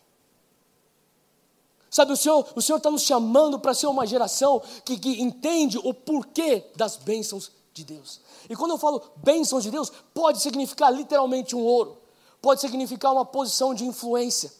Sabe, 1.89 2.13
o 2.13 2.17
Senhor 2.17 2.47
o 2.55 2.61
Senhor 2.61 2.77
está 2.77 2.91
nos 2.91 3.01
chamando 3.01 3.59
para 3.59 3.73
ser 3.73 3.87
uma 3.87 4.05
geração 4.05 4.61
que, 4.85 4.97
que 4.97 5.21
entende 5.21 5.77
o 5.77 5.93
porquê 5.93 6.65
das 6.75 6.97
bênçãos 6.97 7.51
de 7.73 7.83
Deus. 7.83 8.21
E 8.49 8.55
quando 8.55 8.71
eu 8.71 8.77
falo 8.77 9.01
bênçãos 9.17 9.63
de 9.63 9.71
Deus, 9.71 9.91
pode 10.13 10.39
significar 10.39 10.93
literalmente 10.93 11.55
um 11.55 11.63
ouro, 11.63 11.97
pode 12.41 12.61
significar 12.61 13.11
uma 13.11 13.25
posição 13.25 13.73
de 13.73 13.85
influência, 13.85 14.51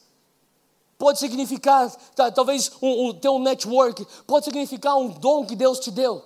pode 0.98 1.20
significar 1.20 1.90
talvez 2.34 2.72
um, 2.82 3.08
um 3.08 3.14
teu 3.14 3.38
network, 3.38 4.06
pode 4.26 4.46
significar 4.46 4.98
um 4.98 5.10
dom 5.10 5.46
que 5.46 5.56
Deus 5.56 5.80
te 5.80 5.92
deu. 5.92 6.24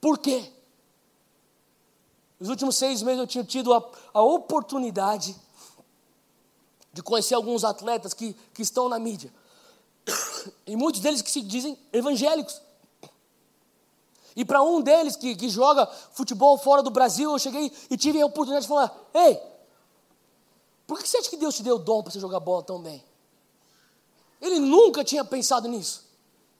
Por 0.00 0.18
quê? 0.18 0.52
Nos 2.38 2.48
últimos 2.48 2.76
seis 2.76 3.02
meses 3.02 3.20
eu 3.20 3.26
tinha 3.26 3.44
tido 3.44 3.74
a, 3.74 3.90
a 4.14 4.22
oportunidade 4.22 5.36
de 6.92 7.02
conhecer 7.02 7.34
alguns 7.34 7.64
atletas 7.64 8.14
que, 8.14 8.34
que 8.54 8.62
estão 8.62 8.88
na 8.88 8.98
mídia. 8.98 9.32
E 10.66 10.76
muitos 10.76 11.00
deles 11.00 11.20
que 11.20 11.30
se 11.30 11.42
dizem 11.42 11.78
evangélicos. 11.92 12.60
E 14.34 14.44
para 14.44 14.62
um 14.62 14.80
deles 14.80 15.16
que, 15.16 15.34
que 15.34 15.48
joga 15.48 15.86
futebol 16.12 16.56
fora 16.58 16.82
do 16.82 16.90
Brasil, 16.90 17.32
eu 17.32 17.38
cheguei 17.38 17.72
e 17.90 17.96
tive 17.96 18.20
a 18.22 18.26
oportunidade 18.26 18.64
de 18.64 18.68
falar: 18.68 18.96
Ei, 19.12 19.40
por 20.86 20.98
que 20.98 21.08
você 21.08 21.18
acha 21.18 21.28
que 21.28 21.36
Deus 21.36 21.56
te 21.56 21.62
deu 21.62 21.76
o 21.76 21.78
dom 21.78 22.02
para 22.02 22.12
você 22.12 22.20
jogar 22.20 22.40
bola 22.40 22.62
tão 22.62 22.80
bem? 22.80 23.04
Ele 24.40 24.58
nunca 24.60 25.04
tinha 25.04 25.24
pensado 25.24 25.68
nisso. 25.68 26.06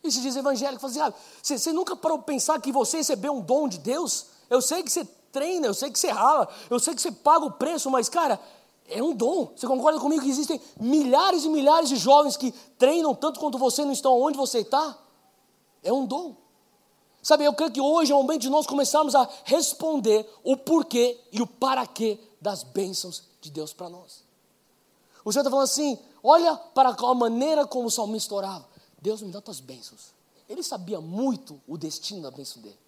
E 0.03 0.11
se 0.11 0.21
diz 0.21 0.37
evangélico, 0.37 0.81
fala 0.81 0.91
assim, 0.91 1.01
ah, 1.01 1.15
você, 1.43 1.59
você 1.59 1.73
nunca 1.73 1.97
parou 1.97 2.19
para 2.19 2.27
pensar 2.27 2.61
que 2.61 2.71
você 2.73 2.99
recebeu 2.99 3.33
um 3.33 3.41
dom 3.41 3.69
de 3.69 3.79
Deus? 3.79 4.27
Eu 4.49 4.61
sei 4.61 4.83
que 4.83 4.91
você 4.91 5.07
treina, 5.33 5.67
eu 5.67 5.75
sei 5.75 5.91
que 5.91 5.99
você 5.99 6.09
rala, 6.09 6.49
eu 6.71 6.79
sei 6.79 6.95
que 6.95 7.03
você 7.03 7.13
paga 7.13 7.45
o 7.45 7.53
preço, 7.53 7.91
mas, 7.91 8.09
cara, 8.09 8.41
é 8.89 9.03
um 9.03 9.15
dom. 9.15 9.53
Você 9.55 9.67
concorda 9.67 10.01
comigo 10.01 10.23
que 10.23 10.31
existem 10.31 10.61
milhares 10.81 11.45
e 11.45 11.49
milhares 11.49 11.89
de 11.89 11.97
jovens 11.97 12.37
que 12.37 12.53
treinam 12.79 13.15
tanto 13.15 13.39
quanto 13.39 13.59
você 13.59 13.85
não 13.85 13.93
estão 13.93 14.21
onde 14.21 14.37
você 14.37 14.61
está? 14.61 14.99
É 15.83 15.93
um 15.93 16.07
dom. 16.07 16.35
Sabe, 17.23 17.45
eu 17.45 17.53
creio 17.53 17.73
que 17.73 17.81
hoje 17.81 18.13
é 18.13 18.15
o 18.15 18.23
momento 18.23 18.43
de 18.43 18.49
nós 18.49 18.67
começarmos 18.67 19.15
a 19.15 19.29
responder 19.45 20.29
o 20.43 20.57
porquê 20.57 21.21
e 21.31 21.43
o 21.43 21.47
para 21.47 21.87
quê 21.87 22.19
das 22.41 22.63
bênçãos 22.63 23.25
de 23.41 23.51
Deus 23.51 23.73
para 23.73 23.89
nós. 23.89 24.25
O 25.25 25.33
Senhor 25.33 25.43
está 25.43 25.51
falando 25.51 25.65
assim: 25.65 25.99
olha 26.23 26.57
para 26.57 26.91
a 26.91 27.15
maneira 27.15 27.67
como 27.67 27.89
o 27.89 27.91
salmista 27.91 28.35
orava. 28.35 28.67
Deus 29.01 29.21
me 29.21 29.31
dá 29.31 29.41
tuas 29.41 29.61
bênçãos. 29.61 30.13
Ele 30.49 30.63
sabia 30.63 31.01
muito 31.01 31.61
o 31.67 31.77
destino 31.77 32.23
da 32.23 32.31
bênção 32.31 32.63
dele. 32.63 32.79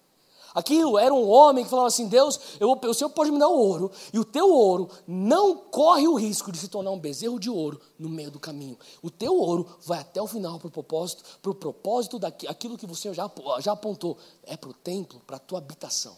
Aquilo 0.53 0.99
era 0.99 1.13
um 1.13 1.29
homem 1.29 1.63
que 1.63 1.69
falava 1.69 1.87
assim: 1.87 2.07
Deus, 2.07 2.39
eu, 2.59 2.71
o 2.71 2.93
Senhor 2.93 3.09
pode 3.09 3.31
me 3.31 3.39
dar 3.39 3.47
o 3.47 3.57
ouro, 3.57 3.91
e 4.11 4.19
o 4.19 4.25
teu 4.25 4.51
ouro 4.51 4.89
não 5.07 5.55
corre 5.55 6.07
o 6.07 6.15
risco 6.15 6.51
de 6.51 6.57
se 6.57 6.67
tornar 6.67 6.91
um 6.91 6.99
bezerro 6.99 7.39
de 7.39 7.49
ouro 7.49 7.79
no 7.97 8.09
meio 8.09 8.29
do 8.29 8.39
caminho. 8.39 8.77
O 9.01 9.09
teu 9.09 9.35
ouro 9.35 9.77
vai 9.85 9.99
até 9.99 10.21
o 10.21 10.27
final 10.27 10.59
para 10.59 10.67
o 10.67 10.71
propósito, 10.71 11.23
para 11.41 11.51
o 11.51 11.55
propósito 11.55 12.19
daquilo 12.19 12.77
que 12.77 12.85
você 12.85 13.13
já, 13.13 13.29
já 13.59 13.71
apontou. 13.71 14.17
É 14.43 14.57
para 14.57 14.69
o 14.69 14.73
templo, 14.73 15.21
para 15.25 15.37
a 15.37 15.39
tua 15.39 15.59
habitação, 15.59 16.17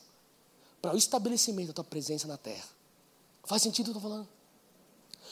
para 0.82 0.94
o 0.94 0.98
estabelecimento 0.98 1.68
da 1.68 1.74
tua 1.74 1.84
presença 1.84 2.28
na 2.28 2.38
terra. 2.38 2.68
Faz 3.44 3.62
sentido 3.62 3.88
o 3.88 3.92
que 3.92 3.98
eu 3.98 4.00
estou 4.00 4.10
falando? 4.12 4.28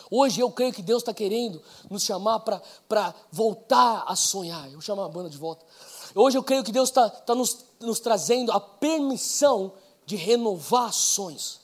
Hoje 0.10 0.42
eu 0.42 0.52
creio 0.52 0.74
que 0.74 0.82
Deus 0.82 1.02
está 1.02 1.14
querendo 1.14 1.62
nos 1.90 2.04
chamar 2.04 2.40
para 2.40 3.16
voltar 3.32 4.04
a 4.06 4.16
sonhar. 4.16 4.70
Eu 4.72 4.82
chamo 4.82 5.02
a 5.02 5.08
banda 5.08 5.30
de 5.30 5.38
volta. 5.38 5.66
Hoje 6.14 6.38
eu 6.38 6.44
creio 6.44 6.64
que 6.64 6.72
Deus 6.72 6.90
está 6.90 7.10
tá 7.10 7.34
nos, 7.34 7.66
nos 7.80 8.00
trazendo 8.00 8.52
a 8.52 8.60
permissão 8.60 9.74
de 10.06 10.16
renovar 10.16 10.90
ações. 10.90 11.62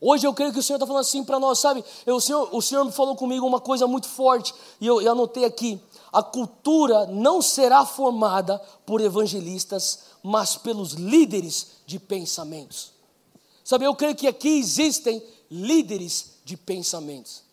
Hoje 0.00 0.26
eu 0.26 0.34
creio 0.34 0.52
que 0.52 0.58
o 0.58 0.62
Senhor 0.62 0.76
está 0.76 0.86
falando 0.86 1.00
assim 1.02 1.24
para 1.24 1.40
nós, 1.40 1.58
sabe? 1.60 1.82
Eu, 2.04 2.16
o, 2.16 2.20
Senhor, 2.20 2.48
o 2.52 2.60
Senhor 2.60 2.90
falou 2.92 3.16
comigo 3.16 3.46
uma 3.46 3.60
coisa 3.60 3.86
muito 3.86 4.08
forte, 4.08 4.52
e 4.80 4.86
eu, 4.86 5.00
eu 5.00 5.12
anotei 5.12 5.44
aqui: 5.44 5.80
a 6.12 6.22
cultura 6.22 7.06
não 7.06 7.40
será 7.40 7.86
formada 7.86 8.58
por 8.84 9.00
evangelistas, 9.00 10.00
mas 10.22 10.56
pelos 10.56 10.92
líderes 10.92 11.68
de 11.86 11.98
pensamentos. 11.98 12.92
Sabe, 13.62 13.86
eu 13.86 13.94
creio 13.94 14.14
que 14.14 14.26
aqui 14.26 14.58
existem 14.58 15.22
líderes 15.50 16.40
de 16.44 16.56
pensamentos. 16.56 17.43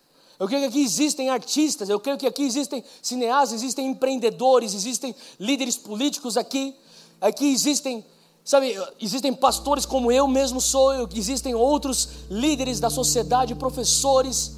Eu 0.42 0.48
creio 0.48 0.64
que 0.64 0.70
aqui 0.70 0.82
existem 0.82 1.30
artistas, 1.30 1.88
eu 1.88 2.00
creio 2.00 2.18
que 2.18 2.26
aqui 2.26 2.42
existem 2.42 2.84
cineastas, 3.00 3.62
existem 3.62 3.86
empreendedores, 3.86 4.74
existem 4.74 5.14
líderes 5.40 5.78
políticos 5.78 6.36
aqui. 6.36 6.74
Aqui 7.22 7.46
existem 7.54 8.04
Sabe, 8.44 8.76
existem 9.00 9.32
pastores 9.32 9.86
como 9.86 10.12
eu 10.12 10.28
mesmo 10.28 10.60
sou, 10.60 11.08
existem 11.14 11.54
outros 11.54 12.10
líderes 12.28 12.80
da 12.80 12.90
sociedade, 12.90 13.54
professores, 13.54 14.54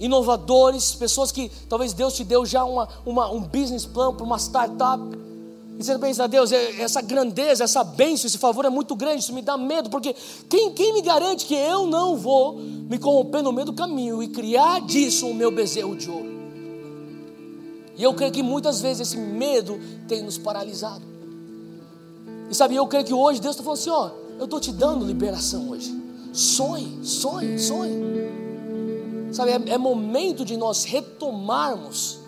inovadores, 0.00 0.94
pessoas 0.94 1.30
que 1.30 1.50
talvez 1.68 1.92
Deus 1.92 2.14
te 2.14 2.24
deu 2.24 2.46
já 2.46 2.64
uma, 2.64 2.88
uma 3.04 3.30
um 3.30 3.42
business 3.42 3.84
plan 3.84 4.14
para 4.14 4.24
uma 4.24 4.38
startup. 4.38 5.02
E 5.82 5.84
você 5.84 5.98
pensa, 5.98 6.28
Deus, 6.28 6.52
é, 6.52 6.80
essa 6.80 7.02
grandeza, 7.02 7.64
essa 7.64 7.82
bênção, 7.82 8.28
esse 8.28 8.38
favor 8.38 8.64
é 8.64 8.70
muito 8.70 8.94
grande, 8.94 9.24
isso 9.24 9.32
me 9.32 9.42
dá 9.42 9.58
medo, 9.58 9.90
porque 9.90 10.14
quem, 10.48 10.72
quem 10.72 10.94
me 10.94 11.02
garante 11.02 11.44
que 11.44 11.56
eu 11.56 11.88
não 11.88 12.16
vou 12.16 12.54
me 12.54 12.98
corromper 13.00 13.42
no 13.42 13.52
meio 13.52 13.66
do 13.66 13.72
caminho 13.72 14.22
e 14.22 14.28
criar 14.28 14.80
disso 14.82 15.26
o 15.26 15.34
meu 15.34 15.50
bezerro 15.50 15.96
de 15.96 16.08
ouro? 16.08 16.30
E 17.96 18.02
eu 18.04 18.14
creio 18.14 18.30
que 18.30 18.44
muitas 18.44 18.80
vezes 18.80 19.08
esse 19.08 19.16
medo 19.16 19.80
tem 20.06 20.22
nos 20.22 20.38
paralisado. 20.38 21.02
E 22.48 22.54
sabe, 22.54 22.76
eu 22.76 22.86
creio 22.86 23.04
que 23.04 23.12
hoje 23.12 23.40
Deus 23.40 23.56
está 23.56 23.64
falando 23.64 23.80
assim: 23.80 23.90
ó, 23.90 24.10
eu 24.38 24.44
estou 24.44 24.60
te 24.60 24.70
dando 24.70 25.04
liberação 25.04 25.70
hoje. 25.70 26.00
Sonhe, 26.32 27.04
sonhe, 27.04 27.58
sonhe. 27.58 27.92
Sabe, 29.32 29.50
é, 29.50 29.74
é 29.74 29.78
momento 29.78 30.44
de 30.44 30.56
nós 30.56 30.84
retomarmos 30.84 32.21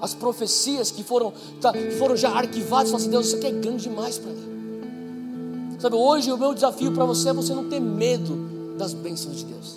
as 0.00 0.14
profecias 0.14 0.90
que 0.90 1.02
foram, 1.02 1.32
tá, 1.60 1.72
foram 1.98 2.16
já 2.16 2.30
arquivadas. 2.30 2.90
Fala 2.90 3.02
assim, 3.02 3.10
Deus, 3.10 3.26
isso 3.26 3.36
aqui 3.36 3.46
é 3.46 3.52
grande 3.52 3.84
demais 3.84 4.18
para 4.18 4.32
mim. 4.32 5.76
Sabe, 5.78 5.96
hoje 5.96 6.32
o 6.32 6.38
meu 6.38 6.54
desafio 6.54 6.92
para 6.92 7.04
você 7.04 7.28
é 7.28 7.32
você 7.32 7.54
não 7.54 7.68
ter 7.68 7.80
medo 7.80 8.74
das 8.78 8.92
bênçãos 8.92 9.36
de 9.36 9.44
Deus. 9.44 9.76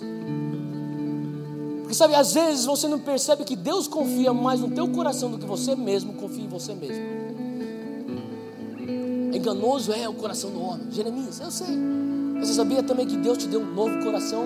Porque 1.80 1.94
sabe, 1.94 2.14
às 2.14 2.32
vezes 2.32 2.64
você 2.64 2.86
não 2.86 3.00
percebe 3.00 3.44
que 3.44 3.56
Deus 3.56 3.88
confia 3.88 4.32
mais 4.32 4.60
no 4.60 4.70
teu 4.70 4.88
coração 4.88 5.30
do 5.30 5.38
que 5.38 5.46
você 5.46 5.74
mesmo 5.74 6.14
confia 6.14 6.44
em 6.44 6.48
você 6.48 6.74
mesmo. 6.74 7.04
Enganoso 9.34 9.92
é 9.92 10.08
o 10.08 10.14
coração 10.14 10.50
do 10.50 10.60
homem. 10.60 10.90
Jeremias, 10.90 11.40
eu 11.40 11.50
sei. 11.50 11.76
Mas 12.34 12.48
você 12.48 12.54
sabia 12.54 12.82
também 12.82 13.06
que 13.06 13.16
Deus 13.16 13.38
te 13.38 13.46
deu 13.46 13.60
um 13.60 13.74
novo 13.74 14.02
coração 14.02 14.44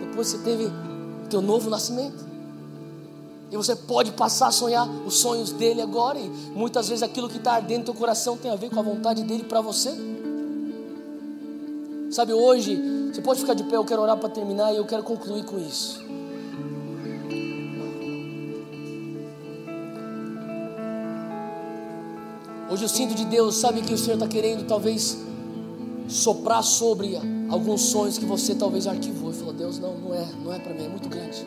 depois 0.00 0.32
que 0.32 0.38
você 0.38 0.44
teve 0.44 0.64
o 0.64 1.28
teu 1.28 1.40
novo 1.40 1.70
nascimento? 1.70 2.35
E 3.50 3.56
você 3.56 3.76
pode 3.76 4.12
passar 4.12 4.48
a 4.48 4.52
sonhar 4.52 4.88
os 5.06 5.18
sonhos 5.18 5.52
dele 5.52 5.80
agora. 5.80 6.18
E 6.18 6.28
muitas 6.54 6.88
vezes 6.88 7.02
aquilo 7.02 7.28
que 7.28 7.36
está 7.36 7.52
ardendo 7.52 7.78
no 7.78 7.84
teu 7.84 7.94
coração 7.94 8.36
tem 8.36 8.50
a 8.50 8.56
ver 8.56 8.70
com 8.70 8.80
a 8.80 8.82
vontade 8.82 9.22
dele 9.22 9.44
para 9.44 9.60
você. 9.60 9.94
Sabe, 12.10 12.32
hoje, 12.32 12.80
você 13.12 13.20
pode 13.20 13.40
ficar 13.40 13.54
de 13.54 13.64
pé, 13.64 13.76
eu 13.76 13.84
quero 13.84 14.02
orar 14.02 14.16
para 14.16 14.28
terminar 14.28 14.72
e 14.72 14.76
eu 14.76 14.84
quero 14.84 15.02
concluir 15.02 15.44
com 15.44 15.58
isso. 15.58 16.04
Hoje 22.68 22.84
eu 22.84 22.88
sinto 22.88 23.14
de 23.14 23.24
Deus, 23.24 23.56
sabe 23.56 23.80
que 23.80 23.94
o 23.94 23.98
Senhor 23.98 24.14
está 24.14 24.26
querendo 24.26 24.66
talvez 24.66 25.16
soprar 26.08 26.62
sobre 26.62 27.16
alguns 27.48 27.82
sonhos 27.82 28.18
que 28.18 28.24
você 28.24 28.54
talvez 28.54 28.86
arquivou 28.86 29.30
e 29.30 29.34
falou: 29.34 29.52
Deus, 29.52 29.78
não, 29.78 29.96
não 29.96 30.14
é, 30.14 30.26
não 30.44 30.52
é 30.52 30.58
para 30.58 30.74
mim, 30.74 30.84
é 30.84 30.88
muito 30.88 31.08
grande. 31.08 31.46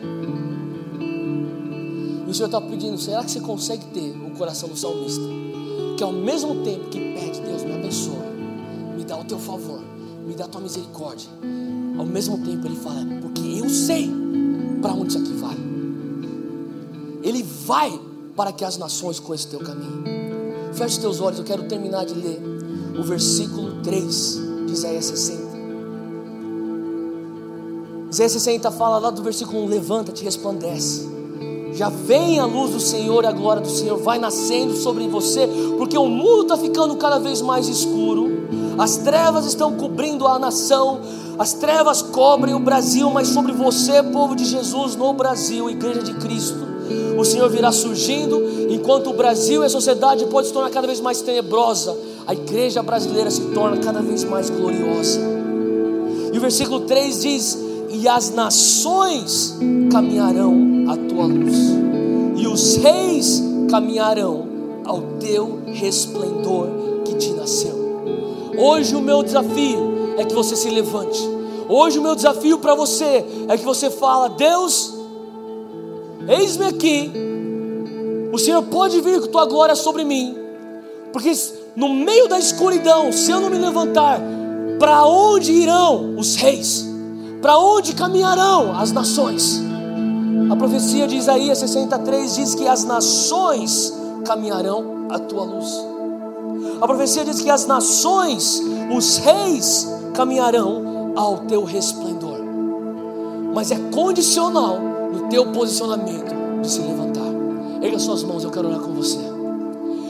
E 2.30 2.32
o 2.32 2.36
Senhor 2.36 2.46
está 2.46 2.62
pedindo: 2.62 2.96
será 3.00 3.24
que 3.24 3.32
você 3.32 3.40
consegue 3.40 3.86
ter 3.88 4.12
o 4.12 4.30
coração 4.38 4.70
do 4.70 4.78
salmista? 4.78 5.24
Que 5.98 6.04
ao 6.04 6.14
mesmo 6.14 6.64
tempo 6.64 6.88
que 6.90 7.00
pede, 7.00 7.42
Deus 7.42 7.64
me 7.64 7.74
abençoe, 7.74 8.14
me 8.96 9.04
dá 9.04 9.18
o 9.18 9.26
teu 9.26 9.40
favor, 9.40 9.82
me 10.28 10.36
dá 10.36 10.46
a 10.46 10.48
tua 10.48 10.62
misericórdia, 10.62 11.28
ao 11.98 12.06
mesmo 12.06 12.38
tempo 12.46 12.68
ele 12.68 12.76
fala: 12.76 13.04
porque 13.20 13.42
eu 13.42 13.68
sei 13.68 14.12
para 14.80 14.94
onde 14.94 15.08
isso 15.08 15.18
aqui 15.18 15.34
vai. 15.34 15.58
Ele 17.24 17.42
vai 17.42 18.00
para 18.36 18.52
que 18.52 18.64
as 18.64 18.78
nações 18.78 19.20
conheçam 19.20 19.48
o 19.48 19.58
teu 19.58 19.60
caminho. 19.62 20.04
Feche 20.74 20.98
os 20.98 20.98
teus 21.00 21.20
olhos, 21.20 21.40
eu 21.40 21.46
quero 21.46 21.64
terminar 21.64 22.06
de 22.06 22.14
ler 22.14 22.40
o 22.96 23.02
versículo 23.02 23.82
3 23.82 24.40
de 24.68 24.74
Isaías 24.74 25.06
60. 25.06 25.50
Isaías 28.12 28.32
60 28.34 28.70
fala 28.70 29.00
lá 29.00 29.10
do 29.10 29.24
versículo 29.24 29.64
1: 29.64 29.66
Levanta-te, 29.66 30.24
resplandece. 30.24 31.18
Já 31.80 31.88
vem 31.88 32.38
a 32.40 32.46
luz 32.46 32.72
do 32.72 32.80
Senhor 32.82 33.24
e 33.24 33.28
a 33.28 33.32
glória 33.32 33.62
do 33.62 33.70
Senhor 33.70 33.98
vai 34.00 34.20
nascendo 34.20 34.76
sobre 34.76 35.08
você, 35.08 35.48
porque 35.78 35.98
o 35.98 36.08
mundo 36.08 36.42
está 36.42 36.58
ficando 36.58 36.94
cada 36.98 37.20
vez 37.20 37.42
mais 37.42 37.70
escuro, 37.70 38.50
as 38.78 38.98
trevas 38.98 39.46
estão 39.46 39.72
cobrindo 39.78 40.28
a 40.28 40.38
nação, 40.38 41.00
as 41.38 41.54
trevas 41.54 42.02
cobrem 42.02 42.54
o 42.54 42.60
Brasil, 42.60 43.10
mas 43.12 43.30
sobre 43.30 43.54
você, 43.54 44.04
povo 44.04 44.36
de 44.36 44.44
Jesus, 44.44 44.98
no 44.98 45.14
Brasil, 45.14 45.70
igreja 45.70 46.04
de 46.04 46.16
Cristo, 46.16 46.68
o 47.18 47.24
Senhor 47.24 47.50
virá 47.50 47.72
surgindo, 47.72 48.68
enquanto 48.70 49.12
o 49.12 49.14
Brasil 49.14 49.64
e 49.64 49.66
a 49.66 49.70
sociedade 49.70 50.26
pode 50.26 50.48
se 50.48 50.54
tornar 50.54 50.72
cada 50.72 50.86
vez 50.86 51.00
mais 51.00 51.22
tenebrosa, 51.22 51.96
a 52.28 52.34
igreja 52.34 52.84
brasileira 52.84 53.32
se 53.32 53.40
torna 53.54 53.78
cada 53.78 54.02
vez 54.02 54.26
mais 54.26 54.50
gloriosa. 54.50 55.22
E 56.34 56.38
o 56.38 56.42
versículo 56.42 56.82
3 56.82 57.22
diz: 57.22 57.69
E 57.90 58.08
as 58.08 58.30
nações 58.32 59.58
caminharão 59.92 60.86
à 60.90 60.96
tua 60.96 61.26
luz, 61.26 61.56
e 62.36 62.48
os 62.48 62.78
reis 62.78 63.44
caminharão 63.70 64.48
ao 64.86 65.02
teu 65.20 65.62
resplendor 65.66 66.68
que 67.06 67.16
te 67.16 67.32
nasceu. 67.32 67.78
Hoje 68.58 68.96
o 68.96 69.02
meu 69.02 69.24
desafio 69.24 70.16
é 70.18 70.26
que 70.26 70.34
você 70.34 70.56
se 70.56 70.70
levante. 70.70 71.20
Hoje 71.68 72.00
o 72.00 72.02
meu 72.02 72.16
desafio 72.16 72.60
para 72.60 72.76
você 72.76 73.26
é 73.48 73.58
que 73.58 73.66
você 73.66 73.90
fala: 73.90 74.30
Deus, 74.30 75.00
Eis-me 76.28 76.66
aqui, 76.66 77.12
o 78.32 78.38
Senhor 78.38 78.62
pode 78.64 79.00
vir 79.02 79.22
com 79.22 79.28
tua 79.28 79.46
glória 79.46 79.76
sobre 79.76 80.04
mim, 80.04 80.36
porque 81.14 81.32
no 81.76 81.90
meio 81.90 82.28
da 82.28 82.38
escuridão, 82.38 83.12
se 83.12 83.32
eu 83.32 83.40
não 83.40 83.50
me 83.50 83.58
levantar, 83.58 84.20
para 84.78 85.06
onde 85.06 85.52
irão 85.52 86.16
os 86.18 86.36
reis? 86.36 86.89
Para 87.42 87.58
onde 87.58 87.94
caminharão 87.94 88.78
as 88.78 88.92
nações? 88.92 89.62
A 90.52 90.56
profecia 90.56 91.08
de 91.08 91.16
Isaías 91.16 91.58
63 91.60 92.36
diz 92.36 92.56
que 92.56 92.68
as 92.68 92.84
nações 92.84 93.94
caminharão 94.26 95.08
à 95.10 95.18
tua 95.20 95.44
luz. 95.44 95.68
A 96.82 96.88
profecia 96.88 97.24
diz 97.24 97.40
que 97.40 97.50
as 97.50 97.66
nações, 97.66 98.62
os 98.96 99.18
reis, 99.18 99.88
caminharão 100.14 101.14
ao 101.16 101.38
teu 101.40 101.64
resplendor. 101.64 102.40
Mas 103.54 103.72
é 103.72 103.78
condicional 103.92 104.78
no 105.14 105.30
teu 105.30 105.52
posicionamento 105.52 106.34
de 106.62 106.70
se 106.70 106.82
levantar. 106.82 107.30
Erga 107.82 108.00
suas 108.00 108.24
mãos, 108.24 108.44
eu 108.44 108.52
quero 108.52 108.68
orar 108.68 108.82
com 108.82 108.94
você. 108.94 109.20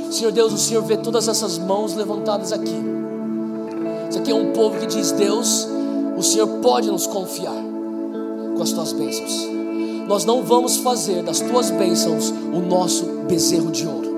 Senhor 0.09 0.31
Deus, 0.31 0.51
o 0.51 0.57
Senhor 0.57 0.81
vê 0.83 0.97
todas 0.97 1.27
essas 1.27 1.59
mãos 1.59 1.93
levantadas 1.93 2.51
aqui. 2.51 2.75
Isso 4.09 4.17
aqui 4.17 4.31
é 4.31 4.35
um 4.35 4.51
povo 4.53 4.79
que 4.79 4.87
diz: 4.87 5.11
Deus, 5.11 5.67
o 6.19 6.23
Senhor 6.23 6.47
pode 6.61 6.91
nos 6.91 7.07
confiar 7.07 7.63
com 8.57 8.61
as 8.61 8.73
tuas 8.73 8.91
bênçãos. 8.91 9.47
Nós 10.05 10.25
não 10.25 10.43
vamos 10.43 10.75
fazer 10.75 11.23
das 11.23 11.39
tuas 11.39 11.71
bênçãos 11.71 12.29
o 12.29 12.59
nosso 12.59 13.05
bezerro 13.25 13.71
de 13.71 13.87
ouro. 13.87 14.09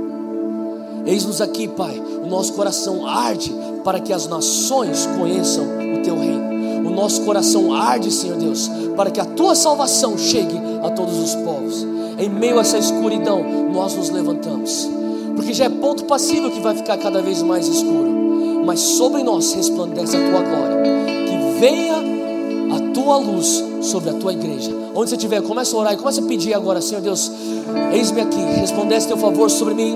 Eis-nos 1.06 1.41
aqui, 1.41 1.68
Pai, 1.68 2.02
o 2.24 2.28
nosso 2.28 2.54
coração 2.54 3.06
arde 3.06 3.54
para 3.84 3.99
que 3.99 4.12
as 4.12 4.28
nações 4.28 5.08
conheçam 5.16 5.64
o 5.64 6.02
teu 6.02 6.18
reino. 6.18 6.89
O 6.89 6.91
nosso 6.91 7.22
coração 7.22 7.72
arde, 7.72 8.10
Senhor 8.10 8.38
Deus, 8.38 8.68
para 8.95 9.12
que 9.12 9.20
a 9.20 9.26
tua 9.26 9.54
salvação 9.54 10.18
chegue 10.18 10.60
a 10.82 10.89
todos 10.89 11.20
os 11.20 11.36
povos. 11.36 11.86
Em 12.18 12.30
meio 12.30 12.58
a 12.58 12.62
essa 12.62 12.80
escuridão, 12.80 13.43
nós 13.72 13.95
nos 13.95 14.10
levantamos, 14.10 14.89
porque 15.36 15.54
já 15.54 15.66
é 15.66 15.70
ponto 15.70 16.06
passivo 16.06 16.49
que 16.49 16.62
vai 16.62 16.76
ficar 16.76 16.97
cada 16.97 17.22
vez 17.22 17.43
mais 17.43 17.68
escuro, 17.68 18.64
mas 18.66 18.80
sobre 18.80 19.22
nós 19.22 19.54
resplandece 19.54 20.18
a 20.18 20.32
tua 20.32 20.41
glória. 20.41 20.82
Venha 21.62 21.93
a 22.76 22.91
tua 22.91 23.18
luz 23.18 23.64
sobre 23.84 24.09
a 24.09 24.14
tua 24.16 24.34
igreja. 24.34 24.72
Onde 24.95 25.12
você 25.12 25.16
estiver, 25.16 25.43
começa 25.43 25.76
a 25.76 25.80
orar 25.80 25.93
e 25.93 25.97
começa 25.97 26.20
a 26.20 26.26
pedir 26.26 26.55
agora, 26.55 26.82
Senhor 26.82 27.01
Deus, 27.01 27.32
eis-me 27.93 28.20
aqui, 28.20 28.41
resplandece 28.59 29.07
teu 29.07 29.16
favor 29.16 29.47
sobre 29.47 29.76
mim. 29.76 29.95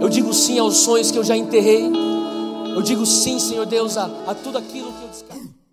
Eu 0.00 0.08
digo 0.08 0.34
sim 0.34 0.58
aos 0.58 0.78
sonhos 0.78 1.12
que 1.12 1.16
eu 1.16 1.22
já 1.22 1.36
enterrei. 1.36 1.88
Eu 2.74 2.82
digo 2.82 3.06
sim, 3.06 3.38
Senhor 3.38 3.66
Deus, 3.66 3.96
a, 3.96 4.10
a 4.26 4.34
tudo 4.34 4.58
aquilo 4.58 4.92
que 4.92 5.02
eu 5.04 5.08
descarto. 5.08 5.65